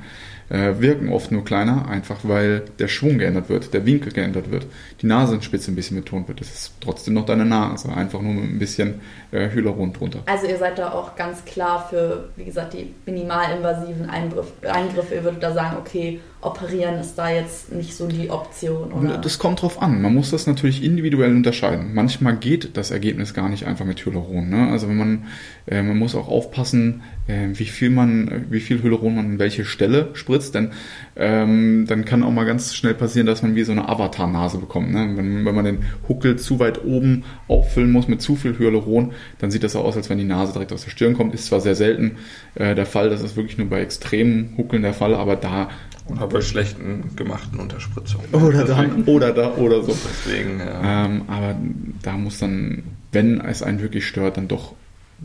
Äh, 0.50 0.74
wirken 0.78 1.08
oft 1.08 1.32
nur 1.32 1.42
kleiner, 1.42 1.88
einfach 1.88 2.18
weil 2.22 2.64
der 2.78 2.88
Schwung 2.88 3.18
geändert 3.18 3.48
wird, 3.48 3.72
der 3.72 3.86
Winkel 3.86 4.12
geändert 4.12 4.50
wird, 4.50 4.66
die 5.00 5.06
Nasenspitze 5.06 5.72
ein 5.72 5.74
bisschen 5.74 5.96
betont 5.96 6.28
wird. 6.28 6.40
Das 6.40 6.52
ist 6.52 6.72
trotzdem 6.80 7.14
noch 7.14 7.24
deine 7.24 7.46
Nase, 7.46 7.90
einfach 7.92 8.20
nur 8.20 8.34
mit 8.34 8.44
ein 8.44 8.58
bisschen 8.58 9.00
äh, 9.32 9.48
Hyaluron 9.48 9.94
drunter. 9.94 10.20
Also 10.26 10.46
ihr 10.46 10.58
seid 10.58 10.78
da 10.78 10.92
auch 10.92 11.16
ganz 11.16 11.44
klar 11.46 11.86
für, 11.88 12.28
wie 12.36 12.44
gesagt, 12.44 12.74
die 12.74 12.92
minimalinvasiven 13.06 14.10
Eingriff, 14.10 14.52
Eingriffe. 14.62 15.14
Ihr 15.14 15.24
würdet 15.24 15.42
da 15.42 15.52
sagen, 15.52 15.76
okay, 15.78 16.20
operieren 16.42 16.96
ist 16.96 17.16
da 17.16 17.30
jetzt 17.30 17.72
nicht 17.72 17.96
so 17.96 18.06
die 18.06 18.30
Option, 18.30 18.92
oder? 18.92 19.16
Das 19.16 19.38
kommt 19.38 19.62
drauf 19.62 19.80
an. 19.80 20.02
Man 20.02 20.14
muss 20.14 20.30
das 20.30 20.46
natürlich 20.46 20.84
individuell 20.84 21.34
unterscheiden. 21.34 21.94
Manchmal 21.94 22.36
geht 22.36 22.76
das 22.76 22.90
Ergebnis 22.90 23.32
gar 23.32 23.48
nicht 23.48 23.66
einfach 23.66 23.86
mit 23.86 24.04
Hyaluron. 24.04 24.50
Ne? 24.50 24.68
Also 24.70 24.88
wenn 24.88 24.98
man, 24.98 25.24
äh, 25.66 25.82
man 25.82 25.98
muss 25.98 26.14
auch 26.14 26.28
aufpassen, 26.28 27.02
äh, 27.26 27.48
wie 27.54 27.64
viel 27.64 27.88
man, 27.88 28.46
wie 28.50 28.60
viel 28.60 28.82
Hyaluron 28.82 29.16
man 29.16 29.24
an 29.24 29.38
welche 29.38 29.64
Stelle 29.64 30.10
spritzt, 30.12 30.33
denn 30.50 30.70
ähm, 31.16 31.84
dann 31.88 32.04
kann 32.04 32.22
auch 32.22 32.30
mal 32.32 32.44
ganz 32.44 32.74
schnell 32.74 32.94
passieren, 32.94 33.26
dass 33.26 33.42
man 33.42 33.54
wie 33.54 33.62
so 33.64 33.72
eine 33.72 33.88
Avatar-Nase 33.88 34.58
bekommt. 34.58 34.92
Ne? 34.92 35.12
Wenn, 35.16 35.44
wenn 35.44 35.54
man 35.54 35.64
den 35.64 35.78
Huckel 36.08 36.36
zu 36.36 36.58
weit 36.58 36.84
oben 36.84 37.24
auffüllen 37.48 37.92
muss 37.92 38.08
mit 38.08 38.20
zu 38.22 38.36
viel 38.36 38.58
Hyaluron, 38.58 39.12
dann 39.38 39.50
sieht 39.50 39.62
das 39.64 39.72
so 39.72 39.80
aus, 39.80 39.96
als 39.96 40.10
wenn 40.10 40.18
die 40.18 40.24
Nase 40.24 40.52
direkt 40.52 40.72
aus 40.72 40.84
der 40.84 40.90
Stirn 40.90 41.14
kommt. 41.14 41.34
Ist 41.34 41.46
zwar 41.46 41.60
sehr 41.60 41.74
selten 41.74 42.16
äh, 42.56 42.74
der 42.74 42.86
Fall, 42.86 43.10
das 43.10 43.22
ist 43.22 43.36
wirklich 43.36 43.58
nur 43.58 43.68
bei 43.68 43.80
extremen 43.80 44.54
Huckeln 44.56 44.82
der 44.82 44.94
Fall, 44.94 45.14
aber 45.14 45.36
da 45.36 45.68
Oder 46.08 46.26
bei 46.26 46.40
schlechten 46.40 47.16
gemachten 47.16 47.58
Unterspritzungen. 47.60 48.26
oder 48.32 48.64
Deswegen- 48.64 49.04
dann 49.04 49.14
oder 49.14 49.32
da 49.32 49.52
oder 49.54 49.82
so. 49.82 49.96
Deswegen, 50.26 50.58
ja. 50.58 51.04
Ähm, 51.06 51.22
aber 51.28 51.54
da 52.02 52.12
muss 52.16 52.38
dann, 52.38 52.82
wenn 53.12 53.40
es 53.40 53.62
einen 53.62 53.80
wirklich 53.80 54.06
stört, 54.06 54.36
dann 54.36 54.48
doch 54.48 54.74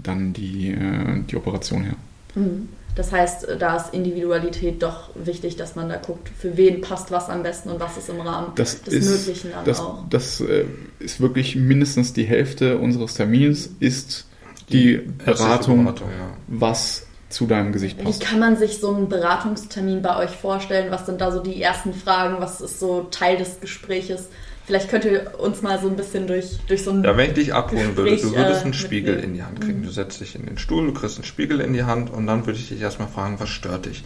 dann 0.01 0.31
die, 0.33 0.69
äh, 0.71 1.21
die 1.29 1.35
Operation 1.35 1.83
her. 1.83 1.95
Mhm. 2.35 2.69
Das 2.95 3.11
heißt, 3.11 3.47
da 3.59 3.77
ist 3.77 3.93
Individualität 3.93 4.83
doch 4.83 5.09
wichtig, 5.15 5.55
dass 5.55 5.75
man 5.75 5.87
da 5.89 5.97
guckt, 5.97 6.29
für 6.37 6.57
wen 6.57 6.81
passt 6.81 7.11
was 7.11 7.29
am 7.29 7.43
besten 7.43 7.69
und 7.69 7.79
was 7.79 7.97
ist 7.97 8.09
im 8.09 8.19
Rahmen 8.19 8.51
Das 8.55 8.81
des 8.81 8.93
ist, 8.93 9.27
Möglichen 9.27 9.51
dann 9.51 9.63
das, 9.65 9.79
auch. 9.79 10.03
das 10.09 10.41
äh, 10.41 10.65
ist 10.99 11.21
wirklich 11.21 11.55
mindestens 11.55 12.13
die 12.13 12.25
Hälfte 12.25 12.77
unseres 12.77 13.13
Termins 13.13 13.69
ist 13.79 14.25
die 14.69 14.97
Beratung, 15.23 15.85
Beratung, 15.85 16.09
ja. 16.09 16.27
was 16.47 17.05
zu 17.29 17.45
deinem 17.45 17.71
Gesicht 17.71 17.99
Wie 17.99 18.03
passt. 18.03 18.21
kann 18.21 18.39
man 18.39 18.57
sich 18.57 18.79
so 18.79 18.93
einen 18.93 19.07
Beratungstermin 19.07 20.01
bei 20.01 20.17
euch 20.17 20.31
vorstellen? 20.31 20.91
Was 20.91 21.05
sind 21.05 21.21
da 21.21 21.31
so 21.31 21.41
die 21.41 21.61
ersten 21.61 21.93
Fragen? 21.93 22.37
Was 22.39 22.59
ist 22.59 22.79
so 22.79 23.07
Teil 23.11 23.37
des 23.37 23.59
Gespräches? 23.61 24.29
Vielleicht 24.69 24.89
könnt 24.91 25.03
ihr 25.03 25.31
uns 25.39 25.63
mal 25.63 25.79
so 25.81 25.87
ein 25.87 25.95
bisschen 25.95 26.27
durch, 26.27 26.59
durch 26.67 26.83
so 26.83 26.91
ein 26.91 27.03
Ja, 27.03 27.17
wenn 27.17 27.29
ich 27.29 27.33
dich 27.33 27.55
abholen 27.55 27.97
würde, 27.97 28.15
du 28.17 28.35
würdest 28.35 28.61
äh, 28.61 28.65
einen 28.65 28.73
Spiegel 28.75 29.15
mitnehmen. 29.15 29.31
in 29.31 29.33
die 29.33 29.43
Hand 29.43 29.61
kriegen. 29.61 29.81
Du 29.81 29.89
setzt 29.89 30.21
dich 30.21 30.35
in 30.35 30.45
den 30.45 30.59
Stuhl, 30.59 30.85
du 30.85 30.93
kriegst 30.93 31.17
einen 31.17 31.25
Spiegel 31.25 31.59
in 31.59 31.73
die 31.73 31.85
Hand 31.85 32.11
und 32.11 32.27
dann 32.27 32.45
würde 32.45 32.59
ich 32.59 32.69
dich 32.69 32.79
erstmal 32.79 33.07
fragen, 33.07 33.39
was 33.39 33.49
stört 33.49 33.87
dich? 33.87 34.03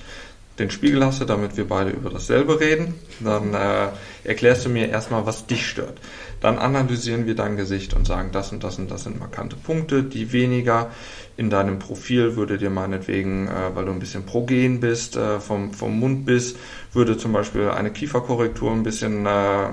Den 0.59 0.69
Spiegel 0.69 1.03
hast 1.03 1.19
du, 1.19 1.25
damit 1.25 1.57
wir 1.57 1.67
beide 1.67 1.89
über 1.89 2.11
dasselbe 2.11 2.59
reden. 2.59 2.93
Dann 3.19 3.55
äh, 3.55 3.87
erklärst 4.23 4.65
du 4.65 4.69
mir 4.69 4.87
erstmal, 4.87 5.25
was 5.25 5.47
dich 5.47 5.67
stört. 5.67 5.99
Dann 6.41 6.59
analysieren 6.59 7.25
wir 7.25 7.35
dein 7.35 7.57
Gesicht 7.57 7.93
und 7.93 8.05
sagen, 8.05 8.29
das 8.31 8.51
und 8.51 8.63
das 8.63 8.77
und 8.77 8.91
das 8.91 9.03
sind 9.03 9.19
markante 9.19 9.55
Punkte, 9.55 10.03
die 10.03 10.31
weniger 10.31 10.91
in 11.35 11.49
deinem 11.49 11.79
Profil 11.79 12.35
würde 12.35 12.59
dir 12.59 12.69
meinetwegen, 12.69 13.47
äh, 13.47 13.75
weil 13.75 13.85
du 13.85 13.91
ein 13.91 13.99
bisschen 13.99 14.25
progen 14.25 14.79
bist, 14.79 15.15
äh, 15.15 15.39
vom, 15.39 15.73
vom 15.73 15.99
Mundbiss, 15.99 16.55
würde 16.91 17.17
zum 17.17 17.33
Beispiel 17.33 17.69
eine 17.69 17.89
Kieferkorrektur 17.89 18.71
ein 18.71 18.83
bisschen, 18.83 19.25
äh, 19.25 19.69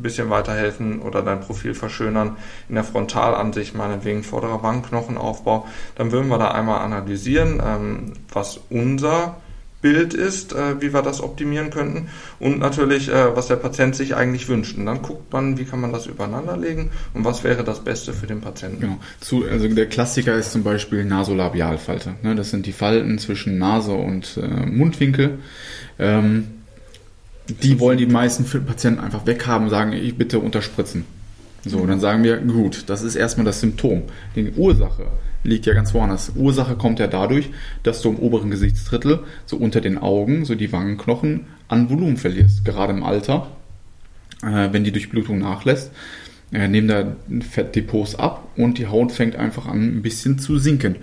bisschen 0.00 0.30
weiterhelfen 0.30 1.02
oder 1.02 1.20
dein 1.20 1.40
Profil 1.40 1.74
verschönern. 1.74 2.36
In 2.70 2.76
der 2.76 2.84
Frontalansicht 2.84 3.74
meinetwegen 3.74 4.22
vorderer 4.22 4.62
Wangenknochenaufbau. 4.62 5.66
Dann 5.96 6.12
würden 6.12 6.28
wir 6.28 6.38
da 6.38 6.52
einmal 6.52 6.80
analysieren, 6.80 7.60
ähm, 7.62 8.12
was 8.32 8.60
unser 8.70 9.41
Bild 9.82 10.14
ist, 10.14 10.52
äh, 10.52 10.80
wie 10.80 10.94
wir 10.94 11.02
das 11.02 11.20
optimieren 11.20 11.70
könnten 11.70 12.08
und 12.38 12.60
natürlich, 12.60 13.08
äh, 13.08 13.36
was 13.36 13.48
der 13.48 13.56
Patient 13.56 13.94
sich 13.94 14.14
eigentlich 14.14 14.48
wünscht. 14.48 14.78
Und 14.78 14.86
dann 14.86 15.02
guckt 15.02 15.32
man, 15.32 15.58
wie 15.58 15.64
kann 15.64 15.80
man 15.80 15.92
das 15.92 16.06
übereinander 16.06 16.56
legen 16.56 16.90
und 17.12 17.24
was 17.24 17.44
wäre 17.44 17.64
das 17.64 17.80
Beste 17.80 18.12
für 18.12 18.26
den 18.26 18.40
Patienten. 18.40 18.80
Genau. 18.80 18.98
Zu, 19.20 19.44
also 19.44 19.68
der 19.68 19.86
Klassiker 19.86 20.36
ist 20.36 20.52
zum 20.52 20.62
Beispiel 20.62 21.04
Nasolabialfalte. 21.04 22.14
Ne? 22.22 22.36
Das 22.36 22.50
sind 22.50 22.64
die 22.66 22.72
Falten 22.72 23.18
zwischen 23.18 23.58
Nase 23.58 23.92
und 23.92 24.38
äh, 24.40 24.66
Mundwinkel. 24.66 25.38
Ähm, 25.98 26.46
die 27.48 27.80
wollen 27.80 27.98
die 27.98 28.06
meisten 28.06 28.44
Patienten 28.64 29.00
einfach 29.00 29.26
weghaben 29.26 29.64
und 29.64 29.70
sagen, 29.70 29.92
ich 29.92 30.16
bitte 30.16 30.38
unterspritzen. 30.38 31.04
So, 31.64 31.84
dann 31.86 32.00
sagen 32.00 32.22
wir, 32.22 32.38
gut, 32.38 32.84
das 32.86 33.02
ist 33.02 33.14
erstmal 33.14 33.44
das 33.44 33.60
Symptom. 33.60 34.02
Die 34.34 34.52
Ursache 34.56 35.06
liegt 35.44 35.66
ja 35.66 35.74
ganz 35.74 35.94
woanders. 35.94 36.32
Ursache 36.36 36.76
kommt 36.76 36.98
ja 36.98 37.06
dadurch, 37.06 37.50
dass 37.82 38.02
du 38.02 38.10
im 38.10 38.18
oberen 38.18 38.50
Gesichtsdrittel, 38.50 39.20
so 39.46 39.56
unter 39.56 39.80
den 39.80 39.98
Augen, 39.98 40.44
so 40.44 40.54
die 40.54 40.72
Wangenknochen, 40.72 41.46
an 41.68 41.90
Volumen 41.90 42.16
verlierst. 42.16 42.64
Gerade 42.64 42.92
im 42.92 43.02
Alter, 43.02 43.48
äh, 44.42 44.68
wenn 44.72 44.84
die 44.84 44.92
Durchblutung 44.92 45.38
nachlässt, 45.38 45.90
äh, 46.52 46.68
nehmen 46.68 46.88
da 46.88 47.16
Fettdepots 47.40 48.14
ab 48.14 48.48
und 48.56 48.78
die 48.78 48.86
Haut 48.86 49.12
fängt 49.12 49.36
einfach 49.36 49.66
an, 49.66 49.98
ein 49.98 50.02
bisschen 50.02 50.38
zu 50.38 50.58
sinken. 50.58 50.96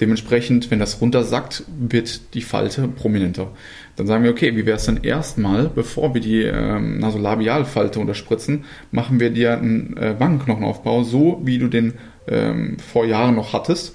Dementsprechend, 0.00 0.70
wenn 0.70 0.78
das 0.78 1.00
runtersackt, 1.00 1.64
wird 1.78 2.34
die 2.34 2.42
Falte 2.42 2.86
prominenter. 2.88 3.52
Dann 3.94 4.06
sagen 4.06 4.24
wir, 4.24 4.30
okay, 4.30 4.54
wie 4.54 4.66
wäre 4.66 4.76
es 4.76 4.84
denn 4.84 5.02
erstmal, 5.02 5.70
bevor 5.74 6.12
wir 6.12 6.20
die 6.20 6.42
ähm, 6.42 6.98
Nasolabialfalte 6.98 7.98
unterspritzen, 7.98 8.64
machen 8.90 9.20
wir 9.20 9.30
dir 9.30 9.56
einen 9.56 9.96
äh, 9.96 10.18
Wangenknochenaufbau, 10.18 11.02
so 11.02 11.40
wie 11.44 11.58
du 11.58 11.68
den 11.68 11.94
ähm, 12.28 12.78
vor 12.78 13.04
Jahren 13.04 13.34
noch 13.34 13.52
hattest. 13.52 13.94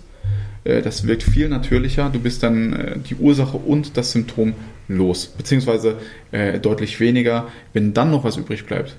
Äh, 0.63 0.81
das 0.81 1.07
wirkt 1.07 1.23
viel 1.23 1.49
natürlicher. 1.49 2.09
Du 2.09 2.19
bist 2.19 2.43
dann 2.43 2.73
äh, 2.73 2.99
die 2.99 3.15
Ursache 3.15 3.57
und 3.57 3.97
das 3.97 4.11
Symptom 4.11 4.53
los. 4.87 5.27
Beziehungsweise 5.27 5.97
äh, 6.31 6.59
deutlich 6.59 6.99
weniger. 6.99 7.47
Wenn 7.73 7.93
dann 7.93 8.11
noch 8.11 8.23
was 8.23 8.37
übrig 8.37 8.65
bleibt 8.65 8.95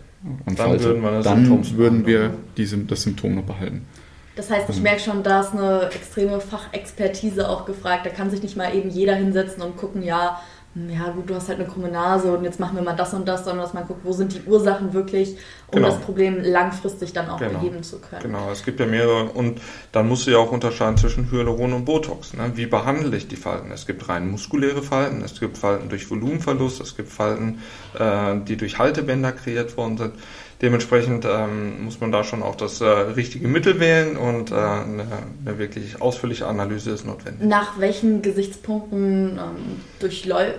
an 0.46 0.54
Dann 0.54 0.56
Falte, 0.56 0.84
würden 0.84 1.02
wir 1.02 1.10
das 1.10 1.24
dann 1.24 1.44
Symptom 1.46 1.76
würden 1.76 2.06
wir 2.06 2.34
diese, 2.56 2.78
das 2.78 3.02
Symptom 3.02 3.34
noch 3.34 3.44
behalten. 3.44 3.86
Das 4.34 4.50
heißt, 4.50 4.70
ich 4.70 4.80
merke 4.80 5.00
schon, 5.00 5.22
da 5.22 5.42
ist 5.42 5.52
eine 5.52 5.90
extreme 5.94 6.40
Fachexpertise 6.40 7.48
auch 7.48 7.66
gefragt. 7.66 8.06
Da 8.06 8.10
kann 8.10 8.30
sich 8.30 8.42
nicht 8.42 8.56
mal 8.56 8.74
eben 8.74 8.88
jeder 8.88 9.14
hinsetzen 9.14 9.62
und 9.62 9.76
gucken, 9.76 10.02
ja, 10.02 10.40
hm, 10.74 10.88
ja 10.88 11.10
gut, 11.10 11.28
du 11.28 11.34
hast 11.34 11.48
halt 11.48 11.58
eine 11.58 11.68
krumme 11.68 11.90
Nase 11.90 12.34
und 12.34 12.44
jetzt 12.44 12.58
machen 12.58 12.76
wir 12.76 12.82
mal 12.82 12.96
das 12.96 13.12
und 13.12 13.28
das, 13.28 13.44
sondern 13.44 13.62
dass 13.62 13.74
man 13.74 13.86
guckt, 13.86 14.00
wo 14.04 14.12
sind 14.12 14.32
die 14.32 14.48
Ursachen 14.48 14.94
wirklich, 14.94 15.36
um 15.72 15.76
Genau. 15.80 15.88
das 15.88 16.00
Problem 16.00 16.42
langfristig 16.42 17.14
dann 17.14 17.30
auch 17.30 17.38
Genau. 17.38 17.58
beheben 17.58 17.82
zu 17.82 17.98
können. 17.98 18.22
Genau, 18.22 18.50
es 18.52 18.62
gibt 18.62 18.78
ja 18.78 18.84
mehrere 18.86 19.24
und 19.30 19.58
dann 19.90 20.06
musst 20.06 20.26
du 20.26 20.30
ja 20.30 20.38
auch 20.38 20.52
unterscheiden 20.52 20.98
zwischen 20.98 21.30
Hyaluron 21.30 21.72
und 21.72 21.86
Botox. 21.86 22.34
Ne? 22.34 22.52
Wie 22.54 22.66
behandle 22.66 23.16
ich 23.16 23.26
die 23.26 23.36
Falten? 23.36 23.70
Es 23.72 23.86
gibt 23.86 24.06
rein 24.08 24.30
muskuläre 24.30 24.82
Falten, 24.82 25.22
es 25.24 25.40
gibt 25.40 25.56
Falten 25.56 25.88
durch 25.88 26.10
Volumenverlust, 26.10 26.82
es 26.82 26.94
gibt 26.94 27.08
Falten, 27.08 27.60
äh, 27.98 28.34
die 28.46 28.56
durch 28.58 28.78
Haltebänder 28.78 29.32
kreiert 29.32 29.76
worden 29.78 29.96
sind. 29.96 30.12
Dementsprechend 30.60 31.24
ähm, 31.24 31.84
muss 31.84 32.00
man 32.00 32.12
da 32.12 32.22
schon 32.22 32.42
auch 32.42 32.54
das 32.54 32.80
äh, 32.82 32.84
richtige 32.86 33.48
Mittel 33.48 33.80
wählen 33.80 34.16
und 34.16 34.52
äh, 34.52 34.54
eine, 34.54 35.06
eine 35.44 35.58
wirklich 35.58 36.00
ausführliche 36.00 36.46
Analyse 36.46 36.90
ist 36.90 37.04
notwendig. 37.06 37.48
Nach 37.48 37.80
welchen 37.80 38.20
Gesichtspunkten 38.22 39.38
ähm, 39.38 39.80
durchläuft, 39.98 40.58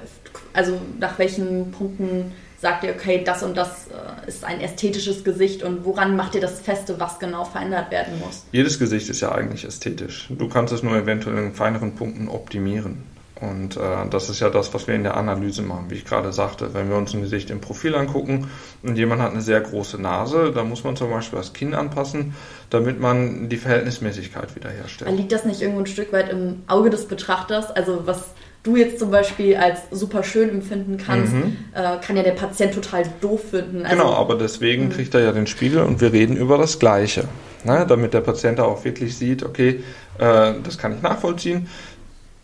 also 0.53 0.81
nach 0.99 1.19
welchen 1.19 1.71
Punkten 1.71 2.33
sagt 2.63 2.83
ihr, 2.85 2.91
okay, 2.91 3.21
das 3.23 3.43
und 3.43 3.55
das 3.55 3.87
äh, 3.87 4.27
ist 4.27 4.43
ein 4.43 4.61
ästhetisches 4.61 5.23
Gesicht 5.23 5.61
und 5.61 5.85
woran 5.85 6.15
macht 6.15 6.33
ihr 6.33 6.41
das 6.41 6.61
feste, 6.61 6.99
was 6.99 7.19
genau 7.19 7.43
verändert 7.43 7.91
werden 7.91 8.17
muss? 8.19 8.45
Jedes 8.51 8.79
Gesicht 8.79 9.09
ist 9.09 9.21
ja 9.21 9.31
eigentlich 9.33 9.65
ästhetisch. 9.65 10.29
Du 10.29 10.49
kannst 10.49 10.73
es 10.73 10.81
nur 10.81 10.95
eventuell 10.95 11.37
in 11.37 11.53
feineren 11.53 11.93
Punkten 11.93 12.27
optimieren. 12.27 13.03
Und 13.41 13.75
äh, 13.75 14.07
das 14.09 14.29
ist 14.29 14.39
ja 14.39 14.49
das, 14.49 14.73
was 14.73 14.87
wir 14.87 14.95
in 14.95 15.03
der 15.03 15.17
Analyse 15.17 15.61
machen, 15.61 15.85
wie 15.89 15.95
ich 15.95 16.05
gerade 16.05 16.31
sagte. 16.31 16.73
Wenn 16.73 16.89
wir 16.89 16.95
uns 16.95 17.13
ein 17.13 17.21
Gesicht 17.21 17.49
im 17.49 17.59
Profil 17.59 17.95
angucken 17.95 18.49
und 18.81 18.95
jemand 18.95 19.21
hat 19.21 19.31
eine 19.31 19.41
sehr 19.41 19.59
große 19.59 20.01
Nase, 20.01 20.53
dann 20.53 20.69
muss 20.69 20.85
man 20.85 20.95
zum 20.95 21.09
Beispiel 21.09 21.39
das 21.39 21.51
Kinn 21.51 21.73
anpassen, 21.73 22.33
damit 22.69 23.01
man 23.01 23.49
die 23.49 23.57
Verhältnismäßigkeit 23.57 24.55
wiederherstellt. 24.55 25.11
Liegt 25.17 25.33
das 25.33 25.43
nicht 25.43 25.61
irgendwo 25.61 25.81
ein 25.81 25.87
Stück 25.87 26.13
weit 26.13 26.29
im 26.29 26.63
Auge 26.67 26.89
des 26.89 27.05
Betrachters? 27.07 27.69
Also 27.71 28.03
was 28.05 28.29
du 28.63 28.77
jetzt 28.77 28.97
zum 28.99 29.11
Beispiel 29.11 29.55
als 29.57 29.81
super 29.91 30.23
schön 30.23 30.49
empfinden 30.49 30.97
kannst, 30.97 31.33
Mhm. 31.33 31.57
äh, 31.73 31.97
kann 32.05 32.15
ja 32.15 32.23
der 32.23 32.31
Patient 32.31 32.73
total 32.73 33.03
doof 33.21 33.41
finden. 33.51 33.85
Also, 33.85 33.97
Genau, 33.97 34.13
aber 34.13 34.35
deswegen 34.35 34.89
kriegt 34.89 35.13
er 35.13 35.21
ja 35.21 35.31
den 35.33 35.47
Spiegel 35.47 35.81
und 35.83 35.99
wir 36.01 36.13
reden 36.13 36.37
über 36.37 36.57
das 36.57 36.79
Gleiche. 36.79 37.25
Ne? 37.65 37.85
Damit 37.87 38.13
der 38.13 38.21
Patient 38.21 38.59
da 38.59 38.63
auch 38.63 38.83
wirklich 38.85 39.17
sieht, 39.17 39.43
okay, 39.43 39.83
äh, 40.17 40.53
das 40.63 40.77
kann 40.77 40.95
ich 40.95 41.01
nachvollziehen. 41.01 41.67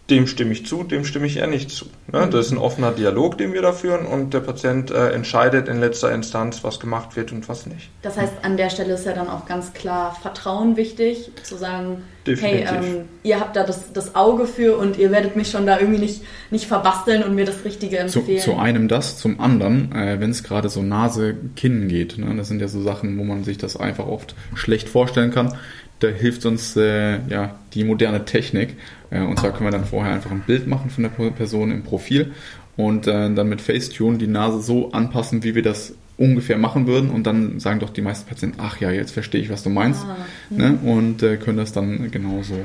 Dem 0.09 0.27
stimme 0.27 0.51
ich 0.51 0.65
zu, 0.65 0.83
dem 0.83 1.05
stimme 1.05 1.27
ich 1.27 1.37
eher 1.37 1.47
nicht 1.47 1.69
zu. 1.71 1.85
Ne? 2.11 2.27
Das 2.31 2.47
ist 2.47 2.51
ein 2.51 2.57
offener 2.57 2.91
Dialog, 2.91 3.37
den 3.37 3.53
wir 3.53 3.61
da 3.61 3.71
führen 3.71 4.05
und 4.05 4.33
der 4.33 4.39
Patient 4.39 4.91
äh, 4.91 5.11
entscheidet 5.11 5.67
in 5.67 5.79
letzter 5.79 6.11
Instanz, 6.11 6.63
was 6.63 6.79
gemacht 6.79 7.15
wird 7.15 7.31
und 7.31 7.47
was 7.47 7.65
nicht. 7.65 7.89
Das 8.01 8.17
heißt, 8.17 8.33
an 8.41 8.57
der 8.57 8.69
Stelle 8.69 8.93
ist 8.93 9.05
ja 9.05 9.13
dann 9.13 9.29
auch 9.29 9.45
ganz 9.45 9.73
klar 9.73 10.17
Vertrauen 10.21 10.77
wichtig, 10.77 11.31
zu 11.43 11.55
sagen, 11.55 12.03
Definitiv. 12.25 12.69
hey, 12.69 12.85
ähm, 12.85 13.05
ihr 13.23 13.39
habt 13.39 13.55
da 13.55 13.63
das, 13.63 13.93
das 13.93 14.15
Auge 14.15 14.45
für 14.45 14.77
und 14.77 14.97
ihr 14.97 15.11
werdet 15.11 15.35
mich 15.35 15.49
schon 15.49 15.65
da 15.65 15.79
irgendwie 15.79 15.99
nicht, 15.99 16.23
nicht 16.49 16.65
verbasteln 16.65 17.23
und 17.23 17.35
mir 17.35 17.45
das 17.45 17.63
Richtige 17.63 17.97
empfehlen. 17.97 18.39
Zu, 18.39 18.51
zu 18.51 18.57
einem 18.57 18.87
das, 18.87 19.17
zum 19.17 19.39
anderen, 19.39 19.91
äh, 19.93 20.19
wenn 20.19 20.31
es 20.31 20.43
gerade 20.43 20.69
so 20.69 20.81
Nase-Kinn 20.81 21.87
geht, 21.87 22.17
ne? 22.17 22.35
das 22.35 22.47
sind 22.47 22.61
ja 22.61 22.67
so 22.67 22.81
Sachen, 22.81 23.17
wo 23.17 23.23
man 23.23 23.43
sich 23.43 23.57
das 23.57 23.77
einfach 23.77 24.07
oft 24.07 24.35
schlecht 24.55 24.89
vorstellen 24.89 25.31
kann, 25.31 25.55
da 25.99 26.07
hilft 26.07 26.45
uns 26.45 26.75
äh, 26.75 27.19
ja, 27.27 27.55
die 27.73 27.83
moderne 27.83 28.25
Technik. 28.25 28.75
Äh, 29.09 29.21
und 29.21 29.39
zwar 29.39 29.51
können 29.51 29.65
wir 29.65 29.71
dann 29.71 29.85
vorher 29.85 30.13
einfach 30.13 30.31
ein 30.31 30.43
Bild 30.45 30.67
machen 30.67 30.89
von 30.89 31.03
der 31.03 31.09
Person 31.09 31.71
im 31.71 31.83
Profil 31.83 32.33
und 32.77 33.07
äh, 33.07 33.33
dann 33.33 33.49
mit 33.49 33.61
Facetune 33.61 34.17
die 34.17 34.27
Nase 34.27 34.61
so 34.61 34.91
anpassen, 34.91 35.43
wie 35.43 35.55
wir 35.55 35.63
das 35.63 35.93
ungefähr 36.17 36.57
machen 36.57 36.87
würden. 36.87 37.09
Und 37.09 37.25
dann 37.25 37.59
sagen 37.59 37.79
doch 37.79 37.89
die 37.89 38.01
meisten 38.01 38.27
Patienten, 38.27 38.59
ach 38.61 38.79
ja, 38.79 38.91
jetzt 38.91 39.11
verstehe 39.11 39.41
ich, 39.41 39.49
was 39.49 39.63
du 39.63 39.69
meinst. 39.69 40.05
Ah, 40.05 40.17
ne? 40.49 40.77
Und 40.83 41.23
äh, 41.23 41.37
können 41.37 41.57
das 41.57 41.71
dann 41.71 42.11
genauso 42.11 42.55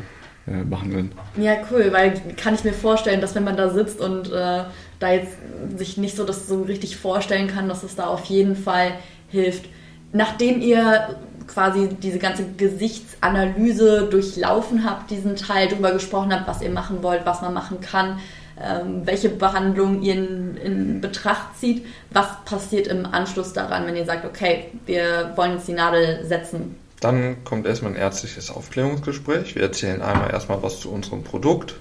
äh, 0.47 0.64
behandeln. 0.64 1.12
Ja, 1.37 1.55
cool, 1.70 1.88
weil 1.92 2.20
kann 2.37 2.55
ich 2.55 2.64
mir 2.64 2.73
vorstellen, 2.73 3.20
dass 3.20 3.35
wenn 3.35 3.44
man 3.44 3.57
da 3.57 3.70
sitzt 3.70 4.01
und 4.01 4.31
äh, 4.33 4.64
da 4.99 5.12
jetzt 5.12 5.37
sich 5.77 5.97
nicht 5.97 6.16
so 6.16 6.25
das 6.25 6.47
so 6.47 6.62
richtig 6.62 6.97
vorstellen 6.97 7.49
kann, 7.49 7.68
dass 7.68 7.83
es 7.83 7.97
da 7.97 8.07
auf 8.07 8.25
jeden 8.27 8.57
Fall 8.57 8.92
hilft. 9.29 9.64
Nachdem 10.12 10.61
ihr 10.61 11.16
quasi 11.47 11.89
diese 11.89 12.19
ganze 12.19 12.45
Gesichtsanalyse 12.57 14.09
durchlaufen 14.11 14.85
habt, 14.85 15.11
diesen 15.11 15.37
Teil 15.37 15.69
drüber 15.69 15.93
gesprochen 15.93 16.33
habt, 16.33 16.47
was 16.47 16.63
ihr 16.63 16.71
machen 16.71 17.03
wollt, 17.03 17.27
was 17.27 17.43
man 17.43 17.55
machen 17.55 17.81
kann, 17.81 18.19
ähm, 18.61 19.03
welche 19.05 19.29
Behandlung 19.29 20.03
ihr 20.03 20.15
in, 20.15 20.57
in, 20.57 21.01
Betracht 21.01 21.59
zieht, 21.59 21.85
was 22.11 22.27
passiert 22.45 22.87
im 22.87 23.05
Anschluss 23.07 23.53
daran, 23.53 23.87
wenn 23.87 23.97
ihr 23.97 24.05
sagt, 24.05 24.25
okay, 24.25 24.67
wir 24.87 25.33
wollen 25.37 25.53
jetzt 25.53 25.69
die 25.69 25.73
Nadel 25.73 26.25
setzen? 26.25 26.77
Dann 27.01 27.43
kommt 27.45 27.67
erstmal 27.67 27.93
ein 27.93 27.99
ärztliches 27.99 28.51
Aufklärungsgespräch. 28.51 29.57
Wir 29.57 29.63
erzählen 29.63 30.01
einmal 30.01 30.31
erstmal 30.31 30.63
was 30.63 30.81
zu 30.81 30.91
unserem 30.91 31.25
Produkt, 31.25 31.75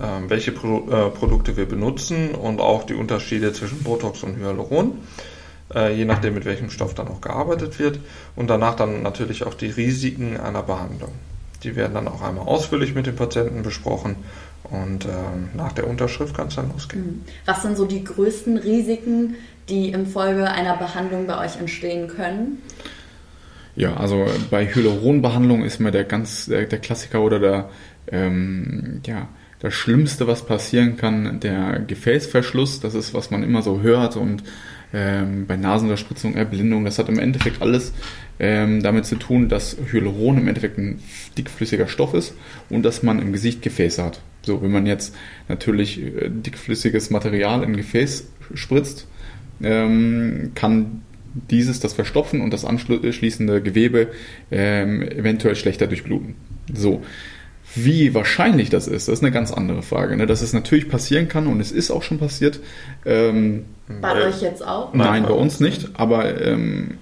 ähm, 0.00 0.30
welche 0.30 0.52
Pro 0.52 0.88
äh, 0.88 1.10
Produkte 1.10 1.56
wir 1.56 1.66
benutzen 1.66 2.34
und 2.34 2.60
auch 2.60 2.84
die 2.84 2.94
Unterschiede 2.94 3.52
zwischen 3.52 3.82
Botox 3.82 4.22
und 4.22 4.36
Hyaluron 4.36 4.98
äh, 5.74 5.94
je 5.94 6.04
nachdem 6.04 6.34
mit 6.34 6.44
welchem 6.44 6.70
Stoff 6.70 6.94
dann 6.94 7.08
auch 7.08 7.20
gearbeitet 7.20 7.78
wird 7.78 7.98
und 8.36 8.48
danach 8.50 8.76
dann 8.76 9.02
natürlich 9.02 9.44
auch 9.44 9.54
die 9.54 9.70
Risiken 9.70 10.36
einer 10.36 10.62
Behandlung. 10.62 11.12
Die 11.62 11.76
werden 11.76 11.94
dann 11.94 12.08
auch 12.08 12.22
einmal 12.22 12.46
ausführlich 12.46 12.94
mit 12.94 13.06
dem 13.06 13.16
Patienten 13.16 13.62
besprochen 13.62 14.16
und 14.64 15.04
äh, 15.04 15.08
nach 15.54 15.72
der 15.72 15.86
Unterschrift 15.86 16.34
kann 16.34 16.48
es 16.48 16.56
dann 16.56 16.70
losgehen. 16.72 17.04
Hm. 17.04 17.20
Was 17.44 17.62
sind 17.62 17.76
so 17.76 17.86
die 17.86 18.04
größten 18.04 18.58
Risiken, 18.58 19.36
die 19.68 19.90
im 19.90 20.06
Folge 20.06 20.50
einer 20.50 20.76
Behandlung 20.76 21.26
bei 21.26 21.44
euch 21.44 21.56
entstehen 21.56 22.08
können? 22.08 22.62
Ja, 23.76 23.96
also 23.96 24.26
bei 24.50 24.66
Hyaluronbehandlung 24.66 25.64
ist 25.64 25.80
mir 25.80 25.90
der 25.90 26.04
ganz 26.04 26.46
der, 26.46 26.66
der 26.66 26.78
Klassiker 26.80 27.22
oder 27.22 27.38
der 27.38 27.70
ähm, 28.08 29.00
ja 29.06 29.28
das 29.60 29.74
Schlimmste, 29.74 30.26
was 30.26 30.46
passieren 30.46 30.96
kann, 30.96 31.38
der 31.40 31.80
Gefäßverschluss. 31.80 32.80
Das 32.80 32.94
ist, 32.94 33.12
was 33.14 33.30
man 33.30 33.42
immer 33.42 33.62
so 33.62 33.82
hört 33.82 34.16
und 34.16 34.42
ähm, 34.92 35.46
bei 35.46 35.56
Nasenunterspritzung, 35.56 36.34
Erblindung. 36.34 36.84
Das 36.84 36.98
hat 36.98 37.08
im 37.08 37.18
Endeffekt 37.18 37.62
alles 37.62 37.92
ähm, 38.38 38.82
damit 38.82 39.06
zu 39.06 39.16
tun, 39.16 39.48
dass 39.48 39.76
Hyaluron 39.90 40.38
im 40.38 40.48
Endeffekt 40.48 40.78
ein 40.78 41.00
dickflüssiger 41.36 41.88
Stoff 41.88 42.14
ist 42.14 42.34
und 42.68 42.82
dass 42.82 43.02
man 43.02 43.20
im 43.20 43.32
Gesicht 43.32 43.62
Gefäße 43.62 44.02
hat. 44.02 44.20
So, 44.42 44.62
wenn 44.62 44.72
man 44.72 44.86
jetzt 44.86 45.14
natürlich 45.48 46.02
äh, 46.02 46.30
dickflüssiges 46.30 47.10
Material 47.10 47.62
in 47.62 47.76
Gefäß 47.76 48.28
spritzt, 48.54 49.06
ähm, 49.62 50.52
kann 50.54 51.02
dieses 51.32 51.78
das 51.80 51.92
verstopfen 51.92 52.40
und 52.40 52.52
das 52.52 52.64
anschließende 52.64 53.62
Gewebe 53.62 54.08
ähm, 54.50 55.02
eventuell 55.02 55.54
schlechter 55.54 55.86
durchbluten. 55.86 56.34
So. 56.72 57.02
Wie 57.74 58.14
wahrscheinlich 58.14 58.70
das 58.70 58.88
ist, 58.88 59.08
das 59.08 59.14
ist 59.14 59.22
eine 59.22 59.32
ganz 59.32 59.52
andere 59.52 59.82
Frage. 59.82 60.16
Ne? 60.16 60.26
Dass 60.26 60.42
es 60.42 60.52
natürlich 60.52 60.88
passieren 60.88 61.28
kann 61.28 61.46
und 61.46 61.60
es 61.60 61.72
ist 61.72 61.90
auch 61.90 62.02
schon 62.02 62.18
passiert. 62.18 62.60
Ähm, 63.04 63.64
bei 64.00 64.18
äh, 64.18 64.26
euch 64.26 64.42
jetzt 64.42 64.66
auch? 64.66 64.92
Nein, 64.92 65.24
bei 65.24 65.34
uns 65.34 65.60
nicht. 65.60 65.90
Aber 65.94 66.40
ähm, 66.40 66.98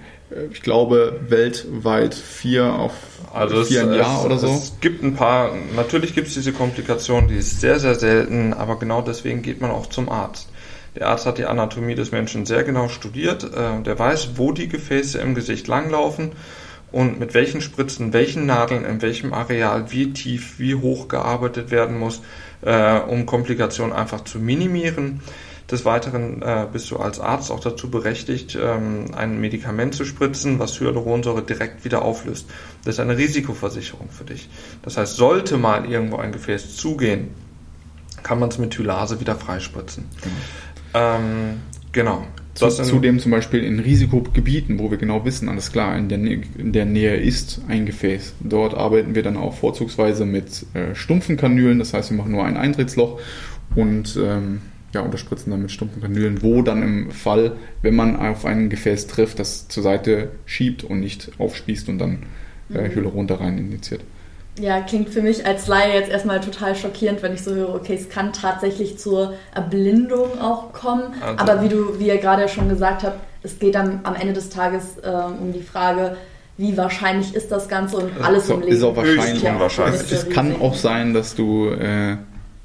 ich 0.52 0.62
glaube 0.62 1.20
weltweit 1.28 2.14
vier 2.14 2.74
auf 2.74 2.92
also 3.32 3.64
vier 3.64 3.90
es, 3.90 3.96
Jahr 3.96 4.18
es, 4.18 4.24
oder 4.24 4.38
so. 4.38 4.48
Es 4.48 4.74
gibt 4.80 5.02
ein 5.02 5.14
paar, 5.14 5.52
natürlich 5.74 6.14
gibt 6.14 6.28
es 6.28 6.34
diese 6.34 6.52
Komplikation, 6.52 7.28
die 7.28 7.36
ist 7.36 7.60
sehr, 7.60 7.78
sehr 7.78 7.94
selten, 7.94 8.52
aber 8.52 8.78
genau 8.78 9.02
deswegen 9.02 9.42
geht 9.42 9.60
man 9.60 9.70
auch 9.70 9.86
zum 9.86 10.08
Arzt. 10.08 10.48
Der 10.96 11.08
Arzt 11.08 11.26
hat 11.26 11.38
die 11.38 11.44
Anatomie 11.44 11.94
des 11.94 12.12
Menschen 12.12 12.46
sehr 12.46 12.64
genau 12.64 12.88
studiert, 12.88 13.44
äh, 13.44 13.82
der 13.82 13.98
weiß, 13.98 14.30
wo 14.36 14.52
die 14.52 14.68
Gefäße 14.68 15.18
im 15.18 15.34
Gesicht 15.34 15.66
langlaufen 15.68 16.32
und 16.90 17.18
mit 17.18 17.34
welchen 17.34 17.60
Spritzen, 17.60 18.12
welchen 18.12 18.46
Nadeln, 18.46 18.84
in 18.84 19.02
welchem 19.02 19.32
Areal, 19.32 19.90
wie 19.92 20.12
tief, 20.12 20.58
wie 20.58 20.74
hoch 20.74 21.08
gearbeitet 21.08 21.70
werden 21.70 21.98
muss, 21.98 22.22
äh, 22.62 22.98
um 22.98 23.26
Komplikationen 23.26 23.94
einfach 23.94 24.24
zu 24.24 24.38
minimieren. 24.38 25.20
Des 25.70 25.84
Weiteren 25.84 26.40
äh, 26.40 26.66
bist 26.72 26.90
du 26.90 26.96
als 26.96 27.20
Arzt 27.20 27.50
auch 27.50 27.60
dazu 27.60 27.90
berechtigt, 27.90 28.56
ähm, 28.58 29.14
ein 29.14 29.38
Medikament 29.38 29.94
zu 29.94 30.06
spritzen, 30.06 30.58
was 30.58 30.80
Hyaluronsäure 30.80 31.42
direkt 31.42 31.84
wieder 31.84 32.00
auflöst. 32.00 32.48
Das 32.84 32.94
ist 32.94 33.00
eine 33.00 33.18
Risikoversicherung 33.18 34.08
für 34.08 34.24
dich. 34.24 34.48
Das 34.80 34.96
heißt, 34.96 35.16
sollte 35.16 35.58
mal 35.58 35.84
irgendwo 35.84 36.16
ein 36.16 36.32
Gefäß 36.32 36.76
zugehen, 36.76 37.34
kann 38.22 38.38
man 38.38 38.48
es 38.48 38.56
mit 38.56 38.76
Hylase 38.78 39.20
wieder 39.20 39.36
freispritzen. 39.36 40.06
Genau. 40.22 40.36
Ähm, 40.94 41.60
genau. 41.92 42.26
Zu, 42.58 42.82
zudem 42.82 43.20
zum 43.20 43.30
Beispiel 43.30 43.62
in 43.62 43.78
Risikogebieten, 43.78 44.78
wo 44.78 44.90
wir 44.90 44.98
genau 44.98 45.24
wissen, 45.24 45.48
alles 45.48 45.70
klar, 45.70 45.96
in 45.96 46.08
der, 46.08 46.18
in 46.18 46.72
der 46.72 46.86
Nähe 46.86 47.16
ist 47.16 47.60
ein 47.68 47.86
Gefäß. 47.86 48.34
Dort 48.40 48.74
arbeiten 48.74 49.14
wir 49.14 49.22
dann 49.22 49.36
auch 49.36 49.54
vorzugsweise 49.54 50.26
mit 50.26 50.66
äh, 50.74 50.94
stumpfen 50.94 51.36
Kanülen, 51.36 51.78
das 51.78 51.94
heißt, 51.94 52.10
wir 52.10 52.16
machen 52.16 52.32
nur 52.32 52.44
ein 52.44 52.56
Eintrittsloch 52.56 53.20
und 53.76 54.18
ähm, 54.20 54.60
ja, 54.92 55.02
unterspritzen 55.02 55.50
dann 55.50 55.62
mit 55.62 55.70
stumpfen 55.70 56.02
Kanülen, 56.02 56.42
wo 56.42 56.62
dann 56.62 56.82
im 56.82 57.10
Fall, 57.12 57.56
wenn 57.82 57.94
man 57.94 58.16
auf 58.16 58.44
ein 58.44 58.70
Gefäß 58.70 59.06
trifft, 59.06 59.38
das 59.38 59.68
zur 59.68 59.82
Seite 59.82 60.30
schiebt 60.46 60.82
und 60.82 61.00
nicht 61.00 61.30
aufspießt 61.38 61.88
und 61.88 61.98
dann 61.98 62.24
äh, 62.74 62.88
mhm. 62.88 62.94
Hyaluron 62.94 63.26
da 63.26 63.36
rein 63.36 63.58
injiziert 63.58 64.02
ja, 64.60 64.80
klingt 64.80 65.10
für 65.10 65.22
mich 65.22 65.46
als 65.46 65.66
Laie 65.66 65.94
jetzt 65.94 66.10
erstmal 66.10 66.40
total 66.40 66.74
schockierend, 66.74 67.22
wenn 67.22 67.34
ich 67.34 67.42
so 67.42 67.54
höre, 67.54 67.74
okay, 67.74 67.94
es 67.94 68.08
kann 68.08 68.32
tatsächlich 68.32 68.98
zur 68.98 69.34
Erblindung 69.54 70.40
auch 70.40 70.72
kommen. 70.72 71.14
Also. 71.20 71.38
Aber 71.38 71.62
wie 71.62 71.68
du, 71.68 71.98
wie 71.98 72.08
ihr 72.08 72.18
gerade 72.18 72.48
schon 72.48 72.68
gesagt 72.68 73.02
habt, 73.02 73.18
es 73.42 73.58
geht 73.58 73.74
dann 73.74 74.00
am 74.02 74.14
Ende 74.14 74.32
des 74.32 74.50
Tages 74.50 74.98
äh, 75.02 75.08
um 75.08 75.52
die 75.52 75.62
Frage, 75.62 76.16
wie 76.56 76.76
wahrscheinlich 76.76 77.34
ist 77.34 77.52
das 77.52 77.68
Ganze 77.68 77.98
und 77.98 78.10
alles 78.20 78.48
so, 78.48 78.54
im 78.54 78.60
Leben. 78.60 78.72
Ist 78.72 78.82
auch 78.82 78.96
wahrscheinlich. 78.96 79.44
unwahrscheinlich. 79.44 80.12
Es 80.12 80.28
kann 80.28 80.60
auch 80.60 80.74
sein, 80.74 81.14
dass 81.14 81.36
du, 81.36 81.70
äh, 81.70 82.16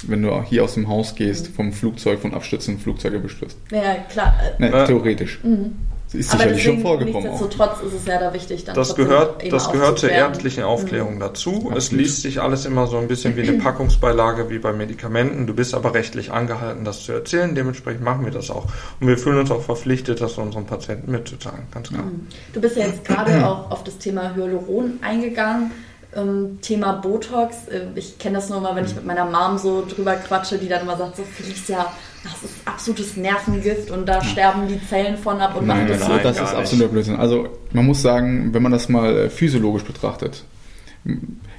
wenn 0.07 0.23
du 0.23 0.31
auch 0.31 0.43
hier 0.43 0.63
aus 0.63 0.73
dem 0.73 0.87
Haus 0.87 1.13
gehst, 1.13 1.49
mhm. 1.49 1.53
vom 1.53 1.73
Flugzeug, 1.73 2.19
von 2.19 2.33
abstürzenden 2.33 2.81
Flugzeuge 2.81 3.19
bestürzt. 3.19 3.57
Ja, 3.71 3.97
klar. 4.09 4.33
Ne, 4.57 4.85
theoretisch. 4.87 5.39
Mhm. 5.43 5.75
Ist 6.13 6.31
sicherlich 6.31 6.41
Aber 6.41 6.55
deswegen, 6.55 6.75
schon 6.75 6.81
vorgekommen. 6.81 7.29
Nichtsdestotrotz 7.29 7.81
ist 7.81 7.93
es 7.93 8.05
ja 8.05 8.19
da 8.19 8.33
wichtig, 8.33 8.63
dann 8.65 8.75
das 8.75 8.95
gehört, 8.95 9.51
das 9.51 9.71
gehört 9.71 9.99
zur 9.99 10.09
ärztlichen 10.09 10.63
Aufklärung 10.63 11.15
mhm. 11.15 11.19
dazu. 11.19 11.71
Es 11.75 11.91
liest 11.91 12.21
sich 12.21 12.41
alles 12.41 12.65
immer 12.65 12.87
so 12.87 12.97
ein 12.97 13.07
bisschen 13.07 13.35
wie 13.35 13.41
eine 13.41 13.53
Packungsbeilage 13.63 14.49
wie 14.49 14.59
bei 14.59 14.73
Medikamenten. 14.73 15.47
Du 15.47 15.53
bist 15.53 15.73
aber 15.73 15.93
rechtlich 15.93 16.31
angehalten, 16.31 16.85
das 16.85 17.03
zu 17.03 17.11
erzählen. 17.13 17.55
Dementsprechend 17.55 18.03
machen 18.03 18.25
wir 18.25 18.31
das 18.31 18.51
auch. 18.51 18.65
Und 18.99 19.07
wir 19.07 19.17
fühlen 19.17 19.39
uns 19.39 19.51
auch 19.51 19.63
verpflichtet, 19.63 20.21
das 20.21 20.37
unseren 20.37 20.65
Patienten 20.65 21.11
mitzuteilen. 21.11 21.63
Ganz 21.71 21.89
klar. 21.89 22.03
Mhm. 22.03 22.27
Du 22.53 22.61
bist 22.61 22.77
ja 22.77 22.85
jetzt 22.85 23.03
gerade 23.03 23.47
auch 23.47 23.71
auf 23.71 23.83
das 23.83 23.97
Thema 23.97 24.35
Hyaluron 24.35 24.99
eingegangen. 25.01 25.71
Ähm, 26.15 26.59
Thema 26.61 26.93
Botox. 26.93 27.67
Äh, 27.67 27.87
ich 27.95 28.17
kenne 28.19 28.35
das 28.35 28.49
nur 28.49 28.61
mal, 28.61 28.75
wenn 28.75 28.85
ich 28.85 28.95
mit 28.95 29.05
meiner 29.05 29.25
Mom 29.25 29.57
so 29.57 29.85
drüber 29.85 30.15
quatsche, 30.15 30.57
die 30.57 30.67
dann 30.67 30.81
immer 30.81 30.97
sagt, 30.97 31.17
so 31.17 31.23
Felicia, 31.23 31.91
das 32.23 32.43
ist 32.43 32.55
absolutes 32.65 33.17
Nervengift 33.17 33.91
und 33.91 34.05
da 34.05 34.23
sterben 34.23 34.67
die 34.67 34.79
Zellen 34.87 35.17
von 35.17 35.39
ab 35.39 35.55
und 35.55 35.67
nein, 35.67 35.79
machen 35.79 35.89
das 35.89 36.07
nein, 36.07 36.17
so. 36.17 36.23
Das 36.23 36.37
ist 36.37 36.55
absoluter 36.55 36.89
Blödsinn. 36.89 37.15
Also 37.15 37.49
man 37.71 37.85
muss 37.85 38.01
sagen, 38.01 38.53
wenn 38.53 38.63
man 38.63 38.71
das 38.71 38.89
mal 38.89 39.15
äh, 39.17 39.29
physiologisch 39.29 39.83
betrachtet, 39.83 40.43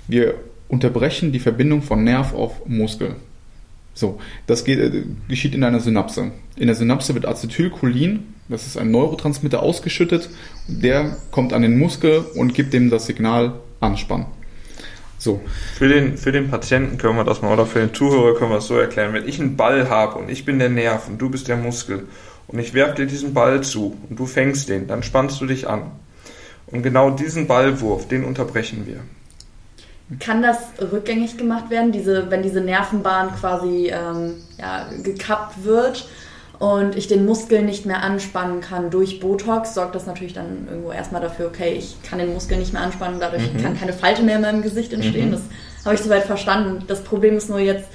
wir 0.08 0.34
unterbrechen 0.68 1.32
die 1.32 1.40
Verbindung 1.40 1.82
von 1.82 2.04
Nerv 2.04 2.34
auf 2.34 2.66
Muskel. 2.66 3.16
So, 3.94 4.18
das 4.46 4.64
geht, 4.64 4.78
äh, 4.78 5.04
geschieht 5.28 5.54
in 5.54 5.64
einer 5.64 5.80
Synapse. 5.80 6.32
In 6.56 6.66
der 6.66 6.76
Synapse 6.76 7.14
wird 7.14 7.26
Acetylcholin, 7.26 8.34
das 8.48 8.66
ist 8.66 8.76
ein 8.76 8.90
Neurotransmitter, 8.90 9.62
ausgeschüttet. 9.62 10.28
Der 10.66 11.16
kommt 11.30 11.52
an 11.52 11.62
den 11.62 11.78
Muskel 11.78 12.24
und 12.34 12.54
gibt 12.54 12.72
dem 12.72 12.90
das 12.90 13.06
Signal 13.06 13.54
Anspannen. 13.80 14.26
So. 15.24 15.40
Für 15.78 15.88
den, 15.88 16.18
für 16.18 16.32
den 16.32 16.50
Patienten 16.50 16.98
können 16.98 17.16
wir 17.16 17.24
das 17.24 17.40
mal, 17.40 17.50
oder 17.50 17.64
für 17.64 17.78
den 17.78 17.94
Zuhörer 17.94 18.38
können 18.38 18.50
wir 18.50 18.58
es 18.58 18.66
so 18.66 18.76
erklären. 18.76 19.14
Wenn 19.14 19.26
ich 19.26 19.40
einen 19.40 19.56
Ball 19.56 19.88
habe 19.88 20.18
und 20.18 20.28
ich 20.28 20.44
bin 20.44 20.58
der 20.58 20.68
Nerv 20.68 21.08
und 21.08 21.16
du 21.16 21.30
bist 21.30 21.48
der 21.48 21.56
Muskel 21.56 22.06
und 22.46 22.58
ich 22.58 22.74
werfe 22.74 22.96
dir 22.96 23.06
diesen 23.06 23.32
Ball 23.32 23.62
zu 23.62 23.96
und 24.10 24.18
du 24.18 24.26
fängst 24.26 24.68
den, 24.68 24.86
dann 24.86 25.02
spannst 25.02 25.40
du 25.40 25.46
dich 25.46 25.66
an. 25.66 25.92
Und 26.66 26.82
genau 26.82 27.08
diesen 27.08 27.46
Ballwurf, 27.46 28.06
den 28.06 28.22
unterbrechen 28.22 28.86
wir. 28.86 29.00
Kann 30.18 30.42
das 30.42 30.58
rückgängig 30.92 31.38
gemacht 31.38 31.70
werden, 31.70 31.90
diese, 31.90 32.30
wenn 32.30 32.42
diese 32.42 32.60
Nervenbahn 32.60 33.34
quasi 33.34 33.90
ähm, 33.90 34.34
ja, 34.58 34.90
gekappt 35.02 35.64
wird 35.64 36.06
und 36.58 36.96
ich 36.96 37.08
den 37.08 37.26
Muskel 37.26 37.62
nicht 37.62 37.84
mehr 37.84 38.02
anspannen 38.02 38.60
kann 38.60 38.90
durch 38.90 39.20
Botox, 39.20 39.74
sorgt 39.74 39.94
das 39.94 40.06
natürlich 40.06 40.32
dann 40.32 40.68
irgendwo 40.70 40.92
erstmal 40.92 41.20
dafür, 41.20 41.46
okay, 41.46 41.74
ich 41.76 41.96
kann 42.02 42.18
den 42.18 42.32
Muskel 42.32 42.58
nicht 42.58 42.72
mehr 42.72 42.82
anspannen, 42.82 43.18
dadurch 43.20 43.52
mhm. 43.52 43.62
kann 43.62 43.78
keine 43.78 43.92
Falte 43.92 44.22
mehr 44.22 44.36
in 44.36 44.42
meinem 44.42 44.62
Gesicht 44.62 44.92
entstehen. 44.92 45.28
Mhm. 45.28 45.32
Das 45.32 45.42
habe 45.84 45.94
ich 45.96 46.00
soweit 46.00 46.24
verstanden. 46.24 46.84
Das 46.86 47.02
Problem 47.02 47.36
ist 47.36 47.50
nur 47.50 47.58
jetzt, 47.58 47.88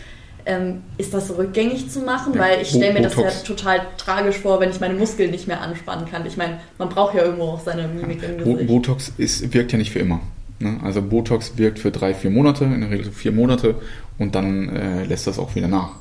ähm, 0.46 0.82
ist 0.98 1.14
das 1.14 1.36
rückgängig 1.38 1.90
zu 1.90 2.02
machen? 2.02 2.34
Ja, 2.34 2.42
Weil 2.42 2.62
ich 2.62 2.70
stelle 2.70 2.94
mir 2.94 3.02
das 3.02 3.16
ja 3.16 3.30
total 3.46 3.82
tragisch 3.98 4.38
vor, 4.38 4.60
wenn 4.60 4.70
ich 4.70 4.80
meine 4.80 4.94
Muskeln 4.94 5.32
nicht 5.32 5.48
mehr 5.48 5.62
anspannen 5.62 6.06
kann. 6.06 6.26
Ich 6.26 6.38
meine, 6.38 6.60
man 6.78 6.90
braucht 6.90 7.16
ja 7.16 7.24
irgendwo 7.24 7.44
auch 7.44 7.62
seine 7.62 7.88
Mimik 7.88 8.24
im 8.24 8.38
Gesicht. 8.38 8.68
Botox 8.68 9.14
ist, 9.18 9.54
wirkt 9.54 9.72
ja 9.72 9.78
nicht 9.78 9.92
für 9.92 10.00
immer. 10.00 10.22
Ne? 10.60 10.80
Also 10.84 11.02
Botox 11.02 11.58
wirkt 11.58 11.80
für 11.80 11.92
drei, 11.92 12.14
vier 12.14 12.30
Monate, 12.30 12.66
in 12.66 12.82
der 12.82 12.90
Regel 12.90 13.12
vier 13.12 13.32
Monate 13.32 13.76
und 14.18 14.36
dann 14.36 14.76
äh, 14.76 15.06
lässt 15.06 15.28
das 15.28 15.40
auch 15.40 15.56
wieder 15.56 15.68
nach. 15.68 15.92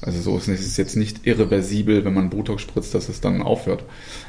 Also 0.00 0.20
so 0.20 0.38
ist 0.38 0.48
es 0.48 0.76
jetzt 0.76 0.96
nicht 0.96 1.26
irreversibel, 1.26 2.04
wenn 2.04 2.14
man 2.14 2.30
Botox 2.30 2.62
spritzt, 2.62 2.94
dass 2.94 3.08
es 3.08 3.20
dann 3.20 3.42
aufhört. 3.42 3.84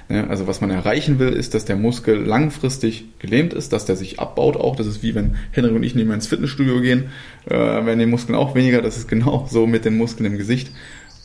Ne? 0.08 0.28
Also 0.28 0.48
was 0.48 0.62
man 0.62 0.72
erreichen 0.72 1.20
will, 1.20 1.30
ist, 1.30 1.54
dass 1.54 1.66
der 1.66 1.76
Muskel 1.76 2.18
langfristig 2.18 3.06
gelähmt 3.20 3.54
ist, 3.54 3.72
dass 3.72 3.86
der 3.86 3.96
sich 3.96 4.20
abbaut 4.20 4.58
auch. 4.58 4.76
Das 4.76 4.88
ist 4.88 5.04
wie 5.04 5.14
wenn 5.14 5.36
Henrik 5.52 5.76
und 5.76 5.84
ich 5.84 5.94
nicht 5.94 6.06
mehr 6.06 6.16
ins 6.16 6.28
Fitnessstudio 6.28 6.82
gehen, 6.82 7.12
äh, 7.46 7.52
werden 7.52 8.00
die 8.00 8.08
Muskeln 8.08 8.36
auch 8.36 8.56
weniger. 8.56 8.82
Das 8.82 8.98
ist 8.98 9.08
genau 9.08 9.48
so 9.52 9.68
mit 9.68 9.86
den 9.86 9.96
Muskeln 9.96 10.26
im 10.26 10.38
Gesicht. 10.38 10.72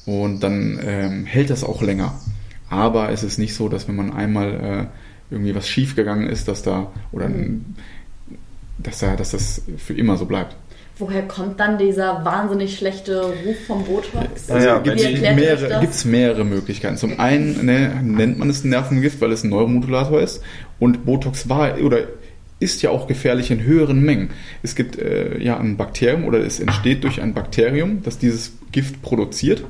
Und 0.04 0.40
dann 0.40 0.78
ähm, 0.84 1.24
hält 1.24 1.48
das 1.48 1.64
auch 1.64 1.80
länger. 1.80 2.20
Aber 2.68 3.10
es 3.10 3.22
ist 3.22 3.38
nicht 3.38 3.54
so, 3.54 3.70
dass 3.70 3.88
wenn 3.88 3.96
man 3.96 4.12
einmal 4.12 4.90
äh, 5.30 5.32
irgendwie 5.32 5.54
was 5.54 5.66
schief 5.66 5.96
gegangen 5.96 6.28
ist, 6.28 6.48
dass 6.48 6.62
da 6.62 6.92
oder 7.12 7.30
dass, 8.78 8.98
da, 8.98 9.16
dass 9.16 9.30
das 9.30 9.62
für 9.78 9.94
immer 9.94 10.16
so 10.18 10.26
bleibt. 10.26 10.56
Woher 10.96 11.22
kommt 11.26 11.58
dann 11.58 11.76
dieser 11.76 12.24
wahnsinnig 12.24 12.76
schlechte 12.76 13.22
Ruf 13.22 13.56
vom 13.66 13.84
Botox? 13.84 14.48
Also 14.48 14.66
ja, 14.66 14.78
gibt 14.78 15.00
es 15.00 15.20
mehrere, 15.20 15.80
mehrere 16.04 16.44
Möglichkeiten. 16.44 16.96
Zum 16.96 17.18
einen 17.18 17.66
ne, 17.66 18.00
nennt 18.02 18.38
man 18.38 18.48
es 18.48 18.62
Nervengift, 18.62 19.20
weil 19.20 19.32
es 19.32 19.42
ein 19.42 19.50
Neuromodulator 19.50 20.20
ist. 20.20 20.40
Und 20.78 21.04
Botox 21.04 21.48
war 21.48 21.80
oder 21.80 22.06
ist 22.60 22.82
ja 22.82 22.90
auch 22.90 23.08
gefährlich 23.08 23.50
in 23.50 23.64
höheren 23.64 24.02
Mengen. 24.02 24.30
Es 24.62 24.76
gibt 24.76 24.96
äh, 24.96 25.38
ja 25.42 25.58
ein 25.58 25.76
Bakterium 25.76 26.24
oder 26.24 26.38
es 26.38 26.60
entsteht 26.60 27.02
durch 27.02 27.20
ein 27.20 27.34
Bakterium, 27.34 28.02
das 28.04 28.18
dieses 28.18 28.52
Gift 28.70 29.02
produziert. 29.02 29.64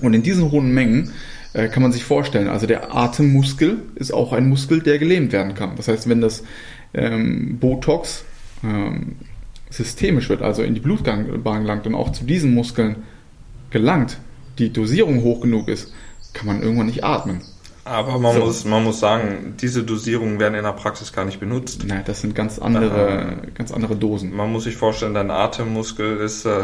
Und 0.00 0.12
in 0.12 0.22
diesen 0.22 0.50
hohen 0.50 0.74
Mengen 0.74 1.12
äh, 1.54 1.68
kann 1.68 1.82
man 1.82 1.92
sich 1.92 2.04
vorstellen, 2.04 2.48
also 2.48 2.66
der 2.66 2.94
Atemmuskel 2.94 3.78
ist 3.94 4.12
auch 4.12 4.34
ein 4.34 4.48
Muskel, 4.48 4.82
der 4.82 4.98
gelähmt 4.98 5.32
werden 5.32 5.54
kann. 5.54 5.76
Das 5.76 5.88
heißt, 5.88 6.08
wenn 6.08 6.20
das 6.20 6.44
ähm, 6.92 7.58
Botox 7.58 8.24
ähm, 8.62 9.16
systemisch 9.76 10.28
wird, 10.28 10.42
also 10.42 10.62
in 10.62 10.74
die 10.74 10.80
Blutbahn 10.80 11.26
gelangt 11.42 11.86
und 11.86 11.94
auch 11.94 12.12
zu 12.12 12.24
diesen 12.24 12.54
Muskeln 12.54 12.96
gelangt, 13.70 14.18
die 14.58 14.72
Dosierung 14.72 15.22
hoch 15.22 15.40
genug 15.40 15.68
ist, 15.68 15.92
kann 16.32 16.46
man 16.46 16.62
irgendwann 16.62 16.86
nicht 16.86 17.04
atmen. 17.04 17.42
Aber 17.84 18.18
man, 18.18 18.34
so. 18.34 18.40
muss, 18.40 18.64
man 18.64 18.82
muss 18.82 19.00
sagen, 19.00 19.56
diese 19.60 19.82
Dosierungen 19.82 20.40
werden 20.40 20.54
in 20.54 20.64
der 20.64 20.72
Praxis 20.72 21.12
gar 21.12 21.26
nicht 21.26 21.38
benutzt. 21.38 21.84
Nein, 21.86 22.02
das 22.06 22.22
sind 22.22 22.34
ganz 22.34 22.58
andere, 22.58 23.36
äh, 23.42 23.50
ganz 23.52 23.72
andere 23.72 23.94
Dosen. 23.94 24.34
Man 24.34 24.50
muss 24.50 24.64
sich 24.64 24.76
vorstellen, 24.76 25.12
dein 25.12 25.30
Atemmuskel 25.30 26.16
ist, 26.16 26.46
äh, 26.46 26.62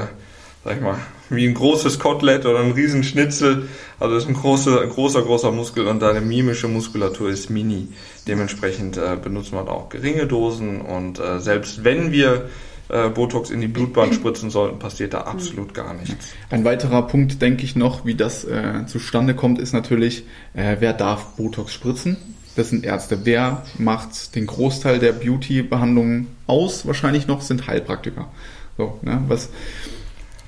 sag 0.65 0.77
ich 0.77 0.81
mal, 0.81 0.97
wie 1.29 1.47
ein 1.47 1.53
großes 1.53 1.99
Kotelett 1.99 2.47
oder 2.47 2.61
ein 2.61 2.73
Riesenschnitzel. 2.73 3.69
Also 3.99 4.17
ist 4.17 4.29
ein 4.29 4.35
großer, 4.35 4.87
großer, 4.87 5.23
großer 5.23 5.53
Muskel 5.53 5.89
und 5.89 6.01
deine 6.01 6.23
mimische 6.23 6.69
Muskulatur 6.69 7.29
ist 7.29 7.51
mini. 7.51 7.89
Dementsprechend 8.27 8.97
äh, 8.97 9.19
benutzen 9.23 9.57
wir 9.57 9.71
auch 9.71 9.91
geringe 9.91 10.27
Dosen 10.27 10.81
und 10.81 11.19
äh, 11.19 11.39
selbst 11.39 11.85
wenn 11.85 12.13
wir 12.13 12.49
äh, 12.91 13.09
Botox 13.09 13.51
in 13.51 13.61
die 13.61 13.69
Blutbahn 13.69 14.13
spritzen 14.13 14.51
sollten, 14.51 14.79
passiert 14.79 15.15
da 15.15 15.23
absolut 15.23 15.75
gar 15.75 15.95
nichts. 15.95 16.33
Ein 16.51 16.65
weiterer 16.65 17.07
Punkt, 17.07 17.41
denke 17.43 17.65
ich 17.65 17.77
noch, 17.77 18.05
wie 18.05 18.15
das 18.15 18.45
äh, 18.45 18.87
zustande 18.87 19.35
kommt, 19.35 19.59
ist 19.59 19.73
natürlich, 19.73 20.25
äh, 20.55 20.77
wer 20.81 20.93
darf 20.93 21.37
Botox 21.37 21.73
spritzen? 21.73 22.17
Das 22.57 22.71
sind 22.71 22.85
Ärzte. 22.85 23.21
Wer 23.25 23.65
macht 23.79 24.35
den 24.35 24.47
Großteil 24.47 24.99
der 24.99 25.13
Beauty-Behandlungen 25.13 26.27
aus? 26.47 26.87
Wahrscheinlich 26.87 27.27
noch 27.27 27.43
sind 27.43 27.67
Heilpraktiker. 27.67 28.29
So, 28.77 28.99
ne, 29.03 29.23
was, 29.29 29.51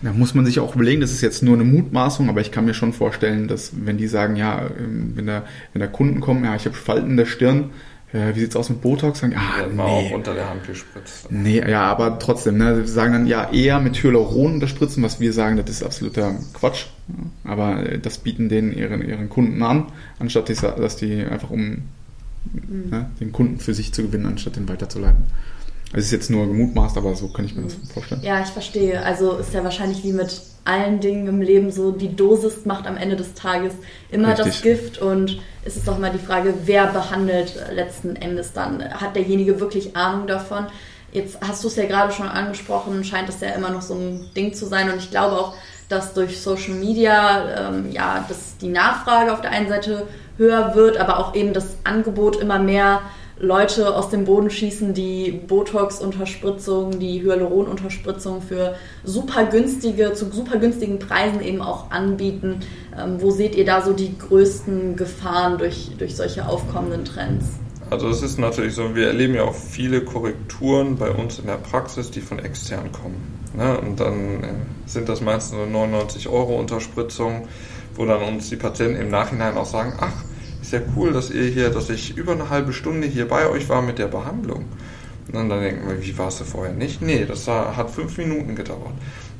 da 0.03 0.13
muss 0.13 0.35
man 0.35 0.45
sich 0.45 0.59
auch 0.59 0.75
überlegen, 0.75 1.01
das 1.01 1.13
ist 1.13 1.21
jetzt 1.21 1.43
nur 1.43 1.55
eine 1.55 1.65
Mutmaßung, 1.65 2.29
aber 2.29 2.41
ich 2.41 2.51
kann 2.51 2.65
mir 2.65 2.75
schon 2.75 2.93
vorstellen, 2.93 3.47
dass 3.47 3.73
wenn 3.85 3.99
die 3.99 4.09
sagen, 4.09 4.37
ja, 4.37 4.63
ähm, 4.79 5.13
wenn 5.15 5.27
da, 5.27 5.45
wenn 5.73 5.81
da 5.81 5.87
Kunden 5.87 6.21
kommen, 6.21 6.45
ja, 6.45 6.57
ich 6.57 6.65
habe 6.65 6.75
Falten 6.75 7.11
in 7.11 7.17
der 7.17 7.27
Stirn, 7.27 7.71
äh, 8.13 8.35
wie 8.35 8.41
sieht's 8.41 8.57
aus 8.57 8.69
mit 8.69 8.81
Botox? 8.81 9.21
Sagen, 9.21 9.35
ah, 9.37 9.67
nee. 9.67 9.81
auch 9.81 10.11
unter 10.13 10.35
der 10.35 10.51
Hand 10.51 10.67
gespritzt. 10.67 11.31
Nee, 11.31 11.63
ja, 11.69 11.85
aber 11.85 12.19
trotzdem, 12.19 12.59
ne, 12.59 12.85
sie 12.85 12.93
sagen 12.93 13.13
dann 13.13 13.27
ja 13.27 13.51
eher 13.51 13.81
mit 13.81 13.97
Hyaluron 14.03 14.55
unterspritzen, 14.55 15.03
was 15.03 15.21
wir 15.21 15.33
sagen, 15.33 15.57
das 15.57 15.71
ist 15.71 15.83
absoluter 15.83 16.35
Quatsch. 16.53 16.87
Aber 17.45 17.87
äh, 17.87 17.99
das 17.99 18.19
bieten 18.19 18.49
denen 18.49 18.73
ihren, 18.73 19.03
ihren 19.03 19.29
Kunden 19.29 19.63
an, 19.63 19.87
anstatt 20.19 20.49
die, 20.49 20.55
dass 20.55 20.97
die 20.97 21.25
einfach 21.25 21.51
um 21.51 21.61
mhm. 21.61 22.91
ne, 22.91 23.11
den 23.21 23.33
Kunden 23.33 23.59
für 23.59 23.75
sich 23.75 23.93
zu 23.93 24.03
gewinnen, 24.03 24.27
anstatt 24.27 24.57
den 24.57 24.69
weiterzuleiten. 24.69 25.25
Es 25.93 26.07
ist 26.07 26.13
jetzt 26.13 26.31
nur 26.31 26.47
gemutmaßt, 26.47 26.97
aber 26.97 27.15
so 27.15 27.29
kann 27.29 27.45
ich 27.45 27.55
mir 27.55 27.63
das 27.63 27.77
vorstellen. 27.93 28.23
Ja, 28.23 28.41
ich 28.41 28.49
verstehe. 28.49 29.03
Also 29.03 29.37
ist 29.37 29.53
ja 29.53 29.63
wahrscheinlich 29.63 30.03
wie 30.05 30.13
mit 30.13 30.41
allen 30.65 31.01
Dingen 31.01 31.27
im 31.27 31.43
Leben 31.43 31.71
so, 31.71 31.91
die 31.91 32.15
Dosis 32.15 32.65
macht 32.65 32.87
am 32.87 32.97
Ende 32.97 33.17
des 33.17 33.35
Tages 33.35 33.73
immer 34.11 34.29
Richtig. 34.29 34.47
das 34.47 34.63
Gift 34.63 34.99
und 34.99 35.41
es 35.65 35.77
ist 35.77 35.89
auch 35.89 35.99
mal 35.99 36.11
die 36.11 36.25
Frage, 36.25 36.55
wer 36.65 36.87
behandelt 36.87 37.55
letzten 37.73 38.17
Endes 38.17 38.53
dann. 38.53 38.83
Hat 38.83 39.17
derjenige 39.17 39.61
wirklich 39.61 39.97
Ahnung 39.97 40.27
davon? 40.27 40.67
Jetzt 41.13 41.39
hast 41.47 41.63
du 41.63 41.69
es 41.69 41.77
ja 41.77 41.85
gerade 41.85 42.13
schon 42.13 42.29
angesprochen, 42.29 43.05
scheint 43.05 43.29
es 43.29 43.41
ja 43.41 43.49
immer 43.49 43.71
noch 43.71 43.83
so 43.83 43.95
ein 43.95 44.31
Ding 44.35 44.55
zu 44.55 44.67
sein 44.67 44.91
und 44.91 44.99
ich 44.99 45.11
glaube 45.11 45.37
auch, 45.37 45.55
dass 45.89 46.15
durch 46.15 46.41
Social 46.41 46.75
Media 46.75 47.69
ähm, 47.69 47.91
ja, 47.91 48.25
dass 48.29 48.57
die 48.57 48.69
Nachfrage 48.69 49.33
auf 49.33 49.43
der 49.43 49.51
einen 49.51 49.69
Seite 49.69 50.07
höher 50.39 50.75
wird, 50.75 50.97
aber 50.97 51.19
auch 51.19 51.35
eben 51.35 51.53
das 51.53 51.77
Angebot 51.85 52.37
immer 52.37 52.59
mehr 52.59 53.03
Leute 53.39 53.95
aus 53.97 54.11
dem 54.11 54.25
Boden 54.25 54.51
schießen, 54.51 54.95
die 54.95 55.33
Botox-Unterspritzungen, 55.47 57.01
die 57.01 57.23
Hyaluron-Unterspritzungen 57.23 58.43
für 58.43 58.75
super 59.05 59.47
günstige, 59.47 60.13
zu 60.13 60.31
super 60.31 60.59
günstigen 60.59 60.99
Preisen 60.99 61.41
eben 61.41 61.63
auch 61.63 61.91
anbieten. 61.91 62.61
Ähm, 62.99 63.21
wo 63.21 63.31
seht 63.31 63.55
ihr 63.55 63.65
da 63.65 63.83
so 63.83 63.93
die 63.93 64.17
größten 64.19 64.97
Gefahren 64.97 65.59
durch, 65.59 65.91
durch 65.99 66.17
solche 66.17 66.47
aufkommenden 66.47 67.05
Trends? 67.05 67.47
Also 67.91 68.09
es 68.09 68.23
ist 68.23 68.39
natürlich 68.39 68.75
so, 68.75 68.95
wir 68.95 69.09
erleben 69.09 69.35
ja 69.35 69.45
auch 69.45 69.55
viele 69.55 70.03
Korrekturen 70.03 70.97
bei 70.97 71.11
uns 71.11 71.39
in 71.39 71.47
der 71.47 71.57
Praxis, 71.57 72.11
die 72.11 72.23
von 72.23 72.39
extern 72.39 72.91
kommen. 72.93 73.39
Ne? 73.55 73.79
Und 73.81 74.01
dann 74.01 74.43
äh, 74.43 74.49
sind 74.87 75.09
das 75.09 75.21
meistens 75.21 75.59
so 75.59 75.67
99 75.67 76.29
Euro 76.29 76.59
Unterspritzungen, 76.59 77.43
wo 77.95 78.07
dann 78.07 78.23
uns 78.23 78.49
die 78.49 78.57
Patienten 78.57 79.01
im 79.01 79.11
Nachhinein 79.11 79.57
auch 79.57 79.67
sagen, 79.67 79.93
ach, 80.01 80.25
ja 80.73 80.81
cool, 80.97 81.13
dass 81.13 81.31
ihr 81.31 81.45
hier, 81.45 81.71
dass 81.71 81.91
ich 81.91 82.17
über 82.17 82.33
eine 82.33 82.51
halbe 82.51 82.73
Stunde 82.73 83.07
hier 83.07 83.29
bei 83.29 83.49
euch 83.49 83.69
war 83.69 83.83
mit 83.83 83.99
der 83.99 84.09
Behandlung. 84.09 84.65
Und 85.33 85.49
dann 85.49 85.61
denken 85.61 85.89
wir, 85.89 86.03
wie 86.03 86.19
warst 86.19 86.41
du 86.41 86.45
vorher 86.45 86.75
nicht? 86.75 87.01
Nee, 87.01 87.25
das 87.25 87.47
hat 87.49 87.91
fünf 87.91 88.19
Minuten 88.19 88.55
gedauert. 88.55 88.93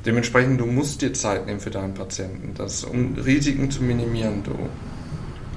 Dementsprechend, 0.05 0.59
du 0.59 0.65
musst 0.65 1.01
dir 1.01 1.13
Zeit 1.13 1.45
nehmen 1.45 1.59
für 1.59 1.69
deinen 1.69 1.93
Patienten, 1.93 2.53
das, 2.55 2.83
um 2.83 3.15
Risiken 3.15 3.69
zu 3.69 3.83
minimieren. 3.83 4.43
Du, 4.43 4.53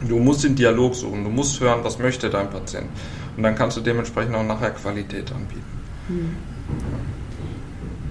du 0.06 0.18
musst 0.18 0.44
den 0.44 0.54
Dialog 0.54 0.94
suchen, 0.94 1.24
du 1.24 1.30
musst 1.30 1.60
hören, 1.60 1.80
was 1.82 1.98
möchte 1.98 2.28
dein 2.30 2.50
Patient. 2.50 2.86
Und 3.36 3.42
dann 3.42 3.54
kannst 3.54 3.76
du 3.76 3.80
dementsprechend 3.80 4.34
auch 4.34 4.44
nachher 4.44 4.70
Qualität 4.70 5.30
anbieten. 5.32 5.64
Hm. 6.08 6.36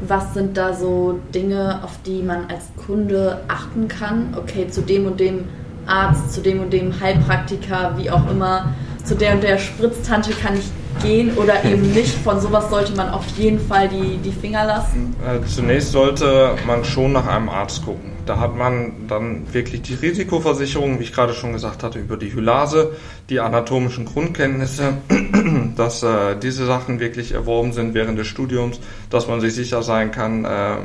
Was 0.07 0.33
sind 0.33 0.57
da 0.57 0.73
so 0.73 1.19
Dinge, 1.33 1.83
auf 1.83 1.99
die 2.05 2.21
man 2.21 2.47
als 2.47 2.65
Kunde 2.85 3.41
achten 3.47 3.87
kann? 3.87 4.35
Okay, 4.37 4.67
zu 4.69 4.81
dem 4.81 5.05
und 5.05 5.19
dem 5.19 5.45
Arzt, 5.87 6.33
zu 6.33 6.41
dem 6.41 6.61
und 6.61 6.73
dem 6.73 6.99
Heilpraktiker, 6.99 7.93
wie 7.97 8.09
auch 8.09 8.29
immer, 8.29 8.73
zu 9.03 9.15
der 9.15 9.33
und 9.33 9.43
der 9.43 9.57
Spritztante 9.57 10.31
kann 10.31 10.57
ich 10.57 10.65
gehen 11.01 11.35
oder 11.37 11.63
eben 11.63 11.91
nicht. 11.93 12.15
Von 12.23 12.39
sowas 12.39 12.69
sollte 12.69 12.95
man 12.95 13.09
auf 13.09 13.25
jeden 13.37 13.59
Fall 13.59 13.89
die, 13.89 14.17
die 14.17 14.31
Finger 14.31 14.65
lassen. 14.65 15.15
Äh, 15.25 15.45
zunächst 15.45 15.91
sollte 15.91 16.55
man 16.65 16.83
schon 16.83 17.13
nach 17.13 17.27
einem 17.27 17.49
Arzt 17.49 17.85
gucken. 17.85 18.11
Da 18.25 18.39
hat 18.39 18.55
man 18.55 19.07
dann 19.07 19.53
wirklich 19.53 19.83
die 19.83 19.93
Risikoversicherung, 19.93 20.99
wie 20.99 21.03
ich 21.03 21.13
gerade 21.13 21.33
schon 21.33 21.53
gesagt 21.53 21.83
hatte, 21.83 21.99
über 21.99 22.17
die 22.17 22.33
Hylase, 22.33 22.93
die 23.29 23.39
anatomischen 23.39 24.05
Grundkenntnisse, 24.05 24.95
dass 25.77 26.01
äh, 26.01 26.35
diese 26.41 26.65
Sachen 26.65 26.99
wirklich 26.99 27.33
erworben 27.33 27.71
sind 27.71 27.93
während 27.93 28.17
des 28.17 28.25
Studiums, 28.25 28.79
dass 29.11 29.27
man 29.27 29.41
sich 29.41 29.53
sicher 29.53 29.83
sein 29.83 30.11
kann, 30.11 30.43
äh, 30.43 30.77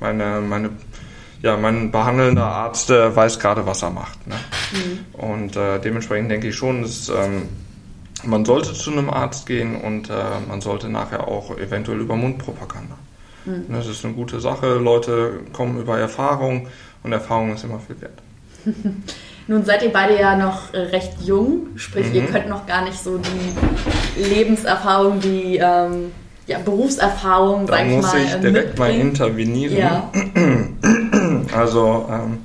meine, 0.00 0.40
meine 0.40 0.70
ja, 1.42 1.56
mein 1.56 1.90
behandelnder 1.90 2.46
Arzt 2.46 2.90
äh, 2.90 3.14
weiß 3.14 3.38
gerade, 3.38 3.66
was 3.66 3.82
er 3.82 3.90
macht. 3.90 4.26
Ne? 4.26 4.34
Mhm. 4.72 5.20
Und 5.20 5.56
äh, 5.56 5.78
dementsprechend 5.78 6.30
denke 6.30 6.48
ich 6.48 6.56
schon, 6.56 6.82
dass 6.82 7.08
ähm, 7.08 7.48
man 8.24 8.44
sollte 8.44 8.72
zu 8.72 8.90
einem 8.90 9.10
Arzt 9.10 9.46
gehen 9.46 9.76
und 9.76 10.10
äh, 10.10 10.12
man 10.48 10.60
sollte 10.60 10.88
nachher 10.88 11.28
auch 11.28 11.56
eventuell 11.56 12.00
über 12.00 12.16
Mundpropaganda. 12.16 12.96
Mhm. 13.44 13.66
Das 13.68 13.86
ist 13.86 14.04
eine 14.04 14.14
gute 14.14 14.40
Sache. 14.40 14.74
Leute 14.74 15.40
kommen 15.52 15.80
über 15.80 15.98
Erfahrung 15.98 16.66
und 17.04 17.12
Erfahrung 17.12 17.54
ist 17.54 17.64
immer 17.64 17.78
viel 17.78 18.00
wert. 18.00 18.20
Nun 19.46 19.64
seid 19.64 19.82
ihr 19.82 19.92
beide 19.92 20.18
ja 20.18 20.36
noch 20.36 20.74
recht 20.74 21.22
jung, 21.24 21.68
sprich, 21.76 22.08
mhm. 22.08 22.14
ihr 22.14 22.26
könnt 22.26 22.48
noch 22.48 22.66
gar 22.66 22.84
nicht 22.84 22.98
so 22.98 23.18
die 23.18 24.22
Lebenserfahrung, 24.22 25.20
die 25.20 25.56
ähm, 25.56 26.12
ja, 26.46 26.58
Berufserfahrung, 26.58 27.66
Da 27.66 27.74
sag 27.76 27.86
ich 27.86 27.92
muss 27.92 28.12
mal, 28.12 28.20
ich 28.22 28.34
äh, 28.34 28.40
direkt 28.40 28.78
mal 28.78 28.90
intervenieren. 28.90 29.76
Ja, 29.76 30.10
Also, 31.52 32.08
ähm, 32.10 32.38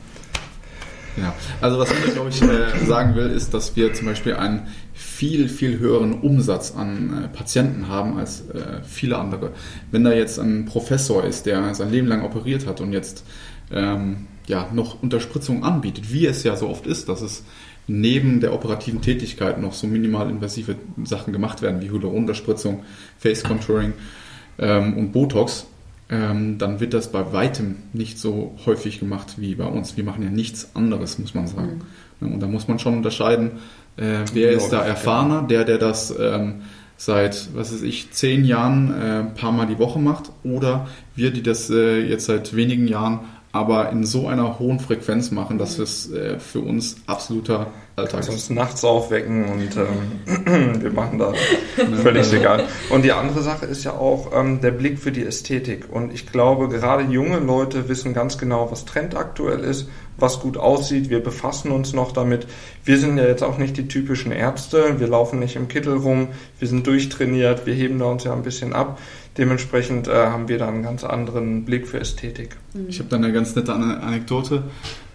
Ja, 1.16 1.36
also 1.62 1.78
was 1.78 1.92
ich 1.92 2.14
glaube 2.14 2.30
ich 2.30 2.42
äh, 2.42 2.86
sagen 2.86 3.16
will, 3.16 3.28
ist, 3.28 3.54
dass 3.54 3.76
wir 3.76 3.94
zum 3.94 4.08
Beispiel 4.08 4.34
einen 4.34 4.68
viel, 4.94 5.48
viel 5.48 5.78
höheren 5.78 6.22
Umsatz 6.22 6.74
an 6.76 7.26
äh, 7.26 7.28
Patienten 7.28 7.88
haben 7.88 8.18
als 8.18 8.50
äh, 8.50 8.82
viele 8.84 9.18
andere. 9.18 9.52
Wenn 9.92 10.04
da 10.04 10.12
jetzt 10.12 10.40
ein 10.40 10.66
Professor 10.66 11.24
ist, 11.24 11.46
der 11.46 11.76
sein 11.76 11.92
Leben 11.92 12.08
lang 12.08 12.24
operiert 12.24 12.66
hat 12.66 12.82
und 12.82 12.94
jetzt 12.94 13.24
ähm, 13.72 14.28
ja, 14.48 14.68
noch 14.74 15.02
Unterspritzung 15.04 15.64
anbietet, 15.64 16.12
wie 16.12 16.26
es 16.26 16.44
ja 16.44 16.56
so 16.56 16.68
oft 16.68 16.88
ist, 16.88 17.10
dass 17.10 17.22
es 17.22 17.44
neben 17.88 18.40
der 18.40 18.54
operativen 18.54 19.02
Tätigkeit 19.02 19.62
noch 19.62 19.74
so 19.74 19.88
minimal 19.88 20.30
invasive 20.30 20.76
Sachen 21.04 21.32
gemacht 21.32 21.62
werden, 21.62 21.82
wie 21.82 21.90
Hyaluronunterspritzung, 21.92 22.84
Face 23.20 23.44
Contouring 23.44 23.94
ähm, 24.58 24.98
und 24.98 25.12
Botox, 25.12 25.68
ähm, 26.14 26.60
dann 26.60 26.80
wird 26.80 26.94
das 26.94 27.12
bei 27.12 27.34
weitem 27.34 27.78
nicht 27.92 28.20
so 28.20 28.56
häufig 28.68 29.00
gemacht 29.00 29.36
wie 29.38 29.56
bei 29.56 29.66
uns. 29.66 29.98
Wir 29.98 30.04
machen 30.04 30.24
ja 30.24 30.30
nichts 30.30 30.76
anderes, 30.76 31.18
muss 31.18 31.34
man 31.34 31.48
sagen. 31.48 31.82
Und 32.22 32.40
da 32.40 32.46
muss 32.46 32.68
man 32.68 32.78
schon 32.78 32.98
unterscheiden, 32.98 33.54
äh, 33.98 34.20
wer 34.32 34.52
ist 34.52 34.70
da 34.70 34.84
erfahrener, 34.84 35.42
der, 35.42 35.66
der 35.66 35.80
das 35.80 36.14
ähm, 36.18 36.62
seit, 36.98 37.50
was 37.56 37.74
weiß 37.74 37.82
ich, 37.82 38.12
zehn 38.12 38.46
Jahren 38.46 38.94
äh, 38.94 39.20
ein 39.22 39.34
paar 39.34 39.52
Mal 39.52 39.66
die 39.66 39.80
Woche 39.80 39.98
macht 39.98 40.32
oder 40.44 40.88
wir, 41.16 41.32
die 41.32 41.42
das 41.42 41.72
äh, 41.72 42.02
jetzt 42.02 42.26
seit 42.26 42.56
wenigen 42.56 42.88
Jahren 42.88 43.22
aber 43.54 43.92
in 43.92 44.04
so 44.04 44.28
einer 44.28 44.58
hohen 44.58 44.80
Frequenz 44.80 45.30
machen, 45.30 45.60
dass 45.60 45.78
es 45.78 46.12
äh, 46.12 46.40
für 46.40 46.60
uns 46.60 46.98
absoluter 47.06 47.68
Alltag 47.96 48.22
ist. 48.22 48.30
uns 48.30 48.50
nachts 48.50 48.84
aufwecken 48.84 49.46
und 49.46 49.78
ähm, 49.78 50.82
wir 50.82 50.92
machen 50.92 51.20
da 51.20 51.32
völlig 52.02 52.34
egal. 52.34 52.66
Und 52.90 53.06
die 53.06 53.12
andere 53.12 53.44
Sache 53.44 53.68
ist 53.68 53.84
ja 53.84 53.92
auch 53.92 54.32
ähm, 54.34 54.60
der 54.62 54.72
Blick 54.72 54.98
für 54.98 55.12
die 55.12 55.24
Ästhetik. 55.24 55.86
Und 55.92 56.12
ich 56.12 56.26
glaube, 56.26 56.68
gerade 56.70 57.04
junge 57.04 57.38
Leute 57.38 57.88
wissen 57.90 58.16
ganz 58.16 58.40
genau, 58.40 58.72
was 58.72 58.86
Trend 58.86 59.16
aktuell 59.16 59.60
ist, 59.60 59.88
was 60.18 60.40
gut 60.40 60.58
aussieht. 60.58 61.12
Wir 61.12 61.22
befassen 61.22 61.70
uns 61.70 61.94
noch 61.94 62.12
damit. 62.12 62.48
Wir 62.84 62.98
sind 62.98 63.18
ja 63.20 63.26
jetzt 63.26 63.44
auch 63.44 63.60
nicht 63.60 63.78
die 63.78 63.88
typischen 63.88 64.32
Ärzte. 64.32 65.00
Wir 65.00 65.08
laufen 65.08 65.38
nicht 65.38 65.56
im 65.56 65.68
Kittel 65.68 65.98
rum. 65.98 66.30
Wir 66.58 66.68
sind 66.68 66.88
durchtrainiert. 66.88 67.68
Wir 67.68 67.76
heben 67.76 68.00
da 68.00 68.06
uns 68.06 68.24
ja 68.24 68.34
ein 68.34 68.42
bisschen 68.42 68.74
ab. 68.74 68.98
Dementsprechend 69.38 70.08
äh, 70.08 70.28
haben 70.28 70.48
wir 70.48 70.60
da 70.60 70.68
einen 70.68 70.84
ganz 70.84 71.04
anderen 71.04 71.66
Blick 71.66 71.88
für 71.88 72.00
Ästhetik. 72.00 72.58
Ich 72.88 73.00
habe 73.00 73.10
da 73.10 73.16
eine 73.16 73.32
ganz 73.34 73.56
nette 73.56 73.74
Ane- 73.74 74.00
Anekdote. 74.02 74.64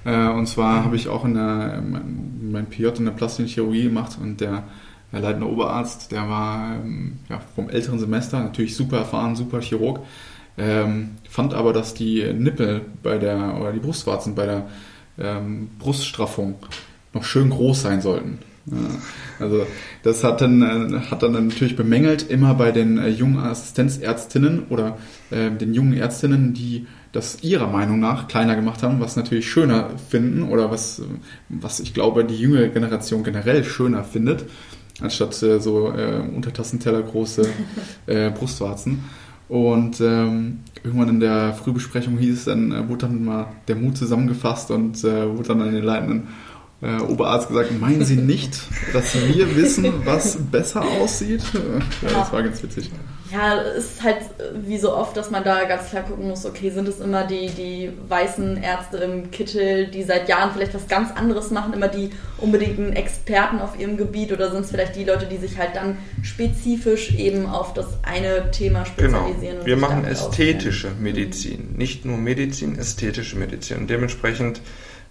Äh, 0.05 0.29
und 0.29 0.47
zwar 0.47 0.85
habe 0.85 0.97
ich 0.97 1.09
auch 1.09 1.25
in 1.25 1.35
der, 1.35 1.83
mein, 1.87 2.51
mein 2.51 2.67
PJ 2.67 2.87
in 2.99 3.05
der 3.05 3.13
plastischen 3.13 3.49
Chirurgie 3.49 3.85
gemacht 3.85 4.19
und 4.21 4.41
der, 4.41 4.65
der 5.13 5.21
leitende 5.21 5.49
Oberarzt, 5.49 6.11
der 6.11 6.29
war 6.29 6.75
ähm, 6.75 7.19
ja, 7.29 7.41
vom 7.55 7.69
älteren 7.69 7.99
Semester, 7.99 8.41
natürlich 8.41 8.75
super 8.75 8.99
erfahren, 8.99 9.37
super 9.37 9.61
Chirurg, 9.61 10.01
ähm, 10.57 11.11
fand 11.29 11.55
aber, 11.55 11.73
dass 11.73 11.95
die 11.95 12.33
Nippel 12.33 12.83
bei 13.03 13.19
der, 13.19 13.57
oder 13.61 13.73
die 13.73 13.79
Brustwarzen 13.79 14.35
bei 14.35 14.47
der 14.47 14.67
ähm, 15.19 15.71
Bruststraffung 15.79 16.57
noch 17.13 17.25
schön 17.25 17.51
groß 17.51 17.83
sein 17.83 18.01
sollten. 18.01 18.39
Also 19.39 19.67
das 20.03 20.25
hat 20.25 20.41
dann, 20.41 20.63
äh, 20.63 21.01
hat 21.11 21.23
dann 21.23 21.33
natürlich 21.33 21.77
bemängelt, 21.77 22.29
immer 22.29 22.55
bei 22.55 22.73
den 22.73 22.99
äh, 22.99 23.09
jungen 23.09 23.39
Assistenzärztinnen 23.39 24.67
oder 24.69 24.99
äh, 25.31 25.51
den 25.51 25.75
jungen 25.75 25.95
Ärztinnen, 25.95 26.55
die 26.55 26.87
das 27.13 27.43
ihrer 27.43 27.69
Meinung 27.69 28.01
nach 28.01 28.29
kleiner 28.29 28.57
gemacht 28.57 28.83
haben, 28.83 29.01
was 29.01 29.17
natürlich 29.17 29.49
schöner 29.49 29.91
finden 30.09 30.43
oder 30.43 30.71
was, 30.71 30.99
äh, 30.99 31.05
was 31.49 31.81
ich 31.81 31.95
glaube 31.95 32.25
die 32.25 32.37
jüngere 32.37 32.69
Generation 32.69 33.23
generell 33.23 33.65
schöner 33.65 34.05
findet, 34.05 34.45
anstatt 35.01 35.43
äh, 35.43 35.61
so 35.61 35.93
äh, 35.93 36.21
Untertassenteller 36.35 37.03
große 37.03 37.49
äh, 38.07 38.31
Brustwarzen. 38.31 39.05
Und 39.49 40.03
ähm, 40.03 40.59
irgendwann 40.85 41.09
in 41.09 41.21
der 41.21 41.55
Frühbesprechung 41.55 42.19
hieß 42.19 42.41
es 42.41 42.45
dann, 42.45 42.87
wurde 42.91 43.07
dann 43.07 43.25
mal 43.25 43.47
der 43.67 43.77
Mut 43.77 43.97
zusammengefasst 43.97 44.71
und 44.71 45.03
wurde 45.03 45.49
dann 45.49 45.63
an 45.63 45.73
den 45.73 45.85
leitenden 45.85 46.27
äh, 46.83 47.01
Oberarzt 47.03 47.49
gesagt, 47.49 47.79
meinen 47.81 48.05
Sie 48.05 48.17
nicht, 48.17 48.61
dass 48.93 49.15
wir 49.15 49.57
wissen, 49.57 49.93
was 50.05 50.37
besser 50.51 50.83
aussieht? 50.83 51.43
Ja, 52.03 52.09
das 52.21 52.33
war 52.33 52.43
ganz 52.43 52.63
witzig. 52.63 52.91
Ja, 53.31 53.61
es 53.61 53.85
ist 53.85 54.03
halt 54.03 54.17
äh, 54.39 54.67
wie 54.67 54.79
so 54.79 54.95
oft, 54.97 55.15
dass 55.15 55.31
man 55.31 55.45
da 55.45 55.65
ganz 55.65 55.91
klar 55.91 56.03
gucken 56.05 56.29
muss, 56.29 56.47
okay, 56.47 56.71
sind 56.71 56.89
es 56.89 56.99
immer 56.99 57.25
die, 57.27 57.51
die 57.51 57.91
weißen 58.09 58.57
Ärzte 58.63 58.97
im 58.99 59.31
Kittel, 59.31 59.89
die 59.89 60.03
seit 60.03 60.31
Jahren 60.31 60.51
vielleicht 60.55 60.73
was 60.73 60.89
ganz 60.89 61.11
anderes 61.15 61.51
machen, 61.51 61.75
immer 61.75 61.89
die 61.89 62.09
unbedingten 62.39 62.95
Experten 62.95 63.59
auf 63.59 63.79
ihrem 63.79 63.99
Gebiet 63.99 64.33
oder 64.33 64.51
sind 64.51 64.65
es 64.65 64.71
vielleicht 64.71 64.97
die 64.97 65.05
Leute, 65.05 65.27
die 65.27 65.37
sich 65.37 65.59
halt 65.59 65.75
dann 65.75 65.99
spezifisch 66.23 67.15
eben 67.17 67.45
auf 67.47 67.75
das 67.75 67.87
eine 68.03 68.51
Thema 68.51 68.85
Genau. 68.97 69.19
spezialisieren? 69.19 69.59
und 69.61 69.67
Wir 69.67 69.77
machen 69.77 70.05
ästhetische 70.07 70.89
Medizin, 70.99 71.75
nicht 71.77 72.05
nur 72.07 72.17
Medizin, 72.17 72.79
ästhetische 72.79 73.37
Medizin. 73.37 73.79
Und 73.79 73.91
dementsprechend 73.91 74.63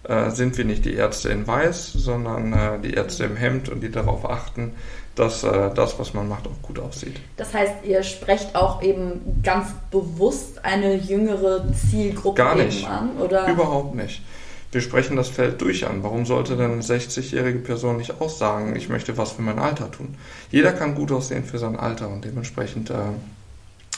äh, 0.08 0.30
sind 0.30 0.56
wir 0.56 0.64
nicht 0.64 0.84
die 0.84 0.94
Ärzte 0.94 1.28
in 1.28 1.46
Weiß, 1.46 1.92
sondern 1.92 2.52
äh, 2.52 2.80
die 2.82 2.94
Ärzte 2.94 3.24
im 3.24 3.36
Hemd 3.36 3.68
und 3.68 3.80
die 3.80 3.90
darauf 3.90 4.28
achten, 4.28 4.72
dass 5.14 5.42
äh, 5.42 5.70
das, 5.74 5.98
was 5.98 6.14
man 6.14 6.28
macht, 6.28 6.46
auch 6.46 6.62
gut 6.62 6.78
aussieht. 6.78 7.20
Das 7.36 7.52
heißt, 7.52 7.84
ihr 7.84 8.02
sprecht 8.02 8.54
auch 8.54 8.82
eben 8.82 9.40
ganz 9.42 9.68
bewusst 9.90 10.64
eine 10.64 10.94
jüngere 10.94 11.64
Zielgruppe 11.72 12.36
Gar 12.42 12.54
nicht. 12.56 12.88
an, 12.88 13.18
oder? 13.18 13.48
Überhaupt 13.48 13.94
nicht. 13.94 14.22
Wir 14.70 14.80
sprechen 14.80 15.16
das 15.16 15.28
Feld 15.28 15.60
durch 15.60 15.86
an. 15.86 16.02
Warum 16.02 16.26
sollte 16.26 16.56
denn 16.56 16.72
eine 16.72 16.82
60-jährige 16.82 17.58
Person 17.60 17.96
nicht 17.96 18.20
auch 18.20 18.28
sagen, 18.28 18.76
ich 18.76 18.88
möchte 18.88 19.16
was 19.16 19.32
für 19.32 19.42
mein 19.42 19.58
Alter 19.58 19.90
tun? 19.90 20.14
Jeder 20.50 20.72
kann 20.72 20.94
gut 20.94 21.10
aussehen 21.10 21.44
für 21.44 21.58
sein 21.58 21.76
Alter 21.76 22.08
und 22.08 22.24
dementsprechend 22.24 22.90
äh, 22.90 22.94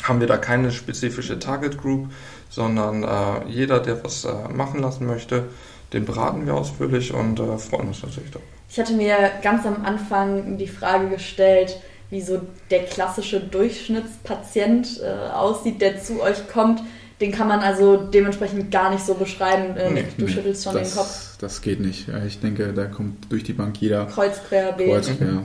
haben 0.03 0.21
wir 0.21 0.27
da 0.27 0.39
keine 0.39 0.71
spezifische 0.73 1.39
Target 1.39 1.77
Group, 1.79 2.11
sondern 2.49 3.03
äh, 3.03 3.49
jeder, 3.49 3.81
der 3.81 4.03
was 4.05 4.25
äh, 4.25 4.33
machen 4.53 4.81
lassen 4.81 5.07
möchte, 5.07 5.45
den 5.93 6.05
beraten 6.05 6.47
wir 6.47 6.55
ausführlich 6.55 7.13
und 7.13 7.39
äh, 7.41 7.59
freuen 7.59 7.89
uns 7.89 8.03
natürlich 8.03 8.31
darüber. 8.31 8.47
Ich 8.69 8.79
hatte 8.79 8.93
mir 8.93 9.17
ganz 9.43 9.67
am 9.67 9.85
Anfang 9.85 10.57
die 10.59 10.69
Frage 10.69 11.09
gestellt, 11.09 11.77
wie 12.11 12.21
so 12.21 12.41
der 12.71 12.85
klassische 12.85 13.41
Durchschnittspatient 13.41 15.01
äh, 15.03 15.31
aussieht, 15.33 15.81
der 15.81 16.01
zu 16.01 16.23
euch 16.23 16.49
kommt. 16.49 16.83
Den 17.21 17.33
kann 17.33 17.49
man 17.49 17.61
also 17.61 17.97
dementsprechend 17.97 18.71
gar 18.71 18.91
nicht 18.91 19.05
so 19.05 19.15
beschreiben. 19.15 19.77
Äh, 19.77 19.91
Nee, 19.91 20.05
du 20.17 20.27
schüttelst 20.27 20.65
schon 20.65 20.75
das, 20.75 20.91
den 20.91 20.99
Kopf. 20.99 21.37
Das 21.39 21.61
geht 21.61 21.81
nicht. 21.81 22.07
Ich 22.27 22.41
denke, 22.41 22.73
da 22.73 22.87
kommt 22.87 23.31
durch 23.31 23.45
die 23.45 23.53
Bank 23.53 23.81
jeder 23.81 24.07
Kreuz, 24.07 24.41
quer, 24.49 24.73
B. 24.73 24.87
kreuz 24.87 25.07
quer. 25.17 25.27
Mhm. 25.27 25.45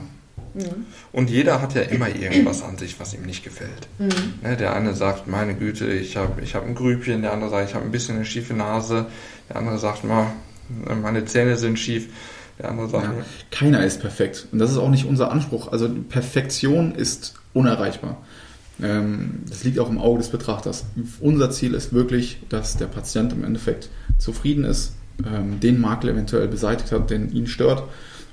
Und 1.12 1.30
jeder 1.30 1.60
hat 1.60 1.74
ja 1.74 1.82
immer 1.82 2.08
irgendwas 2.08 2.62
an 2.62 2.78
sich, 2.78 2.98
was 2.98 3.14
ihm 3.14 3.22
nicht 3.22 3.44
gefällt. 3.44 3.88
Mhm. 3.98 4.34
Ne, 4.42 4.56
der 4.56 4.74
eine 4.74 4.94
sagt, 4.94 5.26
meine 5.26 5.54
Güte, 5.54 5.86
ich 5.86 6.16
habe 6.16 6.42
ich 6.42 6.54
hab 6.54 6.66
ein 6.66 6.74
Grübchen, 6.74 7.22
der 7.22 7.32
andere 7.32 7.50
sagt, 7.50 7.70
ich 7.70 7.74
habe 7.74 7.84
ein 7.84 7.90
bisschen 7.92 8.16
eine 8.16 8.24
schiefe 8.24 8.54
Nase, 8.54 9.06
der 9.48 9.56
andere 9.56 9.78
sagt, 9.78 10.04
mal, 10.04 10.32
meine 11.00 11.24
Zähne 11.24 11.56
sind 11.56 11.78
schief, 11.78 12.08
der 12.58 12.70
andere 12.70 12.88
sagt, 12.88 13.04
Ja, 13.04 13.24
keiner 13.50 13.84
ist 13.84 14.00
perfekt. 14.00 14.48
Und 14.50 14.58
das 14.58 14.70
ist 14.70 14.78
auch 14.78 14.90
nicht 14.90 15.04
unser 15.04 15.30
Anspruch. 15.30 15.70
Also 15.72 15.88
Perfektion 16.08 16.94
ist 16.94 17.34
unerreichbar. 17.52 18.18
Ähm, 18.82 19.40
Das 19.48 19.64
liegt 19.64 19.78
auch 19.78 19.88
im 19.88 19.98
Auge 19.98 20.18
des 20.18 20.28
Betrachters. 20.30 20.84
Unser 21.20 21.50
Ziel 21.50 21.74
ist 21.74 21.92
wirklich, 21.92 22.40
dass 22.48 22.76
der 22.76 22.86
Patient 22.86 23.32
im 23.32 23.44
Endeffekt 23.44 23.90
zufrieden 24.18 24.64
ist, 24.64 24.92
ähm, 25.24 25.60
den 25.60 25.80
Makel 25.80 26.10
eventuell 26.10 26.48
beseitigt 26.48 26.92
hat, 26.92 27.10
den 27.10 27.30
ihn 27.32 27.46
stört 27.46 27.84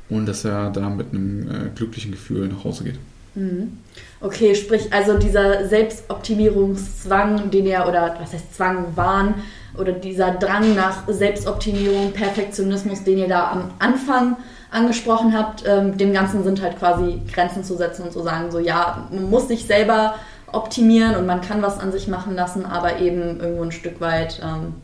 und 0.10 0.26
dass 0.26 0.46
er 0.46 0.70
da 0.70 0.90
mit 0.90 1.12
einem 1.12 1.50
äh, 1.50 1.70
glücklichen 1.76 2.12
Gefühl 2.12 2.48
nach 2.48 2.64
Hause 2.64 2.84
geht. 2.84 3.00
Mhm. 3.36 3.78
Okay, 4.22 4.56
sprich 4.56 4.94
also 4.94 5.18
dieser 5.18 5.68
Selbstoptimierungszwang, 5.68 7.50
den 7.50 7.66
ihr, 7.66 7.86
oder 7.88 8.16
was 8.20 8.34
heißt 8.34 8.56
Zwang, 8.56 8.96
Wahn, 8.96 9.36
oder 9.78 9.92
dieser 9.92 10.32
Drang 10.32 10.76
nach 10.76 11.08
Selbstoptimierung, 11.08 12.12
Perfektionismus, 12.12 13.04
den 13.04 13.18
ihr 13.18 13.28
da 13.28 13.52
am 13.52 13.72
Anfang 13.80 14.38
angesprochen 14.70 15.38
habt, 15.38 15.64
ähm, 15.68 15.98
dem 15.98 16.14
Ganzen 16.14 16.44
sind 16.44 16.62
halt 16.62 16.78
quasi 16.78 17.22
Grenzen 17.32 17.64
zu 17.64 17.76
setzen 17.76 18.04
und 18.04 18.12
zu 18.12 18.22
sagen, 18.22 18.52
so 18.52 18.60
ja, 18.60 19.08
man 19.12 19.30
muss 19.30 19.48
sich 19.48 19.66
selber 19.66 20.16
optimieren 20.52 21.16
und 21.16 21.26
man 21.26 21.42
kann 21.42 21.62
was 21.62 21.80
an 21.80 21.92
sich 21.92 22.08
machen 22.08 22.36
lassen, 22.36 22.66
aber 22.66 23.00
eben 23.00 23.40
irgendwo 23.40 23.64
ein 23.64 23.72
Stück 23.72 24.00
weit 24.00 24.42
ähm, 24.44 24.76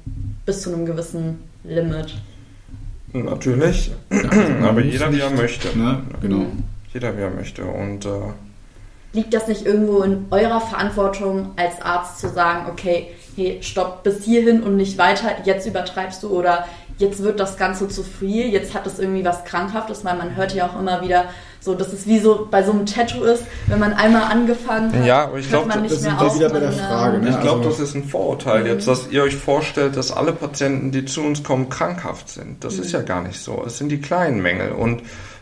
bis 0.46 0.64
zu 0.64 0.74
einem 0.74 0.86
gewissen 0.86 1.40
Limit. 1.64 2.16
Natürlich, 3.14 3.92
Ja, 4.12 4.68
aber 4.70 4.82
jeder 4.82 5.12
wie 5.12 5.20
er 5.20 5.30
möchte. 5.32 5.78
Ne? 5.78 6.04
Genau. 6.22 6.46
Jeder 6.94 7.16
wie 7.18 7.22
er 7.22 7.30
möchte. 7.30 7.66
Und 7.66 8.06
äh, 8.06 8.10
Liegt 9.12 9.34
das 9.34 9.48
nicht 9.48 9.66
irgendwo 9.66 10.04
in 10.04 10.28
eurer 10.30 10.62
Verantwortung 10.62 11.52
als 11.56 11.82
Arzt 11.82 12.20
zu 12.20 12.30
sagen, 12.30 12.70
okay, 12.72 13.08
hey, 13.36 13.58
stopp 13.62 14.04
bis 14.04 14.24
hierhin 14.24 14.62
und 14.62 14.78
nicht 14.78 14.98
weiter, 15.00 15.32
jetzt 15.46 15.66
übertreibst 15.66 16.22
du 16.22 16.30
oder 16.30 16.68
jetzt 17.00 17.24
wird 17.24 17.40
das 17.40 17.58
Ganze 17.58 17.88
zu 17.88 18.04
viel, 18.04 18.48
jetzt 18.50 18.74
hat 18.76 18.86
es 18.86 19.00
irgendwie 19.00 19.26
was 19.26 19.44
Krankhaftes, 19.46 20.06
weil 20.06 20.16
man 20.18 20.36
hört 20.36 20.54
ja 20.54 20.68
auch 20.68 20.80
immer 20.80 21.02
wieder 21.02 21.26
so, 21.62 21.74
dass 21.74 21.92
es 21.92 22.06
wie 22.08 22.20
so 22.20 22.48
bei 22.50 22.64
so 22.64 22.72
einem 22.72 22.86
Tattoo 22.86 23.24
ist, 23.24 23.44
wenn 23.68 23.80
man 23.80 23.94
einmal 23.94 24.24
angefangen 24.24 24.94
hat, 24.94 25.06
Ja, 25.06 25.24
aber 25.26 25.40
ich 25.40 25.50
hört 25.50 25.64
glaub, 25.64 25.68
man 25.68 25.84
das 25.84 25.92
nicht 25.94 26.02
sind 26.04 26.18
mehr 26.18 26.22
auf. 26.28 26.36
wieder 26.36 26.50
bei 26.50 26.60
der 26.60 26.70
ähm, 26.72 26.76
Frage, 26.78 27.18
ne? 27.20 27.30
ich 27.32 27.40
glaube, 27.42 27.66
also- 27.66 27.70
das 27.70 27.80
ist 27.90 27.96
ein 27.96 28.04
Vorurteil 28.06 28.66
jetzt, 28.68 28.88
dass 28.88 29.10
ihr 29.10 29.24
euch 29.24 29.36
vorstellt, 29.36 29.98
dass 29.98 30.12
alle 30.12 30.32
Patienten, 30.34 30.92
die 30.92 31.06
zu 31.06 31.22
uns 31.22 31.44
kommen, 31.44 31.68
krankhaft 31.70 32.30
sind. 32.30 32.64
Das 32.64 32.76
ist 32.76 32.92
ja 32.92 33.02
gar 33.02 33.22
nicht 33.22 33.40
so. 33.40 33.64
Es 33.66 33.78
sind 33.78 33.90
die 33.90 34.00
kleinen 34.00 34.42
Mängel. 34.42 34.72
Und 34.72 35.02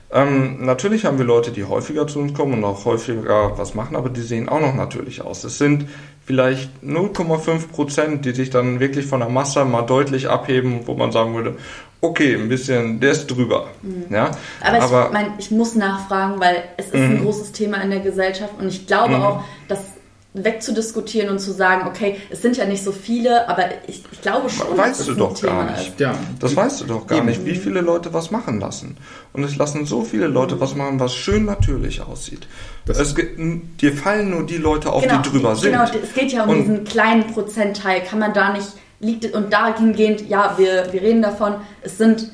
Ähm, 0.10 0.66
natürlich 0.66 1.06
haben 1.06 1.18
wir 1.18 1.26
Leute, 1.26 1.52
die 1.52 1.66
häufiger 1.66 2.08
zu 2.08 2.20
uns 2.20 2.34
kommen 2.34 2.54
und 2.54 2.64
auch 2.64 2.86
häufiger 2.86 3.58
was 3.58 3.76
machen, 3.76 3.96
aber 3.96 4.10
die 4.10 4.22
sehen 4.22 4.48
auch 4.48 4.62
noch 4.62 4.74
natürlich 4.74 5.22
aus. 5.22 5.44
Es 5.44 5.58
sind 5.58 5.86
vielleicht 6.26 6.70
0,5 6.84 7.68
Prozent, 7.70 8.26
die 8.26 8.32
sich 8.32 8.50
dann 8.50 8.80
wirklich 8.80 9.06
von 9.06 9.20
der 9.20 9.30
Masse 9.30 9.66
mal 9.66 9.82
deutlich 9.82 10.30
abheben, 10.30 10.82
wo 10.86 10.94
man 10.94 11.12
sagen 11.12 11.36
würde, 11.36 11.58
okay, 12.00 12.36
ein 12.36 12.48
bisschen, 12.48 13.00
der 13.00 13.12
ist 13.12 13.28
drüber. 13.28 13.68
Mhm. 13.82 14.06
Ja? 14.14 14.32
Aber, 14.62 14.82
aber 14.82 15.06
ich 15.08 15.14
meine, 15.14 15.34
ich 15.40 15.52
muss 15.52 15.76
nachfragen, 15.76 16.40
weil 16.40 16.64
es 16.78 16.88
ist 16.88 16.96
ein 16.96 17.20
mhm. 17.20 17.24
großes 17.24 17.52
Thema 17.52 17.82
in 17.82 17.90
der 17.90 18.00
Gesellschaft 18.00 18.54
und 18.60 18.68
ich 18.68 18.88
glaube 18.88 19.18
mhm. 19.18 19.24
auch, 19.24 19.44
dass 19.68 19.97
wegzudiskutieren 20.44 21.30
und 21.30 21.40
zu 21.40 21.52
sagen, 21.52 21.88
okay, 21.88 22.18
es 22.30 22.42
sind 22.42 22.58
ja 22.58 22.66
nicht 22.66 22.84
so 22.84 22.92
viele, 22.92 23.48
aber 23.48 23.66
ich, 23.88 24.04
ich 24.12 24.22
glaube 24.22 24.50
schon, 24.50 24.78
weißt 24.78 25.00
dass 25.00 25.08
du 25.08 25.16
doch 25.16 25.40
gar 25.42 25.72
nicht. 25.72 26.00
Ja, 26.00 26.16
das 26.40 26.56
weißt 26.56 26.82
du 26.82 26.86
doch 26.86 27.08
gar 27.08 27.20
Eben. 27.20 27.28
nicht, 27.28 27.46
wie 27.46 27.56
viele 27.56 27.82
Leute 27.82 28.14
was 28.14 28.32
machen 28.32 28.60
lassen. 28.60 28.98
Und 29.34 29.44
es 29.44 29.56
lassen 29.56 29.86
so 29.86 30.04
viele 30.04 30.28
Leute 30.28 30.60
was 30.60 30.76
machen, 30.76 31.00
was 31.00 31.16
schön 31.16 31.46
natürlich 31.46 32.02
aussieht. 32.02 32.48
Das 32.86 33.00
es, 33.00 33.16
dir 33.16 33.94
fallen 33.94 34.30
nur 34.30 34.46
die 34.46 34.58
Leute 34.58 34.92
auf, 34.92 35.04
genau, 35.04 35.22
die 35.22 35.30
drüber 35.30 35.56
sind. 35.56 35.72
Genau, 35.72 35.84
es 35.84 36.14
geht 36.14 36.32
ja 36.32 36.44
um 36.44 36.50
und 36.50 36.62
diesen 36.62 36.84
kleinen 36.84 37.28
Prozentteil. 37.28 38.02
Kann 38.02 38.20
man 38.20 38.34
da 38.34 38.54
nicht 38.54 38.68
liegt 39.00 39.32
und 39.34 39.54
dahingehend, 39.54 40.28
ja, 40.28 40.56
wir, 40.58 40.92
wir 40.92 41.02
reden 41.02 41.22
davon, 41.22 41.56
es 41.82 41.98
sind 41.98 42.32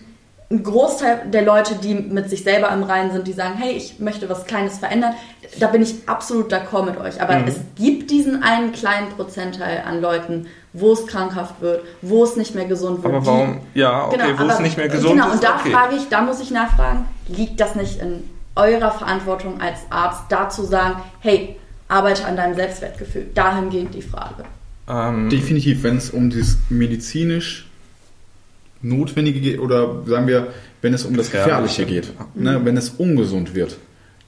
ein 0.54 0.64
Großteil 0.64 1.24
der 1.32 1.41
Leute, 1.41 1.76
die 1.76 1.95
mit 1.95 2.30
sich 2.30 2.43
selber 2.43 2.70
im 2.70 2.84
Reinen 2.84 3.12
sind, 3.12 3.28
die 3.28 3.34
sagen, 3.34 3.56
hey, 3.58 3.72
ich 3.72 3.99
möchte 3.99 4.30
was 4.30 4.45
Kleines 4.45 4.78
verändern, 4.78 5.14
da 5.60 5.68
bin 5.68 5.82
ich 5.82 5.95
absolut 6.06 6.54
d'accord 6.54 6.86
mit 6.86 6.97
euch. 6.97 7.22
Aber 7.22 7.39
mhm. 7.39 7.47
es 7.47 7.56
gibt 7.76 8.12
diesen 8.12 8.43
einen 8.43 8.72
kleinen 8.72 9.10
Prozentteil 9.10 9.84
an 9.86 9.99
Leuten, 9.99 10.45
wo 10.72 10.93
es 10.93 11.08
krankhaft 11.08 11.60
wird, 11.62 11.84
wo 12.01 12.24
es 12.24 12.36
nicht 12.36 12.54
mehr 12.54 12.66
gesund 12.66 13.04
wird. 13.04 13.14
Aber 13.14 13.26
warum? 13.26 13.62
Die, 13.74 13.80
ja, 13.80 14.06
okay, 14.06 14.18
genau, 14.18 14.39
wo 14.39 14.43
aber, 14.43 14.54
es 14.54 14.60
nicht 14.60 14.78
mehr 14.78 14.89
gesund 14.89 15.14
genau, 15.14 15.34
ist. 15.34 15.41
Genau, 15.41 15.51
und 15.51 15.58
da 15.58 15.60
okay. 15.60 15.72
frage 15.72 15.95
ich, 15.95 16.10
da 16.10 16.22
muss 16.22 16.39
ich 16.39 16.51
nachfragen, 16.51 17.06
liegt 17.28 17.60
das 17.60 17.76
nicht 17.76 17.99
in 17.99 18.30
eurer 18.56 18.91
Verantwortung 18.91 19.60
als 19.60 19.80
Arzt, 19.89 20.24
da 20.30 20.49
zu 20.49 20.64
sagen, 20.64 21.01
hey, 21.20 21.56
arbeite 21.88 22.26
an 22.26 22.36
deinem 22.36 22.56
Selbstwertgefühl? 22.56 23.28
Dahingehend 23.34 23.93
die 23.95 24.04
Frage. 24.04 24.43
Ähm, 24.88 25.30
Definitiv, 25.30 25.84
wenn 25.84 25.97
es 25.97 26.12
um 26.12 26.30
das 26.30 26.58
medizinisch 26.70 27.68
Notwendige 28.84 29.40
geht, 29.40 29.60
oder 29.60 30.04
sagen 30.06 30.28
wir, 30.28 30.50
wenn 30.82 30.94
es 30.94 31.06
um 31.06 31.18
das 31.18 31.32
Gefährliche 31.32 31.86
geht, 31.86 32.14
mhm. 32.36 32.44
ne, 32.44 32.62
wenn 32.64 32.78
es 32.78 32.90
ungesund 32.90 33.56
wird, 33.56 33.78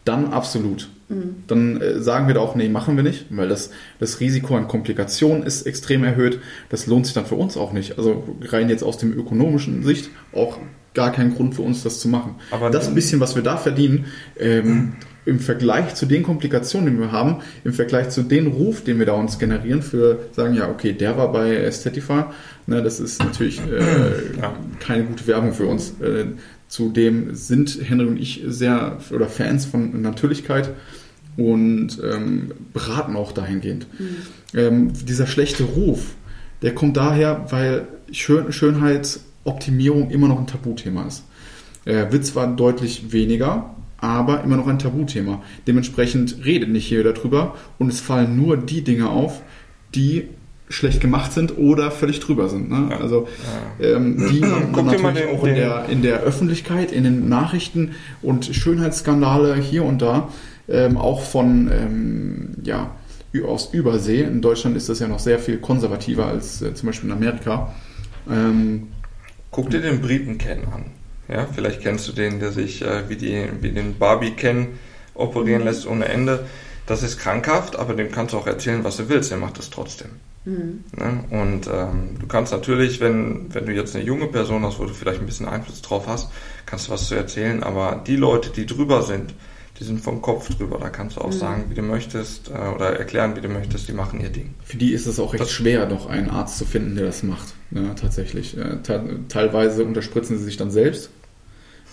dann 0.05 0.33
absolut. 0.33 0.89
Mhm. 1.09 1.43
Dann 1.47 1.81
äh, 1.81 1.99
sagen 1.99 2.27
wir 2.27 2.35
da 2.35 2.39
auch, 2.39 2.55
nee, 2.55 2.69
machen 2.69 2.95
wir 2.95 3.03
nicht, 3.03 3.25
weil 3.29 3.49
das, 3.49 3.69
das 3.99 4.19
Risiko 4.19 4.55
an 4.55 4.67
Komplikationen 4.67 5.43
ist 5.43 5.63
extrem 5.63 6.03
erhöht. 6.03 6.39
Das 6.69 6.87
lohnt 6.87 7.05
sich 7.05 7.13
dann 7.13 7.25
für 7.25 7.35
uns 7.35 7.57
auch 7.57 7.73
nicht. 7.73 7.97
Also 7.97 8.23
rein 8.41 8.69
jetzt 8.69 8.83
aus 8.83 8.97
dem 8.97 9.13
ökonomischen 9.13 9.83
Sicht 9.83 10.09
auch 10.33 10.57
gar 10.95 11.11
kein 11.11 11.35
Grund 11.35 11.53
für 11.55 11.61
uns, 11.61 11.83
das 11.83 11.99
zu 11.99 12.07
machen. 12.07 12.35
Aber 12.51 12.71
das 12.71 12.93
bisschen, 12.93 13.19
was 13.19 13.35
wir 13.35 13.43
da 13.43 13.57
verdienen, 13.57 14.05
ähm, 14.39 14.93
im 15.25 15.39
Vergleich 15.39 15.95
zu 15.95 16.05
den 16.05 16.23
Komplikationen, 16.23 16.95
die 16.95 16.99
wir 16.99 17.11
haben, 17.11 17.41
im 17.63 17.73
Vergleich 17.73 18.09
zu 18.09 18.23
dem 18.23 18.47
Ruf, 18.47 18.83
den 18.83 18.99
wir 18.99 19.05
da 19.05 19.13
uns 19.13 19.37
generieren, 19.39 19.81
für 19.81 20.19
sagen, 20.31 20.53
ja, 20.53 20.69
okay, 20.69 20.93
der 20.93 21.17
war 21.17 21.31
bei 21.31 21.55
Ästhetify, 21.55 22.25
ne, 22.67 22.81
das 22.81 22.99
ist 22.99 23.23
natürlich 23.23 23.59
äh, 23.59 24.37
ja. 24.41 24.55
keine 24.79 25.03
gute 25.03 25.27
Werbung 25.27 25.53
für 25.53 25.65
uns. 25.65 25.99
Äh, 26.01 26.25
Zudem 26.67 27.35
sind 27.35 27.79
Henry 27.83 28.07
und 28.07 28.19
ich 28.19 28.43
sehr 28.47 28.97
oder 29.11 29.27
Fans 29.27 29.65
von 29.65 30.01
Natürlichkeit 30.01 30.71
und 31.37 31.99
ähm, 32.03 32.51
beraten 32.73 33.15
auch 33.15 33.31
dahingehend. 33.31 33.85
Mhm. 33.99 34.15
Ähm, 34.53 34.93
dieser 35.05 35.27
schlechte 35.27 35.63
Ruf, 35.63 36.15
der 36.63 36.73
kommt 36.73 36.97
daher, 36.97 37.45
weil 37.49 37.87
Schön 38.11 38.81
Schönheitsoptimierung 39.45 40.09
immer 40.09 40.27
noch 40.27 40.39
ein 40.39 40.47
Tabuthema 40.47 41.05
ist. 41.05 41.23
Er 41.85 42.11
wird 42.11 42.25
zwar 42.25 42.47
deutlich 42.47 43.11
weniger, 43.11 43.75
aber 43.97 44.43
immer 44.43 44.57
noch 44.57 44.67
ein 44.67 44.79
Tabuthema. 44.79 45.41
Dementsprechend 45.67 46.43
redet 46.43 46.69
nicht 46.69 46.89
jeder 46.89 47.13
darüber 47.13 47.55
und 47.77 47.89
es 47.89 48.01
fallen 48.01 48.35
nur 48.35 48.57
die 48.57 48.83
Dinge 48.83 49.09
auf, 49.09 49.41
die 49.93 50.27
schlecht 50.67 50.99
gemacht 50.99 51.31
sind 51.31 51.59
oder 51.59 51.91
völlig 51.91 52.19
drüber 52.19 52.49
sind. 52.49 52.71
Ne? 52.71 52.87
Ja. 52.89 52.97
Also 52.99 53.27
ähm, 53.79 54.29
die 54.31 54.39
man 54.39 54.87
natürlich 54.87 55.27
auch 55.27 55.43
in 55.43 55.55
der, 55.55 55.85
in 55.89 56.01
der 56.01 56.21
Öffentlichkeit, 56.21 56.91
in 56.91 57.03
den 57.03 57.29
Nachrichten 57.29 57.91
und 58.23 58.47
Schönheitsskandale 58.47 59.55
hier 59.55 59.83
und 59.85 60.01
da 60.01 60.29
ähm, 60.67 60.97
auch 60.97 61.21
von 61.21 61.69
ähm, 61.71 62.55
ja, 62.63 62.89
aus 63.47 63.69
Übersee. 63.73 64.23
In 64.23 64.41
Deutschland 64.41 64.75
ist 64.75 64.89
das 64.89 64.99
ja 64.99 65.07
noch 65.07 65.19
sehr 65.19 65.37
viel 65.37 65.57
konservativer 65.59 66.25
als 66.25 66.63
äh, 66.63 66.73
zum 66.73 66.87
Beispiel 66.87 67.11
in 67.11 67.15
Amerika. 67.15 67.71
Ähm, 68.27 68.87
Guck 69.51 69.69
dir 69.69 69.81
den 69.81 70.01
Briten 70.01 70.37
Ken 70.37 70.65
an. 70.65 70.85
Ja, 71.27 71.47
vielleicht 71.53 71.81
kennst 71.81 72.07
du 72.07 72.11
den, 72.11 72.39
der 72.39 72.51
sich 72.51 72.81
äh, 72.81 73.09
wie, 73.09 73.15
die, 73.15 73.47
wie 73.61 73.71
den 73.71 73.97
Barbie 73.97 74.31
Ken 74.31 74.79
operieren 75.13 75.61
mhm. 75.61 75.67
lässt 75.67 75.87
ohne 75.87 76.05
Ende. 76.05 76.45
Das 76.85 77.01
ist 77.01 77.17
krankhaft, 77.17 77.77
aber 77.77 77.95
dem 77.95 78.11
kannst 78.11 78.33
du 78.33 78.37
auch 78.37 78.47
erzählen, 78.47 78.83
was 78.83 78.97
du 78.97 79.09
willst. 79.09 79.31
Er 79.31 79.37
macht 79.37 79.57
das 79.57 79.71
trotzdem. 79.71 80.09
Mhm. 80.45 80.83
Ne? 80.95 81.23
Und 81.31 81.67
ähm, 81.67 82.17
du 82.19 82.27
kannst 82.27 82.51
natürlich, 82.51 82.99
wenn, 82.99 83.53
wenn 83.53 83.65
du 83.65 83.73
jetzt 83.73 83.95
eine 83.95 84.05
junge 84.05 84.27
Person 84.27 84.63
hast, 84.63 84.77
wo 84.79 84.85
du 84.85 84.93
vielleicht 84.93 85.19
ein 85.19 85.25
bisschen 85.25 85.47
Einfluss 85.47 85.81
drauf 85.81 86.07
hast, 86.07 86.29
kannst 86.67 86.87
du 86.87 86.91
was 86.91 87.07
zu 87.07 87.15
erzählen. 87.15 87.63
Aber 87.63 88.03
die 88.05 88.15
Leute, 88.15 88.51
die 88.51 88.67
drüber 88.67 89.01
sind, 89.01 89.33
die 89.79 89.83
sind 89.83 89.99
vom 89.99 90.21
Kopf 90.21 90.49
drüber. 90.55 90.77
Da 90.79 90.89
kannst 90.89 91.17
du 91.17 91.21
auch 91.21 91.31
mhm. 91.31 91.37
sagen, 91.37 91.65
wie 91.69 91.75
du 91.75 91.81
möchtest 91.81 92.49
äh, 92.49 92.53
oder 92.53 92.97
erklären, 92.97 93.35
wie 93.35 93.41
du 93.41 93.49
möchtest. 93.49 93.87
Die 93.87 93.93
machen 93.93 94.21
ihr 94.21 94.29
Ding. 94.29 94.53
Für 94.63 94.77
die 94.77 94.93
ist 94.93 95.05
es 95.05 95.19
auch 95.19 95.33
recht 95.33 95.41
das 95.41 95.51
schwer, 95.51 95.87
noch 95.87 96.07
einen 96.07 96.29
Arzt 96.29 96.57
zu 96.57 96.65
finden, 96.65 96.95
der 96.95 97.05
das 97.05 97.23
macht. 97.23 97.53
Ja, 97.71 97.81
ne, 97.81 97.95
tatsächlich. 97.95 98.57
Äh, 98.57 98.77
teilweise 99.27 99.83
unterspritzen 99.83 100.37
sie 100.37 100.43
sich 100.45 100.57
dann 100.57 100.71
selbst. 100.71 101.09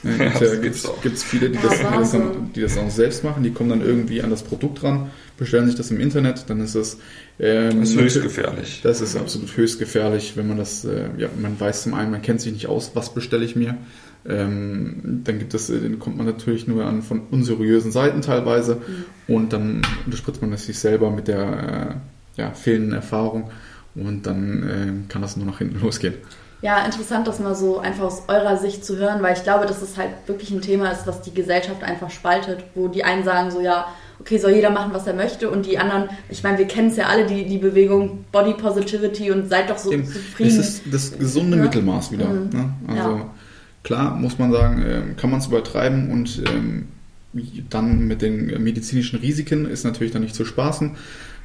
Ja, 0.04 0.56
gibt 0.56 0.74
es 0.74 1.22
viele, 1.22 1.48
die 1.48 1.58
das, 1.62 1.78
die, 1.78 1.84
das 1.84 2.10
dann, 2.10 2.52
die 2.56 2.60
das 2.60 2.76
auch 2.76 2.90
selbst 2.90 3.22
machen. 3.22 3.44
Die 3.44 3.52
kommen 3.52 3.70
dann 3.70 3.82
irgendwie 3.82 4.20
an 4.20 4.30
das 4.30 4.42
Produkt 4.42 4.82
ran, 4.82 5.12
bestellen 5.36 5.66
sich 5.66 5.76
das 5.76 5.92
im 5.92 6.00
Internet. 6.00 6.46
Dann 6.48 6.60
ist 6.60 6.74
es 6.74 6.98
ähm, 7.38 7.80
das 7.80 7.90
ist 7.90 8.00
höchst 8.00 8.22
gefährlich. 8.22 8.80
Das 8.82 9.00
ist 9.00 9.16
absolut 9.16 9.56
höchst 9.56 9.78
gefährlich, 9.78 10.32
wenn 10.36 10.48
man 10.48 10.58
das, 10.58 10.84
äh, 10.84 11.08
ja, 11.18 11.28
man 11.40 11.58
weiß 11.58 11.84
zum 11.84 11.94
einen, 11.94 12.10
man 12.10 12.20
kennt 12.20 12.40
sich 12.40 12.52
nicht 12.52 12.66
aus, 12.66 12.92
was 12.94 13.14
bestelle 13.14 13.44
ich 13.44 13.54
mir. 13.54 13.76
Ähm, 14.28 15.22
dann 15.24 15.38
gibt 15.38 15.52
es, 15.54 15.68
äh, 15.68 15.80
den 15.80 15.98
kommt 15.98 16.16
man 16.16 16.26
natürlich 16.26 16.68
nur 16.68 16.84
an 16.84 17.02
von 17.02 17.22
unseriösen 17.30 17.90
Seiten 17.90 18.22
teilweise 18.22 18.76
mhm. 18.76 19.34
und 19.34 19.52
dann 19.52 19.82
unterspritzt 20.04 20.40
man 20.40 20.52
das 20.52 20.66
sich 20.66 20.78
selber 20.78 21.10
mit 21.10 21.28
der 21.28 21.98
äh, 22.36 22.40
ja, 22.40 22.52
fehlenden 22.52 22.92
Erfahrung 22.92 23.50
und 23.94 24.26
dann 24.26 24.62
äh, 24.62 25.12
kann 25.12 25.22
das 25.22 25.36
nur 25.36 25.46
nach 25.46 25.58
hinten 25.58 25.80
losgehen. 25.82 26.14
Ja, 26.62 26.84
interessant, 26.84 27.26
das 27.26 27.40
mal 27.40 27.56
so 27.56 27.80
einfach 27.80 28.04
aus 28.04 28.22
eurer 28.28 28.56
Sicht 28.56 28.84
zu 28.84 28.96
hören, 28.96 29.20
weil 29.20 29.36
ich 29.36 29.42
glaube, 29.42 29.66
dass 29.66 29.82
es 29.82 29.96
halt 29.96 30.10
wirklich 30.26 30.52
ein 30.52 30.62
Thema 30.62 30.92
ist, 30.92 31.08
was 31.08 31.20
die 31.20 31.34
Gesellschaft 31.34 31.82
einfach 31.82 32.10
spaltet, 32.10 32.62
wo 32.76 32.86
die 32.86 33.02
einen 33.02 33.24
sagen 33.24 33.50
so, 33.50 33.60
ja, 33.60 33.88
okay, 34.20 34.38
soll 34.38 34.52
jeder 34.52 34.70
machen, 34.70 34.94
was 34.94 35.08
er 35.08 35.14
möchte 35.14 35.50
und 35.50 35.66
die 35.66 35.78
anderen, 35.78 36.08
ich 36.28 36.44
meine, 36.44 36.58
wir 36.58 36.68
kennen 36.68 36.90
es 36.90 36.96
ja 36.96 37.06
alle, 37.06 37.26
die, 37.26 37.46
die 37.46 37.58
Bewegung 37.58 38.24
Body 38.30 38.54
Positivity 38.54 39.32
und 39.32 39.48
seid 39.48 39.70
doch 39.70 39.78
so 39.78 39.90
Eben. 39.90 40.06
zufrieden. 40.06 40.50
Es 40.50 40.56
ist 40.56 40.82
das 40.92 41.18
gesunde 41.18 41.56
ja. 41.56 41.64
Mittelmaß 41.64 42.12
wieder. 42.12 42.28
Mhm. 42.28 42.50
Ne? 42.50 42.72
Also 42.86 43.10
ja. 43.16 43.30
Klar, 43.82 44.16
muss 44.16 44.38
man 44.38 44.52
sagen, 44.52 44.84
ähm, 44.86 45.16
kann 45.16 45.30
man 45.30 45.40
es 45.40 45.46
übertreiben 45.46 46.10
und 46.10 46.42
ähm, 46.46 46.88
dann 47.70 48.06
mit 48.06 48.22
den 48.22 48.62
medizinischen 48.62 49.18
Risiken 49.20 49.66
ist 49.66 49.84
natürlich 49.84 50.12
dann 50.12 50.22
nicht 50.22 50.34
zu 50.34 50.44
spaßen. 50.44 50.96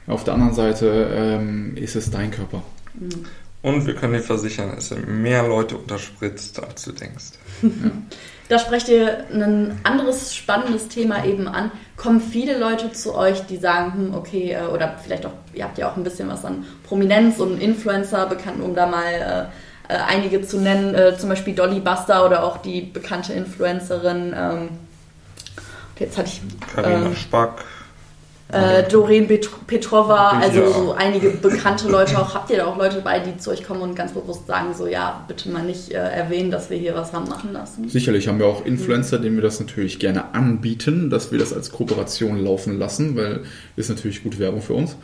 Auf 0.08 0.24
der 0.24 0.34
anderen 0.34 0.54
Seite 0.54 1.10
ähm, 1.14 1.76
ist 1.76 1.96
es 1.96 2.12
dein 2.12 2.32
Körper. 2.32 2.64
Mhm. 2.94 3.26
Und 3.62 3.86
wir 3.88 3.96
können 3.96 4.14
dir 4.14 4.22
versichern, 4.22 4.74
es 4.78 4.90
sind 4.90 5.08
mehr 5.08 5.48
Leute 5.48 5.78
unterspritzt, 5.78 6.62
als 6.64 6.84
du 6.84 6.92
denkst. 6.92 7.34
Ja. 7.62 7.70
Da 8.50 8.60
sprecht 8.60 8.88
ihr 8.88 9.26
ein 9.30 9.78
anderes 9.84 10.34
spannendes 10.34 10.88
Thema 10.88 11.26
eben 11.26 11.50
an. 11.50 11.70
Kommen 11.98 12.22
viele 12.22 12.58
Leute 12.58 12.94
zu 12.94 13.14
euch, 13.14 13.46
die 13.46 13.58
sagen, 13.58 13.94
hm, 13.94 14.14
okay, 14.14 14.54
äh, 14.54 14.68
oder 14.68 14.98
vielleicht 15.04 15.26
auch, 15.26 15.34
ihr 15.54 15.66
habt 15.66 15.78
ja 15.78 15.92
auch 15.92 15.98
ein 15.98 16.06
bisschen 16.06 16.30
was 16.30 16.46
an 16.46 16.64
Prominenz 16.84 17.40
und 17.40 17.62
Influencer 17.62 18.26
bekannt, 18.28 18.62
um 18.62 18.74
da 18.74 18.88
mal 18.88 19.50
äh, 19.88 19.96
einige 19.96 20.42
zu 20.42 20.60
nennen, 20.60 20.94
äh, 20.96 21.18
zum 21.18 21.30
Beispiel 21.30 21.56
Dolly 21.56 21.80
Buster 21.80 22.26
oder 22.26 22.44
auch 22.44 22.58
die 22.58 22.82
bekannte 22.82 23.34
Influencerin. 23.34 24.34
Ähm, 24.36 24.70
jetzt 26.00 26.18
hatte 26.18 26.30
ich. 26.30 26.42
Karina 26.74 27.14
Spack. 27.16 27.64
Äh, 28.50 28.88
Doreen 28.90 29.28
Petrova, 29.28 30.40
also 30.40 30.72
so 30.72 30.94
einige 30.94 31.32
bekannte 31.32 31.90
Leute 31.90 32.18
auch. 32.18 32.34
Habt 32.34 32.50
ihr 32.50 32.58
da 32.58 32.66
auch 32.68 32.78
Leute 32.78 33.02
bei, 33.02 33.20
die 33.20 33.38
zu 33.38 33.52
euch 33.52 33.62
kommen 33.62 33.82
und 33.82 33.94
ganz 33.94 34.14
bewusst 34.14 34.48
sagen, 34.48 34.74
so 34.74 34.88
ja, 34.88 35.26
bitte 35.28 35.50
mal 35.50 35.64
nicht 35.64 35.92
äh, 35.92 35.96
erwähnen, 35.96 36.50
dass 36.50 36.70
wir 36.70 36.78
hier 36.78 36.96
was 36.96 37.12
haben 37.12 37.28
machen 37.28 37.52
lassen? 37.52 37.90
Sicherlich 37.90 38.30
haben 38.30 38.40
wir 38.40 38.46
auch 38.46 38.66
Influencer, 38.66 39.20
denen 39.20 39.36
wir 39.36 39.44
das 39.44 39.60
natürlich 39.60 40.00
gerne 40.00 40.34
anbieten, 40.34 41.10
dass 41.10 41.34
wir 41.34 41.40
das 41.40 41.52
als 41.52 41.74
Kooperation 41.74 42.42
laufen 42.42 42.80
lassen, 42.80 43.18
weil 43.18 43.42
ist 43.76 43.90
natürlich 43.90 44.24
gute 44.24 44.40
Werbung 44.40 44.62
für 44.62 44.76
uns. 44.76 44.96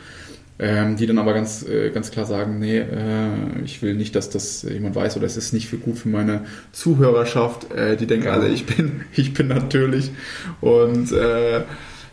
Ähm, 0.56 0.96
die 0.96 1.06
dann 1.06 1.18
aber 1.18 1.34
ganz, 1.34 1.66
äh, 1.66 1.90
ganz 1.90 2.12
klar 2.12 2.26
sagen, 2.26 2.60
nee, 2.60 2.78
äh, 2.78 3.64
ich 3.64 3.82
will 3.82 3.94
nicht, 3.94 4.14
dass 4.14 4.30
das 4.30 4.62
jemand 4.62 4.94
weiß 4.94 5.16
oder 5.16 5.26
es 5.26 5.36
ist 5.36 5.52
nicht 5.52 5.66
für 5.68 5.78
gut 5.78 5.98
für 5.98 6.08
meine 6.08 6.46
Zuhörerschaft. 6.70 7.72
Äh, 7.72 7.96
die 7.96 8.06
denken 8.06 8.26
ja. 8.26 8.34
alle, 8.34 8.48
ich 8.48 8.64
bin, 8.64 9.04
ich 9.16 9.34
bin 9.34 9.48
natürlich 9.48 10.12
und 10.60 11.10
äh, 11.10 11.62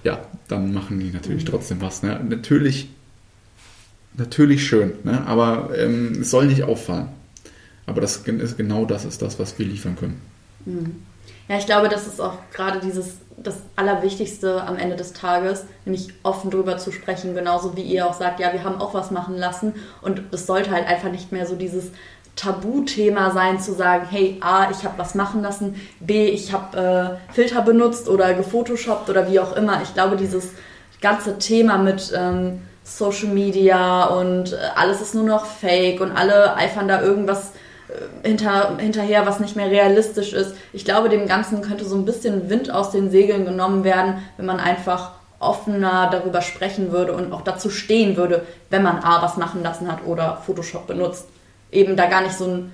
ja, 0.04 0.26
dann 0.48 0.74
machen 0.74 1.00
die 1.00 1.12
natürlich 1.12 1.46
mhm. 1.46 1.50
trotzdem 1.50 1.82
was. 1.82 2.02
Ne? 2.02 2.20
Natürlich, 2.28 2.90
natürlich 4.18 4.66
schön, 4.66 4.94
ne? 5.04 5.24
aber 5.28 5.70
ähm, 5.78 6.18
es 6.22 6.32
soll 6.32 6.48
nicht 6.48 6.64
auffallen. 6.64 7.10
Aber 7.86 8.02
das 8.02 8.18
ist 8.18 8.58
genau 8.58 8.86
das 8.86 9.06
ist 9.06 9.22
das, 9.22 9.38
was 9.38 9.60
wir 9.60 9.66
liefern 9.68 9.96
können. 9.96 10.22
Mhm. 10.66 10.96
Ja, 11.48 11.58
ich 11.58 11.66
glaube, 11.66 11.90
das 11.90 12.08
ist 12.08 12.20
auch 12.20 12.38
gerade 12.54 12.80
dieses 12.80 13.18
das 13.38 13.58
Allerwichtigste 13.76 14.64
am 14.64 14.78
Ende 14.78 14.96
des 14.96 15.14
Tages, 15.14 15.66
nämlich 15.86 16.10
offen 16.24 16.52
drüber 16.52 16.78
zu 16.78 16.92
sprechen, 16.92 17.34
genauso 17.34 17.76
wie 17.76 17.82
ihr 17.82 18.08
auch 18.08 18.14
sagt, 18.14 18.40
ja, 18.40 18.54
wir 18.54 18.64
haben 18.64 18.80
auch 18.80 18.94
was 18.94 19.12
machen 19.12 19.38
lassen 19.38 19.74
und 20.02 20.22
es 20.32 20.46
sollte 20.46 20.72
halt 20.72 20.88
einfach 20.88 21.10
nicht 21.10 21.32
mehr 21.32 21.46
so 21.46 21.56
dieses 21.56 21.92
Tabuthema 22.36 23.32
sein, 23.32 23.60
zu 23.60 23.74
sagen, 23.74 24.08
hey, 24.10 24.38
A, 24.42 24.70
ich 24.72 24.84
habe 24.86 24.98
was 24.98 25.16
machen 25.16 25.42
lassen, 25.42 25.76
B, 26.00 26.30
ich 26.30 26.54
habe 26.54 27.20
äh, 27.30 27.34
Filter 27.34 27.62
benutzt 27.62 28.08
oder 28.08 28.34
gefotoshoppt 28.34 29.10
oder 29.10 29.30
wie 29.30 29.40
auch 29.40 29.56
immer. 29.56 29.82
Ich 29.84 29.94
glaube, 29.94 30.16
dieses 30.16 30.52
ganze 31.02 31.38
Thema 31.40 31.78
mit 31.78 32.14
ähm, 32.16 32.62
Social 32.84 33.30
Media 33.30 34.06
und 34.06 34.54
äh, 34.54 34.58
alles 34.76 35.02
ist 35.02 35.14
nur 35.14 35.26
noch 35.26 35.46
Fake 35.46 36.00
und 36.02 36.12
alle 36.12 36.56
eifern 36.56 36.88
da 36.88 37.02
irgendwas 37.02 37.52
hinter, 38.24 38.78
hinterher, 38.78 39.26
was 39.26 39.40
nicht 39.40 39.56
mehr 39.56 39.70
realistisch 39.70 40.34
ist. 40.34 40.56
Ich 40.74 40.86
glaube, 40.86 41.10
dem 41.10 41.28
Ganzen 41.28 41.62
könnte 41.62 41.86
so 41.86 41.96
ein 41.96 42.06
bisschen 42.06 42.50
Wind 42.50 42.72
aus 42.72 42.92
den 42.92 43.12
Segeln 43.12 43.46
genommen 43.46 43.84
werden, 43.84 44.16
wenn 44.38 44.46
man 44.46 44.60
einfach 44.60 45.12
offener 45.40 46.10
darüber 46.12 46.42
sprechen 46.42 46.92
würde 46.92 47.14
und 47.14 47.34
auch 47.34 47.42
dazu 47.42 47.70
stehen 47.70 48.16
würde, 48.16 48.46
wenn 48.70 48.84
man 48.84 49.00
A 49.00 49.22
was 49.22 49.38
machen 49.38 49.64
lassen 49.64 49.92
hat 49.92 50.06
oder 50.06 50.42
Photoshop 50.46 50.88
benutzt 50.88 51.26
eben 51.72 51.96
da 51.96 52.08
gar 52.08 52.22
nicht 52.22 52.36
so 52.36 52.46
ein 52.46 52.72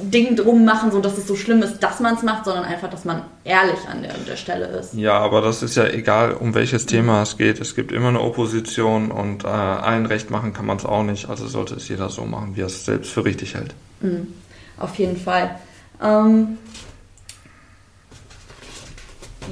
Ding 0.00 0.36
drum 0.36 0.64
machen, 0.64 0.92
so 0.92 1.00
dass 1.00 1.18
es 1.18 1.26
so 1.26 1.34
schlimm 1.34 1.60
ist, 1.62 1.80
dass 1.80 1.98
man 1.98 2.14
es 2.14 2.22
macht, 2.22 2.44
sondern 2.44 2.64
einfach, 2.64 2.88
dass 2.88 3.04
man 3.04 3.22
ehrlich 3.42 3.80
an 3.90 4.02
der, 4.02 4.12
der 4.14 4.36
Stelle 4.36 4.66
ist. 4.66 4.94
Ja, 4.94 5.18
aber 5.18 5.40
das 5.40 5.62
ist 5.62 5.76
ja 5.76 5.88
egal, 5.88 6.34
um 6.34 6.54
welches 6.54 6.86
Thema 6.86 7.22
es 7.22 7.36
geht. 7.36 7.60
Es 7.60 7.74
gibt 7.74 7.90
immer 7.90 8.08
eine 8.08 8.20
Opposition 8.20 9.10
und 9.10 9.44
äh, 9.44 9.48
allen 9.48 10.06
recht 10.06 10.30
machen 10.30 10.52
kann 10.52 10.66
man 10.66 10.76
es 10.76 10.84
auch 10.84 11.02
nicht. 11.02 11.28
Also 11.28 11.48
sollte 11.48 11.74
es 11.74 11.88
jeder 11.88 12.10
so 12.10 12.24
machen, 12.24 12.54
wie 12.54 12.60
er 12.60 12.66
es 12.66 12.84
selbst 12.84 13.10
für 13.10 13.24
richtig 13.24 13.54
hält. 13.54 13.74
Mhm. 14.00 14.34
Auf 14.78 14.94
jeden 14.96 15.16
Fall. 15.16 15.58
Ähm, 16.02 16.58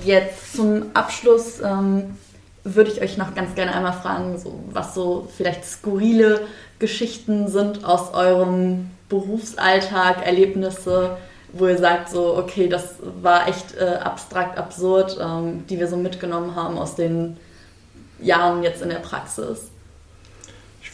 jetzt 0.04 0.54
zum 0.54 0.86
Abschluss 0.94 1.60
ähm, 1.60 2.16
würde 2.64 2.90
ich 2.90 3.00
euch 3.00 3.16
noch 3.16 3.34
ganz 3.34 3.54
gerne 3.54 3.74
einmal 3.74 3.92
fragen, 3.92 4.38
so, 4.38 4.60
was 4.70 4.94
so 4.94 5.28
vielleicht 5.36 5.64
skurrile 5.64 6.42
Geschichten 6.78 7.48
sind 7.48 7.84
aus 7.84 8.12
eurem 8.12 8.90
Berufsalltag, 9.08 10.26
Erlebnisse, 10.26 11.16
wo 11.52 11.68
ihr 11.68 11.78
sagt, 11.78 12.10
so, 12.10 12.36
okay, 12.36 12.68
das 12.68 12.96
war 13.22 13.48
echt 13.48 13.76
äh, 13.76 13.98
abstrakt, 14.02 14.58
absurd, 14.58 15.16
ähm, 15.20 15.64
die 15.68 15.78
wir 15.78 15.88
so 15.88 15.96
mitgenommen 15.96 16.54
haben 16.54 16.76
aus 16.76 16.96
den 16.96 17.36
Jahren 18.20 18.62
jetzt 18.62 18.82
in 18.82 18.88
der 18.88 18.96
Praxis? 18.96 19.70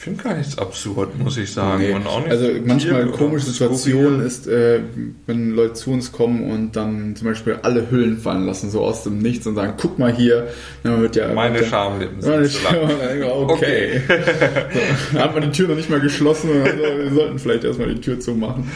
Ich 0.03 0.05
finde 0.07 0.24
gar 0.24 0.34
nichts 0.34 0.59
absurd, 0.59 1.16
muss 1.16 1.36
ich 1.36 1.53
sagen. 1.53 1.80
Nee. 1.80 1.94
also 2.28 2.48
manchmal 2.66 3.03
eine 3.03 3.12
komische 3.12 3.46
Situation 3.46 4.20
ist, 4.20 4.48
äh, 4.48 4.80
wenn 5.28 5.53
Leute 5.53 5.74
zu 5.74 5.92
uns 5.92 6.11
kommen 6.11 6.50
und 6.50 6.74
dann 6.74 7.14
zum 7.14 7.28
Beispiel 7.28 7.61
alle 7.62 7.88
Hüllen 7.88 8.18
fallen 8.18 8.44
lassen, 8.44 8.68
so 8.68 8.80
aus 8.80 9.05
dem 9.05 9.18
Nichts 9.18 9.46
und 9.46 9.55
sagen, 9.55 9.74
guck 9.80 10.00
mal 10.00 10.12
hier. 10.12 10.48
Dann 10.82 11.00
wird 11.00 11.14
ja, 11.14 11.32
meine 11.32 11.62
Schamlippen 11.62 12.20
sind 12.20 12.32
meine 12.32 12.48
zu 12.48 12.64
lang. 12.64 12.78
okay. 13.48 14.03
okay. 14.09 14.24
so, 14.72 14.80
dann 15.12 15.22
hat 15.22 15.34
man 15.34 15.44
die 15.44 15.50
Tür 15.53 15.68
noch 15.68 15.76
nicht 15.76 15.88
mal 15.88 16.00
geschlossen. 16.00 16.50
Also, 16.50 16.82
wir 16.82 17.14
sollten 17.14 17.38
vielleicht 17.38 17.62
erstmal 17.62 17.94
die 17.94 18.00
Tür 18.00 18.18
zumachen. 18.18 18.72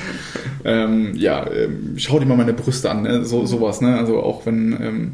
Ähm, 0.64 1.16
ja, 1.16 1.44
ähm, 1.50 1.94
schau 1.96 2.20
dir 2.20 2.26
mal 2.26 2.36
meine 2.36 2.52
Brüste 2.52 2.88
an, 2.88 3.02
ne? 3.02 3.24
so, 3.24 3.46
sowas. 3.46 3.80
Ne? 3.80 3.98
Also 3.98 4.20
auch 4.22 4.46
wenn... 4.46 4.80
Ähm, 4.80 5.12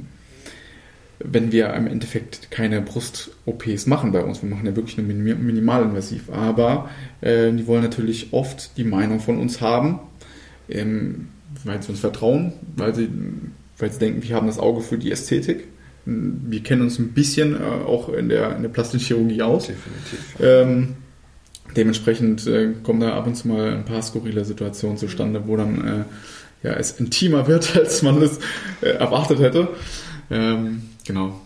wenn 1.25 1.53
wir 1.53 1.73
im 1.75 1.87
Endeffekt 1.87 2.51
keine 2.51 2.81
Brust-OPs 2.81 3.87
machen 3.87 4.12
bei 4.12 4.23
uns. 4.25 4.43
Wir 4.43 4.51
machen 4.51 4.66
ja 4.66 4.75
wirklich 4.75 4.97
nur 4.97 5.07
minimalinvasiv. 5.07 6.31
Aber 6.31 6.91
äh, 7.20 7.53
die 7.53 7.66
wollen 7.66 7.83
natürlich 7.83 8.33
oft 8.33 8.77
die 8.77 8.85
Meinung 8.85 9.20
von 9.20 9.39
uns 9.39 9.61
haben, 9.61 10.01
ähm, 10.68 11.29
weil 11.64 11.83
sie 11.83 11.91
uns 11.91 12.01
vertrauen, 12.01 12.53
weil 12.77 12.95
sie, 12.95 13.09
weil 13.79 13.93
sie 13.93 13.99
denken, 13.99 14.23
wir 14.23 14.35
haben 14.35 14.47
das 14.47 14.59
Auge 14.59 14.81
für 14.81 14.99
die 14.99 15.12
Ästhetik. 15.12 15.68
Wir 16.05 16.62
kennen 16.62 16.83
uns 16.83 16.99
ein 16.99 17.12
bisschen 17.12 17.55
äh, 17.55 17.59
auch 17.59 18.09
in 18.09 18.29
der, 18.29 18.57
in 18.57 18.62
der 18.62 18.70
plastischen 18.70 19.07
Chirurgie 19.07 19.43
aus. 19.43 19.68
Definitiv. 19.68 20.41
Ähm, 20.41 20.97
dementsprechend 21.77 22.47
äh, 22.47 22.73
kommen 22.83 23.01
da 23.01 23.14
ab 23.14 23.27
und 23.27 23.37
zu 23.37 23.47
mal 23.49 23.75
ein 23.75 23.85
paar 23.85 24.03
skurrile 24.03 24.45
Situationen 24.45 24.97
zustande, 24.97 25.47
wo 25.47 25.57
dann 25.57 25.87
äh, 25.87 26.66
ja, 26.66 26.75
es 26.75 26.93
intimer 26.99 27.47
wird, 27.47 27.77
als 27.77 28.03
man 28.03 28.20
es 28.20 28.39
äh, 28.81 28.89
erwartet 28.89 29.39
hätte. 29.39 29.68
Ähm, 30.31 30.83
Genau. 31.05 31.40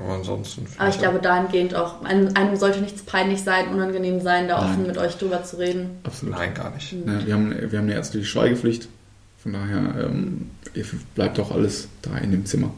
Aber 0.00 0.14
ansonsten. 0.14 0.66
Aber 0.78 0.88
ich 0.88 0.98
glaube, 0.98 1.18
dahingehend 1.18 1.74
auch, 1.74 2.02
einem, 2.02 2.34
einem, 2.34 2.56
sollte 2.56 2.80
nichts 2.80 3.02
peinlich 3.02 3.42
sein, 3.42 3.68
unangenehm 3.68 4.20
sein, 4.20 4.48
da 4.48 4.58
Nein. 4.58 4.70
offen 4.70 4.86
mit 4.86 4.96
euch 4.96 5.16
drüber 5.16 5.44
zu 5.44 5.58
reden. 5.58 5.98
Absolut. 6.04 6.36
Nein, 6.36 6.54
gar 6.54 6.70
nicht. 6.70 6.92
Ja, 6.92 7.26
wir, 7.26 7.34
haben, 7.34 7.50
wir 7.50 7.78
haben 7.78 7.86
eine 7.86 7.94
ärztliche 7.94 8.26
Schweigepflicht. 8.26 8.88
Von 9.42 9.52
daher 9.52 10.06
ähm, 10.06 10.50
bleibt 11.14 11.38
auch 11.38 11.50
alles 11.50 11.88
da 12.02 12.16
in 12.18 12.30
dem 12.30 12.46
Zimmer. 12.46 12.72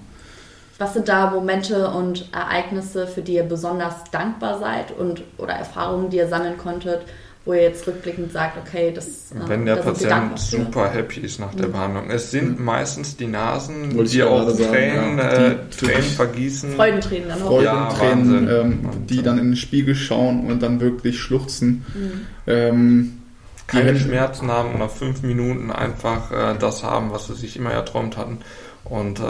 Was 0.79 0.95
sind 0.95 1.09
da 1.09 1.31
Momente 1.31 1.91
und 1.91 2.29
Ereignisse, 2.33 3.07
für 3.07 3.23
die 3.23 3.35
ihr 3.35 3.45
besonders 3.45 4.11
dankbar 4.11 4.59
seid 4.59 4.91
und 4.91 5.23
oder 5.39 5.53
Erfahrungen, 5.53 6.11
die 6.11 6.17
ihr 6.17 6.29
sammeln 6.29 6.59
konntet, 6.59 7.03
wo 7.45 7.55
ihr 7.55 7.63
jetzt 7.63 7.87
rückblickend 7.87 8.33
sagt, 8.33 8.57
okay, 8.57 8.93
das 8.95 9.33
äh, 9.33 9.49
Wenn 9.49 9.67
der 9.67 9.77
Patient 9.77 10.39
super 10.39 10.89
happy 10.91 11.21
ist 11.21 11.41
nach 11.41 11.55
der 11.55 11.69
mhm. 11.69 11.73
Behandlung. 11.73 12.11
Es 12.11 12.31
sind 12.31 12.59
mhm. 12.59 12.65
meistens 12.65 13.17
die 13.17 13.27
Nasen, 13.27 13.97
Wollte 13.97 14.11
die 14.11 14.23
auch 14.23 14.57
Tränen, 14.57 15.19
ja. 15.19 15.33
äh, 15.33 15.57
Tränen 15.77 16.03
vergießen. 16.03 16.75
Freudentränen 16.75 17.29
dann 17.29 17.43
auch. 17.43 17.49
Freudentränen, 17.49 18.47
ja, 18.47 18.61
ähm, 18.61 18.89
die 19.09 19.23
dann 19.23 19.39
in 19.39 19.47
den 19.47 19.57
Spiegel 19.57 19.95
schauen 19.95 20.47
und 20.47 20.63
dann 20.63 20.81
wirklich 20.81 21.19
schluchzen. 21.19 21.85
Mhm. 21.95 22.27
Ähm, 22.47 23.19
Keine 23.67 23.99
Schmerzen 23.99 24.51
haben 24.51 24.73
und 24.75 24.79
nach 24.79 24.91
fünf 24.91 25.23
Minuten 25.23 25.73
einfach 25.73 26.31
äh, 26.31 26.59
das 26.59 26.85
haben, 26.85 27.11
was 27.11 27.27
sie 27.27 27.35
sich 27.35 27.57
immer 27.57 27.73
erträumt 27.73 28.17
hatten. 28.17 28.39
Und 28.85 29.19
äh, 29.19 29.23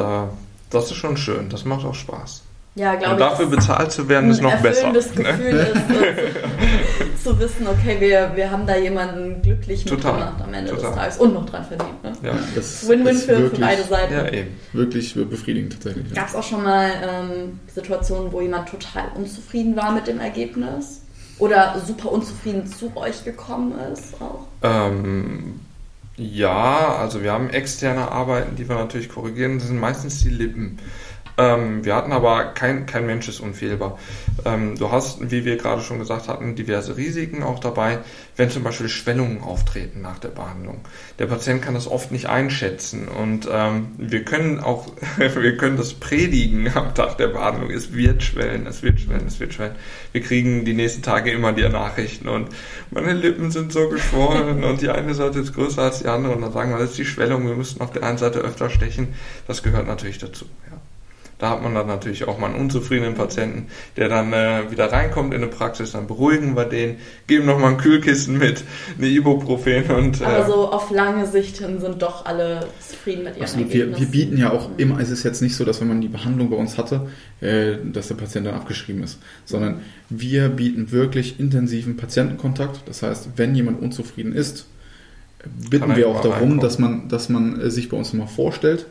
das 0.69 0.91
ist 0.91 0.97
schon 0.97 1.17
schön, 1.17 1.49
das 1.49 1.65
macht 1.65 1.87
auch 1.87 1.95
Spaß. 1.95 2.43
Ja, 2.75 2.95
Und 2.95 3.21
dafür 3.21 3.47
bezahlt 3.47 3.93
zu 3.93 4.09
werden, 4.09 4.31
ist 4.31 4.41
noch 4.41 4.57
besser. 4.63 4.93
Das 4.95 5.15
ne? 5.15 5.25
Gefühl 5.25 5.53
ne? 5.53 5.61
ist, 5.61 5.77
zu 7.23 7.39
wissen, 7.39 7.67
okay, 7.67 7.97
wir, 8.01 8.33
wir 8.35 8.51
haben 8.51 8.67
da 8.67 8.77
jemanden 8.77 9.43
glücklich 9.43 9.85
total, 9.85 10.15
mitgemacht 10.15 10.43
am 10.43 10.55
Ende 10.55 10.71
total. 10.71 10.91
des 10.91 10.99
Tages 10.99 11.17
und 11.19 11.35
noch 11.35 11.47
dran 11.47 11.65
verdient. 11.65 12.03
Ne? 12.03 12.13
Ja, 12.23 12.39
das 12.55 12.89
Win-win 12.89 13.17
für, 13.17 13.29
wirklich, 13.29 13.51
für, 13.51 13.61
beide 13.61 13.83
Seiten. 13.85 14.15
Ja, 14.15 14.29
eben. 14.29 14.61
Wirklich 14.73 15.15
befriedigend 15.15 15.73
tatsächlich. 15.75 16.09
Ja. 16.09 16.15
Gab 16.15 16.29
es 16.29 16.35
auch 16.35 16.43
schon 16.43 16.63
mal 16.63 16.91
ähm, 17.03 17.61
Situationen, 17.75 18.33
wo 18.33 18.41
jemand 18.41 18.69
total 18.69 19.05
unzufrieden 19.15 19.77
war 19.77 19.93
mit 19.93 20.07
dem 20.07 20.21
Ergebnis? 20.21 21.03
Oder 21.39 21.81
super 21.85 22.13
unzufrieden 22.13 22.67
zu 22.67 22.93
euch 22.97 23.25
gekommen 23.25 23.75
ist 23.93 24.15
auch? 24.21 24.47
Ähm, 24.63 25.61
ja, 26.17 26.95
also 26.97 27.23
wir 27.23 27.33
haben 27.33 27.51
externe 27.51 28.13
Arbeiten, 28.13 28.55
die 28.57 28.69
wir 28.69 28.77
natürlich 28.77 29.09
korrigieren. 29.09 29.59
Das 29.59 29.69
sind 29.69 29.81
meistens 29.81 30.23
die 30.23 30.29
Lippen. 30.29 30.79
Ähm, 31.43 31.85
wir 31.85 31.97
hatten 31.97 32.13
aber 32.13 32.45
kein, 32.55 32.87
kein 32.87 33.05
Mensch 33.05 33.27
ist 33.29 33.41
unfehlbar. 33.41 33.99
Ähm, 34.45 34.77
du 34.79 34.93
hast, 34.93 35.31
wie 35.31 35.45
wir 35.45 35.57
gerade 35.57 35.83
schon 35.83 35.99
gesagt 35.99 36.29
hatten, 36.29 36.55
diverse 36.55 36.97
Risiken 36.97 37.43
auch 37.43 37.59
dabei, 37.59 37.99
wenn 38.37 38.49
zum 38.49 38.63
Beispiel 38.63 38.89
Schwellungen 38.89 39.43
auftreten 39.43 40.03
nach 40.03 40.19
der 40.19 40.29
Behandlung. 40.29 40.83
Der 41.19 41.27
Patient 41.27 41.61
kann 41.61 41.75
das 41.75 41.89
oft 41.89 42.13
nicht 42.13 42.27
einschätzen 42.27 43.09
und 43.09 43.49
ähm, 43.51 43.89
wir 43.99 44.25
können 44.25 44.61
auch, 44.61 44.87
wir 45.17 45.57
können 45.57 45.77
das 45.77 45.95
predigen 45.95 46.71
am 46.75 46.95
Tag 46.95 47.19
der 47.19 47.29
Behandlung. 47.29 47.71
Es 47.71 47.93
wird 47.93 48.23
schwellen, 48.23 48.67
es 48.67 48.83
wird 48.85 49.01
schwellen, 49.01 49.27
es 49.27 49.41
wird 49.41 49.55
schwellen. 49.55 49.75
Wir 50.13 50.21
kriegen 50.21 50.65
die 50.65 50.75
nächsten 50.75 51.03
Tage 51.03 51.33
immer 51.33 51.53
die 51.53 51.69
Nachrichten 51.69 52.29
und 52.29 52.51
meine 52.91 53.15
Lippen 53.15 53.51
sind 53.51 53.73
so 53.73 53.89
geschwollen 53.89 54.63
und 54.63 54.81
die 54.81 54.91
eine 54.91 55.15
Seite 55.15 55.41
ist 55.41 55.55
größer 55.55 55.83
als 55.83 55.99
die 56.01 56.09
andere 56.09 56.37
und 56.37 56.43
dann 56.43 56.53
sagen 56.53 56.71
wir, 56.71 56.79
das 56.79 56.91
ist 56.91 56.99
die 56.99 57.05
Schwellung, 57.05 57.47
wir 57.49 57.57
müssen 57.57 57.81
auf 57.81 57.91
der 57.91 58.05
einen 58.05 58.19
Seite 58.19 58.39
öfter 58.39 58.71
stechen. 58.71 59.15
Das 59.49 59.65
gehört 59.65 59.89
natürlich 59.89 60.19
dazu. 60.19 60.45
Da 61.43 61.51
hat 61.51 61.63
man 61.65 61.75
dann 61.75 61.89
natürlich 61.89 62.29
auch 62.29 62.39
mal 62.39 62.51
einen 62.51 62.55
unzufriedenen 62.55 63.15
Patienten, 63.15 63.67
der 63.97 64.09
dann 64.09 64.33
äh, 64.33 64.71
wieder 64.71 64.93
reinkommt 64.93 65.35
in 65.35 65.43
eine 65.43 65.51
Praxis, 65.51 65.91
dann 65.91 66.07
beruhigen 66.07 66.55
wir 66.55 66.67
den, 66.67 66.99
geben 67.27 67.47
nochmal 67.47 67.73
ein 67.73 67.79
Kühlkissen 67.79 68.39
mit, 68.39 68.63
eine 68.97 69.09
Ibuprofen 69.09 69.91
und... 69.91 70.21
Äh, 70.21 70.25
Aber 70.25 70.47
so 70.47 70.71
auf 70.71 70.93
lange 70.93 71.27
Sicht 71.27 71.59
hin 71.59 71.81
sind 71.81 72.01
doch 72.01 72.27
alle 72.27 72.69
zufrieden 72.89 73.25
mit 73.25 73.35
ihren 73.35 73.43
Absolut. 73.43 73.73
Wir, 73.73 73.99
wir, 73.99 74.07
bieten 74.07 74.39
ja 74.39 74.53
auch 74.53 74.71
immer, 74.77 75.01
es 75.01 75.11
ist 75.11 75.25
jetzt 75.25 75.43
nicht 75.43 75.57
so, 75.57 75.65
dass 75.65 75.81
wenn 75.81 75.89
man 75.89 76.01
die 76.01 76.07
Behandlung 76.07 76.49
bei 76.49 76.57
uns 76.57 76.79
hatte, 76.79 77.09
äh, 77.41 77.73
dass 77.93 78.07
der 78.07 78.15
Patient 78.15 78.47
dann 78.47 78.55
abgeschrieben 78.55 79.03
ist, 79.03 79.19
sondern 79.45 79.81
wir 80.11 80.49
bieten 80.49 80.93
wirklich 80.93 81.41
intensiven 81.41 81.97
Patientenkontakt. 81.97 82.83
Das 82.87 83.03
heißt, 83.03 83.31
wenn 83.35 83.57
jemand 83.57 83.83
unzufrieden 83.83 84.33
ist, 84.33 84.67
bitten 85.69 85.97
wir 85.97 86.07
auch 86.07 86.21
darum, 86.21 86.61
dass 86.61 86.79
man, 86.79 87.09
dass 87.09 87.29
man 87.29 87.61
äh, 87.61 87.69
sich 87.69 87.89
bei 87.89 87.97
uns 87.97 88.13
nochmal 88.13 88.33
vorstellt, 88.33 88.87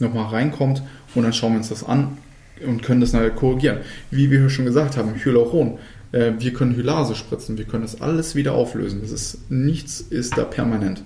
nochmal 0.00 0.26
reinkommt 0.26 0.82
und 1.14 1.22
dann 1.22 1.32
schauen 1.32 1.52
wir 1.52 1.58
uns 1.58 1.68
das 1.68 1.84
an 1.84 2.18
und 2.66 2.82
können 2.82 3.00
das 3.00 3.12
nachher 3.12 3.30
korrigieren. 3.30 3.78
Wie 4.10 4.30
wir 4.30 4.48
schon 4.50 4.64
gesagt 4.64 4.96
haben, 4.96 5.14
Hyaluron. 5.14 5.78
Äh, 6.12 6.32
wir 6.38 6.52
können 6.52 6.76
Hylase 6.76 7.14
spritzen, 7.14 7.58
wir 7.58 7.64
können 7.64 7.82
das 7.82 8.00
alles 8.00 8.34
wieder 8.34 8.54
auflösen. 8.54 9.00
Das 9.02 9.10
ist, 9.10 9.50
nichts 9.50 10.00
ist 10.00 10.36
da 10.36 10.44
permanent. 10.44 11.02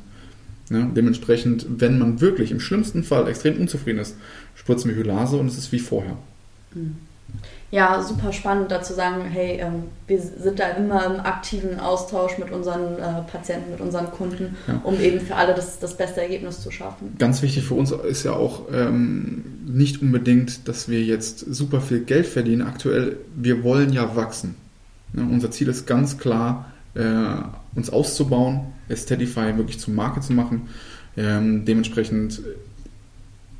Ja, 0.70 0.82
dementsprechend, 0.82 1.66
wenn 1.68 1.98
man 1.98 2.20
wirklich 2.20 2.50
im 2.50 2.60
schlimmsten 2.60 3.02
Fall 3.02 3.26
extrem 3.26 3.58
unzufrieden 3.58 4.00
ist, 4.00 4.16
spritzen 4.54 4.90
wir 4.90 4.96
Hylase 4.98 5.36
und 5.36 5.46
es 5.46 5.56
ist 5.56 5.72
wie 5.72 5.78
vorher. 5.78 6.16
Mhm. 6.74 6.96
Ja, 7.70 8.02
super 8.02 8.32
spannend 8.32 8.70
dazu 8.70 8.94
sagen, 8.94 9.24
hey, 9.24 9.58
ähm, 9.60 9.84
wir 10.06 10.18
sind 10.20 10.58
da 10.58 10.68
immer 10.70 11.04
im 11.04 11.20
aktiven 11.20 11.78
Austausch 11.78 12.38
mit 12.38 12.50
unseren 12.50 12.94
äh, 12.98 13.22
Patienten, 13.30 13.72
mit 13.72 13.80
unseren 13.80 14.10
Kunden, 14.10 14.56
ja. 14.66 14.80
um 14.84 14.98
eben 14.98 15.20
für 15.20 15.34
alle 15.34 15.54
das, 15.54 15.78
das 15.78 15.94
beste 15.94 16.22
Ergebnis 16.22 16.62
zu 16.62 16.70
schaffen. 16.70 17.16
Ganz 17.18 17.42
wichtig 17.42 17.64
für 17.64 17.74
uns 17.74 17.90
ist 17.90 18.24
ja 18.24 18.32
auch 18.32 18.62
ähm, 18.72 19.44
nicht 19.66 20.00
unbedingt, 20.00 20.66
dass 20.66 20.88
wir 20.88 21.02
jetzt 21.02 21.40
super 21.40 21.82
viel 21.82 22.00
Geld 22.00 22.26
verdienen. 22.26 22.62
Aktuell, 22.62 23.18
wir 23.36 23.62
wollen 23.62 23.92
ja 23.92 24.16
wachsen. 24.16 24.54
Ja, 25.12 25.22
unser 25.22 25.50
Ziel 25.50 25.68
ist 25.68 25.86
ganz 25.86 26.16
klar, 26.16 26.72
äh, 26.94 27.02
uns 27.74 27.90
auszubauen, 27.90 28.60
Aesthetify 28.88 29.58
wirklich 29.58 29.78
zum 29.78 29.94
Marke 29.94 30.20
zu 30.20 30.32
machen. 30.32 30.68
Ähm, 31.18 31.66
dementsprechend 31.66 32.40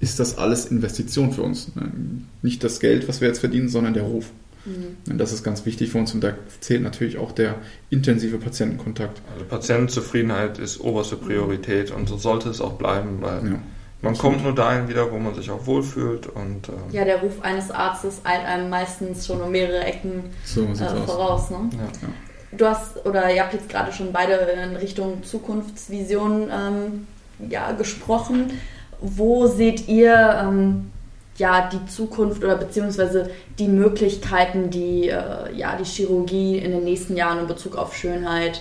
ist 0.01 0.21
das 0.21 0.39
alles 0.39 0.67
Investition 0.67 1.33
für 1.33 1.43
uns. 1.43 1.75
Ne? 1.75 1.91
Nicht 2.43 2.63
das 2.63 2.81
Geld, 2.81 3.09
was 3.09 3.21
wir 3.21 3.29
jetzt 3.29 3.41
verdienen, 3.41 3.69
sondern 3.69 3.95
der 3.95 4.05
Ruf. 4.05 4.31
Mhm. 4.65 5.19
Das 5.19 5.33
ist 5.33 5.43
ganz 5.43 5.65
wichtig 5.67 5.91
für 5.91 5.99
uns 5.99 6.15
und 6.15 6.23
da 6.23 6.33
zählt 6.61 6.83
natürlich 6.83 7.19
auch 7.19 7.33
der 7.33 7.57
intensive 7.91 8.39
Patientenkontakt. 8.39 9.21
Also 9.33 9.45
Patientenzufriedenheit 9.45 10.59
ist 10.59 10.81
oberste 10.81 11.17
Priorität 11.17 11.91
und 11.91 12.09
so 12.09 12.17
sollte 12.17 12.49
es 12.51 12.61
auch 12.61 12.75
bleiben, 12.75 13.19
weil 13.21 13.45
ja. 13.45 13.59
man 14.03 14.17
kommt 14.17 14.43
nur 14.43 14.55
dahin 14.55 14.89
wieder, 14.89 15.11
wo 15.11 15.19
man 15.19 15.35
sich 15.35 15.51
auch 15.51 15.67
wohlfühlt. 15.67 16.27
Und, 16.27 16.69
ähm 16.69 16.75
ja, 16.93 17.05
der 17.05 17.21
Ruf 17.21 17.41
eines 17.43 17.71
Arztes 17.71 18.21
eilt 18.25 18.45
einem 18.45 18.69
meistens 18.69 19.27
schon 19.27 19.41
um 19.41 19.51
mehrere 19.51 19.85
Ecken 19.85 20.25
so 20.45 20.65
äh, 20.65 21.07
voraus. 21.07 21.51
Ne? 21.51 21.71
Ja. 21.73 22.09
Du 22.57 22.67
hast, 22.67 23.05
oder 23.05 23.33
ihr 23.33 23.43
habt 23.43 23.53
jetzt 23.53 23.69
gerade 23.69 23.93
schon 23.93 24.13
beide 24.13 24.35
in 24.35 24.77
Richtung 24.77 25.23
Zukunftsvision 25.23 26.49
ähm, 26.51 27.07
ja, 27.49 27.73
gesprochen 27.73 28.53
wo 29.01 29.47
seht 29.47 29.89
ihr 29.89 30.41
ähm, 30.43 30.91
ja 31.37 31.69
die 31.73 31.87
Zukunft 31.87 32.43
oder 32.43 32.57
beziehungsweise 32.57 33.31
die 33.59 33.69
Möglichkeiten, 33.69 34.71
die 34.71 35.09
äh, 35.09 35.55
ja 35.55 35.77
die 35.77 35.85
Chirurgie 35.85 36.59
in 36.59 36.73
den 36.73 36.85
nächsten 36.85 37.17
Jahren 37.17 37.41
in 37.41 37.47
Bezug 37.47 37.77
auf 37.77 37.97
Schönheit 37.97 38.61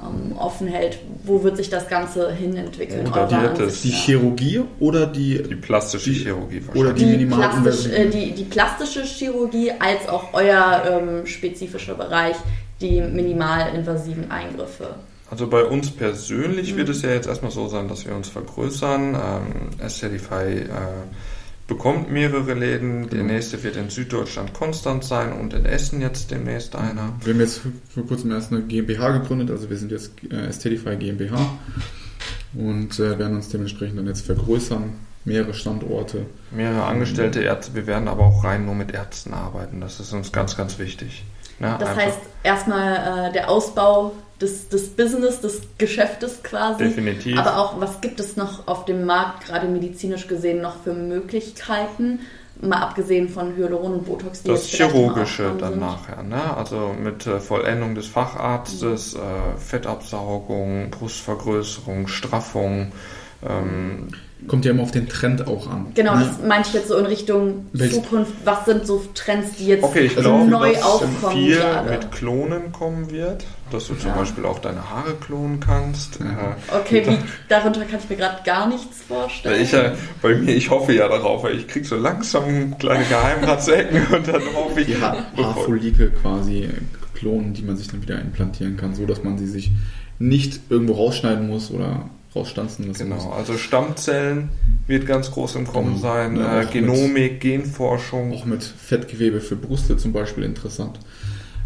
ähm, 0.00 0.36
offen 0.36 0.68
hält? 0.68 0.98
Wo 1.24 1.42
wird 1.42 1.56
sich 1.56 1.70
das 1.70 1.88
Ganze 1.88 2.32
hin 2.32 2.56
entwickeln? 2.56 3.06
Oder 3.06 3.26
die, 3.26 3.58
das, 3.58 3.82
die 3.82 3.90
Chirurgie 3.90 4.62
oder 4.78 5.06
die, 5.06 5.42
die 5.42 5.54
plastische 5.54 6.10
die, 6.10 6.18
Chirurgie 6.18 6.62
oder 6.74 6.92
die, 6.92 7.16
die 7.16 7.26
plastisch, 7.26 7.86
äh, 7.86 8.08
die, 8.08 8.32
die 8.32 8.44
plastische 8.44 9.02
Chirurgie 9.02 9.72
als 9.72 10.08
auch 10.08 10.34
euer 10.34 10.82
ähm, 10.90 11.26
spezifischer 11.26 11.94
Bereich, 11.94 12.36
die 12.80 13.00
minimalinvasiven 13.00 14.30
Eingriffe? 14.30 14.94
Also 15.30 15.46
bei 15.46 15.64
uns 15.64 15.90
persönlich 15.90 16.72
mhm. 16.72 16.78
wird 16.78 16.88
es 16.88 17.02
ja 17.02 17.10
jetzt 17.10 17.26
erstmal 17.26 17.50
so 17.50 17.68
sein, 17.68 17.88
dass 17.88 18.06
wir 18.06 18.14
uns 18.14 18.28
vergrößern. 18.28 19.14
Ähm, 19.14 19.70
Estelify 19.78 20.60
äh, 20.60 20.68
bekommt 21.66 22.10
mehrere 22.10 22.54
Läden. 22.54 23.10
Der 23.10 23.22
mhm. 23.22 23.28
nächste 23.28 23.62
wird 23.62 23.76
in 23.76 23.90
Süddeutschland 23.90 24.54
Konstanz 24.54 25.08
sein 25.08 25.32
und 25.32 25.52
in 25.52 25.66
Essen 25.66 26.00
jetzt 26.00 26.30
demnächst 26.30 26.74
einer. 26.74 27.12
Wir 27.22 27.34
haben 27.34 27.40
jetzt 27.40 27.60
vor 27.94 28.06
kurzem 28.06 28.32
erst 28.32 28.52
eine 28.52 28.62
GmbH 28.62 29.10
gegründet, 29.18 29.50
also 29.50 29.68
wir 29.70 29.76
sind 29.76 29.92
jetzt 29.92 30.12
äh, 30.30 30.46
Estelify 30.46 30.96
GmbH 30.96 31.38
und 32.54 32.98
äh, 32.98 33.18
werden 33.18 33.36
uns 33.36 33.50
dementsprechend 33.50 33.98
dann 33.98 34.06
jetzt 34.06 34.24
vergrößern. 34.24 34.94
Mehrere 35.24 35.52
Standorte. 35.52 36.24
Mehrere 36.50 36.84
angestellte 36.84 37.42
Ärzte. 37.42 37.74
Wir 37.74 37.86
werden 37.86 38.08
aber 38.08 38.24
auch 38.24 38.44
rein 38.44 38.64
nur 38.64 38.74
mit 38.74 38.92
Ärzten 38.92 39.34
arbeiten. 39.34 39.78
Das 39.80 40.00
ist 40.00 40.14
uns 40.14 40.32
ganz, 40.32 40.56
ganz 40.56 40.78
wichtig. 40.78 41.22
Ja, 41.60 41.76
das 41.76 41.90
einfach. 41.90 42.02
heißt, 42.02 42.18
erstmal 42.44 43.28
äh, 43.28 43.32
der 43.32 43.50
Ausbau 43.50 44.12
des, 44.40 44.68
des 44.68 44.88
Business, 44.90 45.40
des 45.40 45.62
Geschäftes 45.78 46.42
quasi. 46.42 46.84
Definitiv. 46.84 47.38
Aber 47.38 47.58
auch, 47.58 47.80
was 47.80 48.00
gibt 48.00 48.20
es 48.20 48.36
noch 48.36 48.66
auf 48.68 48.84
dem 48.84 49.04
Markt, 49.04 49.46
gerade 49.46 49.66
medizinisch 49.68 50.26
gesehen, 50.26 50.60
noch 50.60 50.82
für 50.82 50.92
Möglichkeiten? 50.92 52.20
Mal 52.60 52.78
abgesehen 52.82 53.28
von 53.28 53.54
Hyaluron 53.56 53.94
und 53.94 54.06
Botox, 54.06 54.42
die 54.42 54.48
Das 54.48 54.66
Chirurgische 54.66 55.54
dann 55.58 55.74
sind. 55.74 55.80
nachher, 55.80 56.24
ne? 56.24 56.56
Also 56.56 56.92
mit 57.00 57.24
äh, 57.24 57.38
Vollendung 57.38 57.94
des 57.94 58.08
Facharztes, 58.08 59.14
mhm. 59.14 59.20
äh, 59.20 59.58
Fettabsaugung, 59.58 60.90
Brustvergrößerung, 60.90 62.08
Straffung. 62.08 62.90
Ähm, 63.48 64.08
kommt 64.48 64.64
ja 64.64 64.72
immer 64.72 64.82
auf 64.82 64.90
den 64.90 65.08
Trend 65.08 65.46
auch 65.46 65.68
an. 65.68 65.92
Genau, 65.94 66.16
ne? 66.16 66.26
das 66.26 66.46
meinte 66.46 66.68
ich 66.68 66.74
jetzt 66.74 66.88
so 66.88 66.96
in 66.96 67.06
Richtung 67.06 67.66
Welch? 67.72 67.94
Zukunft. 67.94 68.32
Was 68.44 68.64
sind 68.64 68.86
so 68.86 69.04
Trends, 69.14 69.56
die 69.56 69.66
jetzt 69.66 69.84
okay, 69.84 70.06
ich 70.06 70.16
glaube, 70.16 70.44
neu 70.50 70.72
dass 70.72 70.82
aufkommen? 70.82 71.32
viel 71.32 71.62
mit 71.88 72.10
Klonen 72.12 72.72
kommen 72.72 73.10
wird, 73.10 73.44
dass 73.70 73.88
du 73.88 73.94
ja. 73.94 74.00
zum 74.00 74.14
Beispiel 74.14 74.44
auch 74.44 74.58
deine 74.58 74.88
Haare 74.90 75.14
klonen 75.14 75.60
kannst. 75.60 76.20
Ja. 76.20 76.56
Okay, 76.80 77.02
wie, 77.06 77.18
darunter 77.48 77.84
kann 77.84 78.00
ich 78.02 78.08
mir 78.08 78.16
gerade 78.16 78.42
gar 78.44 78.68
nichts 78.68 79.02
vorstellen. 79.02 79.62
Ich, 79.62 79.72
äh, 79.72 79.92
bei 80.22 80.34
mir, 80.34 80.54
ich 80.54 80.70
hoffe 80.70 80.92
ja 80.92 81.08
darauf, 81.08 81.42
weil 81.42 81.56
ich 81.56 81.68
kriege 81.68 81.86
so 81.86 81.96
langsam 81.96 82.78
kleine 82.78 83.04
Geheimratsecken 83.04 84.06
und 84.14 84.28
dann 84.28 84.42
hoffe 84.54 84.80
ich... 84.80 84.86
Die 84.86 85.00
ha 85.00 85.16
Haarfollikel 85.36 86.10
quasi 86.10 86.68
klonen, 87.14 87.52
die 87.54 87.62
man 87.62 87.76
sich 87.76 87.88
dann 87.88 88.02
wieder 88.02 88.20
implantieren 88.20 88.76
kann, 88.76 88.94
so 88.94 89.06
dass 89.06 89.24
man 89.24 89.38
sie 89.38 89.46
sich 89.46 89.70
nicht 90.18 90.60
irgendwo 90.68 90.94
rausschneiden 90.94 91.46
muss 91.46 91.70
oder 91.70 92.08
rausstanzen 92.34 92.86
lassen 92.86 93.10
Genau, 93.10 93.30
also 93.30 93.56
Stammzellen 93.56 94.50
wird 94.86 95.06
ganz 95.06 95.30
groß 95.30 95.56
im 95.56 95.66
Kommen 95.66 95.94
genau. 95.94 96.00
sein, 96.00 96.36
ja, 96.36 96.62
äh, 96.62 96.66
Genomik, 96.66 97.32
mit, 97.32 97.40
Genforschung. 97.40 98.32
Auch 98.32 98.44
mit 98.44 98.62
Fettgewebe 98.62 99.40
für 99.40 99.56
Brüste 99.56 99.96
zum 99.96 100.12
Beispiel 100.12 100.44
interessant. 100.44 100.98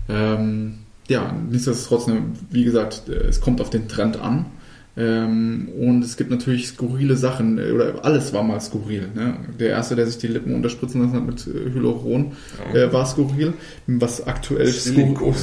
Ähm, 0.08 0.80
ja, 1.08 1.34
nichtsdestotrotz, 1.50 2.10
wie 2.50 2.64
gesagt, 2.64 3.08
es 3.08 3.40
kommt 3.40 3.60
auf 3.60 3.70
den 3.70 3.88
Trend 3.88 4.20
an. 4.20 4.46
Ähm, 4.94 5.70
und 5.80 6.04
es 6.04 6.18
gibt 6.18 6.30
natürlich 6.30 6.68
skurrile 6.68 7.16
Sachen, 7.16 7.58
äh, 7.58 7.70
oder 7.70 8.04
alles 8.04 8.34
war 8.34 8.42
mal 8.42 8.60
skurril. 8.60 9.08
Ne? 9.14 9.36
Der 9.58 9.70
erste, 9.70 9.96
der 9.96 10.06
sich 10.06 10.18
die 10.18 10.26
Lippen 10.26 10.54
unterspritzen 10.54 11.00
lassen 11.00 11.14
hat 11.14 11.26
mit 11.26 11.46
äh, 11.46 11.72
Hyaluron, 11.72 12.32
ja. 12.74 12.80
äh, 12.80 12.92
war 12.92 13.06
skurril. 13.06 13.54
Was 13.86 14.26
aktuell 14.26 14.66
Silikon. 14.66 15.34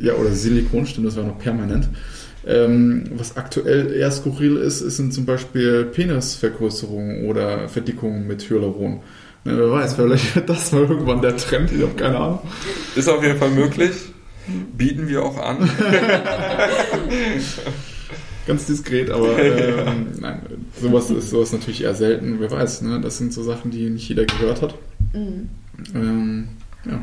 ja, 0.00 0.12
oder 0.14 0.30
Silikon, 0.32 0.84
stimmt, 0.84 1.06
das 1.06 1.16
war 1.16 1.24
noch 1.24 1.38
permanent. 1.38 1.88
Ähm, 2.46 3.04
was 3.16 3.38
aktuell 3.38 3.94
eher 3.94 4.10
skurril 4.10 4.58
ist, 4.58 4.80
sind 4.80 5.14
zum 5.14 5.24
Beispiel 5.24 5.86
Penisvergrößerungen 5.86 7.24
oder 7.24 7.70
Verdickungen 7.70 8.26
mit 8.26 8.50
Hyaluron. 8.50 9.00
Ne, 9.46 9.58
wer 9.58 9.70
weiß, 9.70 9.94
vielleicht 9.94 10.34
wird 10.36 10.50
das 10.50 10.70
mal 10.72 10.82
irgendwann 10.82 11.22
der 11.22 11.38
Trend, 11.38 11.72
ich 11.72 11.80
habe 11.80 11.94
keine 11.94 12.18
Ahnung. 12.18 12.40
Ist 12.94 13.08
auf 13.08 13.22
jeden 13.22 13.38
Fall 13.38 13.50
möglich. 13.50 13.92
Bieten 14.76 15.08
wir 15.08 15.22
auch 15.24 15.38
an. 15.38 15.68
Ganz 18.46 18.66
diskret, 18.66 19.10
aber 19.10 19.38
ähm, 19.38 20.08
nein, 20.20 20.42
sowas 20.78 21.08
ist 21.10 21.30
sowas 21.30 21.52
natürlich 21.52 21.82
eher 21.82 21.94
selten. 21.94 22.40
Wer 22.40 22.50
weiß, 22.50 22.82
ne? 22.82 23.00
Das 23.00 23.16
sind 23.16 23.32
so 23.32 23.42
Sachen, 23.42 23.70
die 23.70 23.88
nicht 23.88 24.06
jeder 24.08 24.26
gehört 24.26 24.60
hat. 24.60 24.74
Mhm. 25.14 25.48
Ähm, 25.94 26.48
ja. 26.84 27.02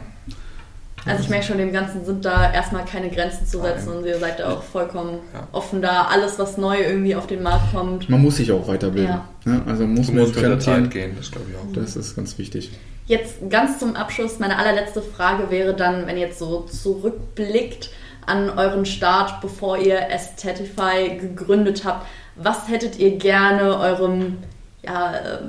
Also 1.06 1.24
ich 1.24 1.30
merke 1.30 1.46
schon, 1.46 1.58
dem 1.58 1.74
Ganzen 1.74 2.06
sind 2.06 2.26
da 2.26 2.54
erstmal 2.54 2.86
keine 2.86 3.10
Grenzen 3.10 3.48
zu 3.48 3.60
setzen 3.60 3.88
Nein. 3.88 3.98
und 3.98 4.06
ihr 4.06 4.20
seid 4.20 4.40
da 4.40 4.54
auch 4.54 4.62
vollkommen 4.62 5.18
ja. 5.34 5.48
offen 5.52 5.82
da. 5.82 6.04
Alles, 6.04 6.38
was 6.38 6.58
neu 6.58 6.78
irgendwie 6.80 7.16
auf 7.16 7.26
den 7.26 7.42
Markt 7.42 7.74
kommt. 7.74 8.08
Man 8.08 8.22
muss 8.22 8.36
sich 8.38 8.52
auch 8.52 8.68
weiterbilden. 8.68 9.10
Ja. 9.10 9.28
Ne? 9.46 9.64
Also 9.66 9.88
muss 9.88 10.08
man 10.10 10.18
muss 10.18 10.36
mit 10.36 10.44
der 10.44 10.60
Zeit 10.60 10.92
gehen, 10.92 11.14
das 11.18 11.32
glaube 11.32 11.48
ich 11.50 11.58
auch. 11.58 11.74
Das 11.74 11.96
ist 11.96 12.16
ganz 12.16 12.38
wichtig. 12.38 12.72
Jetzt 13.12 13.50
ganz 13.50 13.78
zum 13.78 13.98
Abschluss, 13.98 14.40
meine 14.40 14.58
allerletzte 14.58 15.02
Frage 15.02 15.52
wäre 15.52 15.74
dann, 15.74 16.08
wenn 16.08 16.16
ihr 16.16 16.28
jetzt 16.28 16.40
so 16.40 16.62
zurückblickt 16.62 17.90
an 18.26 18.50
euren 18.52 18.86
Start, 18.86 19.42
bevor 19.42 19.78
ihr 19.78 20.10
Aesthetify 20.10 21.18
gegründet 21.20 21.84
habt, 21.84 22.08
was 22.38 22.70
hättet 22.70 23.00
ihr 23.00 23.18
gerne 23.18 23.78
eurem 23.78 24.38
ja, 24.82 25.42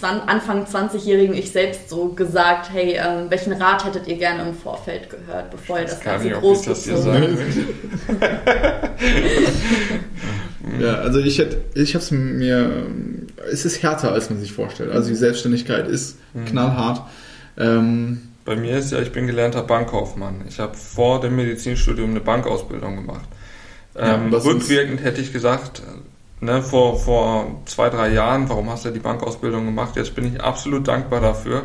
Anfang 0.00 0.64
20-jährigen 0.64 1.34
ich 1.34 1.50
selbst 1.50 1.90
so 1.90 2.10
gesagt, 2.10 2.70
hey, 2.72 3.00
ähm, 3.04 3.28
welchen 3.30 3.52
Rat 3.52 3.84
hättet 3.84 4.06
ihr 4.06 4.16
gerne 4.16 4.48
im 4.48 4.54
Vorfeld 4.54 5.10
gehört, 5.10 5.50
bevor 5.50 5.80
ihr 5.80 5.86
das, 5.86 5.96
das 5.96 6.04
Ganze 6.04 6.30
groß 6.30 6.66
gezogen 6.66 7.36
Ja, 10.78 10.96
also 10.96 11.18
ich 11.18 11.38
hätte, 11.38 11.62
ich 11.74 11.94
habe 11.94 12.04
es 12.04 12.10
mir, 12.10 12.86
es 13.50 13.64
ist 13.64 13.82
härter, 13.82 14.12
als 14.12 14.30
man 14.30 14.40
sich 14.40 14.52
vorstellt. 14.52 14.90
Also 14.90 15.08
die 15.08 15.16
Selbstständigkeit 15.16 15.88
ist 15.88 16.18
mhm. 16.34 16.44
knallhart. 16.46 17.02
Ähm, 17.56 18.22
Bei 18.44 18.56
mir 18.56 18.78
ist 18.78 18.92
ja, 18.92 19.00
ich 19.00 19.12
bin 19.12 19.26
gelernter 19.26 19.62
Bankkaufmann. 19.62 20.42
Ich 20.48 20.58
habe 20.60 20.76
vor 20.76 21.20
dem 21.20 21.36
Medizinstudium 21.36 22.10
eine 22.10 22.20
Bankausbildung 22.20 22.96
gemacht. 22.96 23.28
Ähm, 23.96 24.30
ja, 24.32 24.38
rückwirkend 24.38 25.02
hätte 25.02 25.20
ich 25.20 25.32
gesagt, 25.32 25.82
ne, 26.40 26.62
vor, 26.62 26.98
vor 26.98 27.62
zwei, 27.66 27.90
drei 27.90 28.12
Jahren, 28.12 28.48
warum 28.48 28.70
hast 28.70 28.84
du 28.84 28.90
die 28.90 29.00
Bankausbildung 29.00 29.66
gemacht? 29.66 29.96
Jetzt 29.96 30.14
bin 30.14 30.32
ich 30.32 30.40
absolut 30.40 30.86
dankbar 30.86 31.20
dafür, 31.20 31.64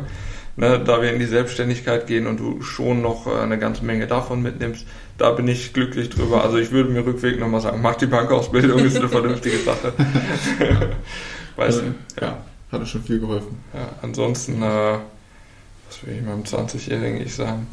ne, 0.56 0.80
da 0.84 1.02
wir 1.02 1.14
in 1.14 1.20
die 1.20 1.26
Selbstständigkeit 1.26 2.08
gehen 2.08 2.26
und 2.28 2.40
du 2.40 2.62
schon 2.62 3.02
noch 3.02 3.28
äh, 3.28 3.42
eine 3.42 3.60
ganze 3.60 3.86
Menge 3.86 4.08
davon 4.08 4.42
mitnimmst. 4.42 4.86
Da 5.18 5.32
bin 5.32 5.48
ich 5.48 5.72
glücklich 5.72 6.10
drüber. 6.10 6.44
Also 6.44 6.58
ich 6.58 6.72
würde 6.72 6.90
mir 6.90 7.06
rückweg 7.06 7.40
nochmal 7.40 7.62
sagen, 7.62 7.82
mach 7.82 7.96
die 7.96 8.08
Bankausbildung, 8.08 8.80
ist 8.80 8.98
eine 8.98 9.10
vernünftige 9.10 9.60
Sache. 9.60 9.94
weißt 11.56 11.82
du? 11.82 11.86
Ja. 12.22 12.28
ja, 12.28 12.38
hat 12.72 12.88
schon 12.88 13.04
viel 13.04 13.20
geholfen. 13.20 13.58
Ja, 13.74 13.90
ansonsten, 14.02 14.62
äh, 14.62 14.66
was 15.88 16.04
will 16.04 16.16
ich 16.16 16.22
meinem 16.22 16.44
20-Jährigen 16.44 17.22
ich 17.22 17.36
sagen? 17.36 17.68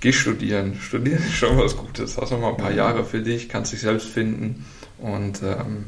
Geh 0.00 0.12
studieren. 0.12 0.76
Studieren 0.80 1.22
ist 1.22 1.34
schon 1.34 1.56
was 1.58 1.76
Gutes. 1.76 2.18
Hast 2.18 2.32
noch 2.32 2.40
mal 2.40 2.50
ein 2.50 2.56
paar 2.56 2.72
Jahre 2.72 3.04
für 3.04 3.20
dich, 3.20 3.48
kannst 3.48 3.72
dich 3.72 3.80
selbst 3.80 4.08
finden 4.08 4.64
und 4.98 5.42
ähm, 5.42 5.84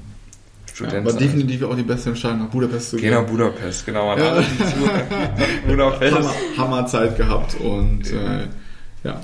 Student 0.73 0.99
aber 0.99 1.11
sein. 1.13 1.21
definitiv 1.21 1.63
auch 1.63 1.77
die 1.77 1.83
beste 1.83 2.11
Entscheidung, 2.11 2.41
nach 2.41 2.49
Budapest 2.49 2.91
zu 2.91 2.97
Geh 2.97 3.03
gehen. 3.03 3.15
nach 3.15 3.25
Budapest, 3.25 3.87
genau. 3.87 4.11
An 4.11 4.19
Ja. 4.19 4.43
Budapest. 5.67 6.17
Hammer, 6.17 6.35
Hammerzeit 6.59 7.17
gehabt 7.17 7.55
und 7.61 8.11
äh, 8.13 8.49
ja. 9.05 9.21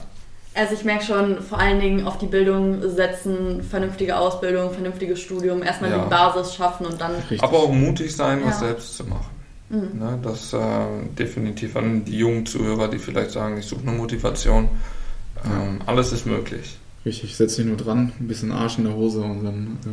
Also 0.60 0.74
ich 0.74 0.84
merke 0.84 1.04
schon, 1.04 1.40
vor 1.40 1.58
allen 1.58 1.80
Dingen 1.80 2.06
auf 2.06 2.18
die 2.18 2.26
Bildung 2.26 2.82
setzen, 2.90 3.62
vernünftige 3.62 4.18
Ausbildung, 4.18 4.70
vernünftiges 4.72 5.18
Studium, 5.18 5.62
erstmal 5.62 5.90
Ja. 5.90 6.04
die 6.04 6.10
Basis 6.10 6.54
schaffen 6.54 6.84
und 6.84 7.00
dann 7.00 7.12
Richtig. 7.14 7.42
Aber 7.42 7.60
auch 7.60 7.72
mutig 7.72 8.14
sein, 8.14 8.40
was 8.44 8.60
Ja. 8.60 8.66
selbst 8.66 8.94
zu 8.98 9.04
machen. 9.04 9.30
Mhm. 9.70 9.98
Ne, 9.98 10.18
das 10.22 10.52
äh, 10.52 10.58
definitiv 11.18 11.76
an 11.76 12.04
die 12.04 12.18
jungen 12.18 12.44
Zuhörer, 12.44 12.88
die 12.88 12.98
vielleicht 12.98 13.30
sagen, 13.30 13.56
ich 13.56 13.64
suche 13.66 13.80
eine 13.86 13.92
Motivation. 13.92 14.68
Ähm, 15.46 15.80
alles 15.86 16.12
ist 16.12 16.26
möglich. 16.26 16.76
Richtig, 17.06 17.34
setz 17.36 17.56
dich 17.56 17.64
nur 17.64 17.78
dran, 17.78 18.12
ein 18.20 18.28
bisschen 18.28 18.52
Arsch 18.52 18.76
in 18.76 18.84
der 18.84 18.94
Hose 18.94 19.22
und 19.22 19.42
dann 19.44 19.78
äh, 19.86 19.88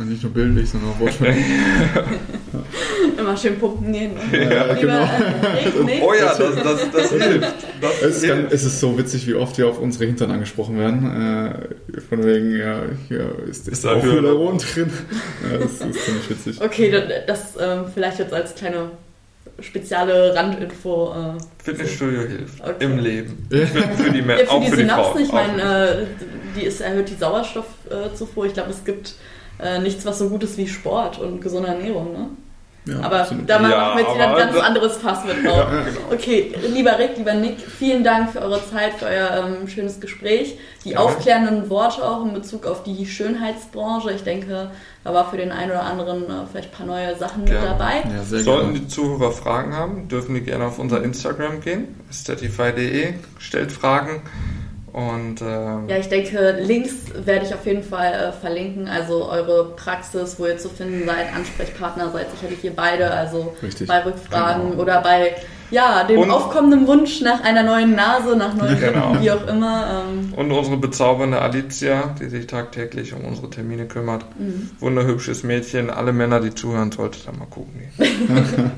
nicht 0.00 0.22
nur 0.22 0.32
bildlich, 0.32 0.68
sondern 0.70 0.90
auch 0.90 0.98
wortwörtlich. 1.00 1.44
immer 3.18 3.36
schön 3.36 3.58
pumpen 3.58 3.92
gehen. 3.92 4.12
Ja, 4.32 4.64
Lieber 4.72 4.74
genau. 4.80 5.02
äh, 5.04 5.58
echt 5.58 5.84
nicht. 5.84 6.02
Oh 6.02 6.12
ja, 6.12 6.34
das, 6.34 6.54
das, 6.62 6.90
das 6.92 7.10
hilft. 7.12 7.54
Das 7.80 8.02
Es 8.02 8.16
ist, 8.16 8.24
hilft. 8.24 8.40
ganz, 8.42 8.52
es 8.54 8.64
ist 8.64 8.80
so 8.80 8.98
witzig, 8.98 9.26
wie 9.26 9.34
oft 9.34 9.56
wir 9.58 9.68
auf 9.68 9.78
unsere 9.78 10.06
Hintern 10.06 10.30
angesprochen 10.30 10.78
werden. 10.78 11.04
Äh, 11.94 12.00
von 12.08 12.24
wegen, 12.24 12.56
ja, 12.58 12.82
hier 13.08 13.34
ist, 13.48 13.68
ist 13.68 13.86
auch 13.86 14.02
Hyaluron? 14.02 14.58
Drin. 14.58 14.90
Ja, 15.50 15.58
das 15.58 15.72
ist 15.72 16.04
ziemlich 16.04 16.30
witzig. 16.30 16.60
Okay, 16.60 16.90
das, 16.90 17.04
das 17.26 17.40
ähm, 17.60 17.84
vielleicht 17.92 18.18
jetzt 18.18 18.32
als 18.32 18.54
kleine 18.54 18.90
spezielle 19.60 20.34
Randinfo. 20.34 21.12
Äh, 21.14 21.62
Fitnessstudio 21.62 22.22
hilft 22.22 22.60
Okay. 22.60 22.72
im 22.84 22.98
Leben. 22.98 23.46
Für 23.48 24.10
die, 24.10 24.22
Mä- 24.22 24.38
ja, 24.40 24.46
für 24.46 24.50
auch 24.50 24.60
die 24.64 24.70
für 24.70 24.76
die 24.76 24.82
Synapsen, 24.82 25.12
Frauen. 25.12 25.22
ich 25.22 25.32
meine, 25.32 25.62
äh, 25.62 26.06
die 26.56 26.64
ist 26.64 26.80
erhöht 26.80 27.08
die 27.08 27.14
Sauerstoffzufuhr. 27.14 28.46
Ich 28.46 28.54
glaube, 28.54 28.70
es 28.70 28.84
gibt 28.84 29.14
äh, 29.58 29.78
nichts, 29.78 30.04
was 30.06 30.18
so 30.18 30.28
gut 30.28 30.42
ist 30.44 30.56
wie 30.58 30.66
Sport 30.68 31.18
und 31.18 31.40
gesunde 31.40 31.68
Ernährung. 31.68 32.12
Ne? 32.12 32.28
Ja, 32.86 33.00
Aber 33.00 33.20
absolut. 33.20 33.48
da 33.48 33.54
Ja, 33.54 33.60
machen 33.62 33.96
wir 33.98 34.04
jetzt 34.04 34.14
wieder 34.14 34.28
ein 34.28 34.36
ganz 34.36 34.56
anderes 34.58 34.96
Fass 34.98 35.24
mit 35.24 35.42
drauf. 35.42 35.66
Ja, 35.72 35.80
genau. 35.84 36.00
Okay, 36.12 36.54
lieber 36.74 36.98
Rick, 36.98 37.16
lieber 37.16 37.32
Nick, 37.32 37.58
vielen 37.60 38.04
Dank 38.04 38.30
für 38.32 38.42
eure 38.42 38.60
Zeit, 38.70 38.92
für 38.92 39.06
euer 39.06 39.46
ähm, 39.62 39.66
schönes 39.68 40.00
Gespräch. 40.00 40.58
Die 40.84 40.90
Ja. 40.90 40.98
aufklärenden 40.98 41.70
Worte 41.70 42.04
auch 42.06 42.22
in 42.26 42.34
Bezug 42.34 42.66
auf 42.66 42.82
die 42.82 43.06
Schönheitsbranche. 43.06 44.12
Ich 44.12 44.22
denke, 44.22 44.70
da 45.02 45.14
war 45.14 45.30
für 45.30 45.38
den 45.38 45.50
einen 45.50 45.70
oder 45.70 45.82
anderen 45.84 46.24
äh, 46.24 46.46
vielleicht 46.52 46.72
ein 46.74 46.76
paar 46.76 46.86
neue 46.86 47.16
Sachen 47.16 47.44
mit 47.44 47.52
Gerne. 47.52 47.68
dabei. 47.68 48.02
Ja, 48.14 48.22
sehr 48.22 48.40
Sollten 48.40 48.72
gerne. 48.74 48.80
die 48.80 48.88
Zuhörer 48.88 49.32
Fragen 49.32 49.74
haben, 49.74 50.08
dürfen 50.08 50.34
die 50.34 50.42
gerne 50.42 50.66
auf 50.66 50.78
unser 50.78 51.02
Instagram 51.02 51.62
gehen, 51.62 51.88
statify.de, 52.12 53.14
stellt 53.38 53.72
Fragen 53.72 54.20
und 54.94 55.42
ähm, 55.42 55.88
Ja, 55.88 55.96
ich 55.98 56.08
denke, 56.08 56.52
Links 56.60 56.94
werde 57.26 57.44
ich 57.44 57.52
auf 57.52 57.66
jeden 57.66 57.82
Fall 57.82 58.12
äh, 58.14 58.32
verlinken. 58.32 58.88
Also 58.88 59.28
eure 59.28 59.74
Praxis, 59.76 60.38
wo 60.38 60.46
ihr 60.46 60.56
zu 60.56 60.68
finden 60.68 61.04
seid, 61.04 61.34
Ansprechpartner 61.34 62.10
seid 62.10 62.30
sicherlich 62.30 62.62
ihr 62.64 62.74
beide. 62.74 63.10
Also 63.10 63.52
Richtig. 63.62 63.88
bei 63.88 64.04
Rückfragen 64.04 64.70
Genau. 64.70 64.82
oder 64.82 65.00
bei 65.02 65.34
ja, 65.70 66.04
dem 66.04 66.20
Und- 66.20 66.30
aufkommenden 66.30 66.86
Wunsch 66.86 67.20
nach 67.20 67.42
einer 67.42 67.62
neuen 67.62 67.94
Nase, 67.94 68.36
nach 68.36 68.54
neuen 68.54 68.78
Genau. 68.78 69.16
Wie 69.20 69.30
auch 69.30 69.46
immer. 69.46 70.04
Ähm, 70.08 70.32
und 70.34 70.50
unsere 70.52 70.76
bezaubernde 70.76 71.40
Alicia, 71.40 72.14
die 72.20 72.28
sich 72.28 72.46
tagtäglich 72.46 73.12
um 73.14 73.24
unsere 73.24 73.50
Termine 73.50 73.86
kümmert. 73.86 74.24
Mhm. 74.38 74.70
Wunderhübsches 74.80 75.42
Mädchen, 75.42 75.90
alle 75.90 76.12
Männer, 76.12 76.40
die 76.40 76.54
zuhören, 76.54 76.92
solltet 76.92 77.26
da 77.26 77.32
mal 77.32 77.46
gucken. 77.46 77.82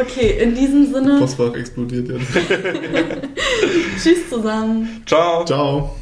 okay, 0.00 0.38
in 0.42 0.54
diesem 0.54 0.92
Sinne, 0.92 1.18
Postfach 1.18 1.54
explodiert 1.54 2.08
jetzt. 2.08 2.26
tschüss 4.02 4.28
zusammen. 4.30 5.02
Ciao! 5.06 5.44
Ciao. 5.44 5.96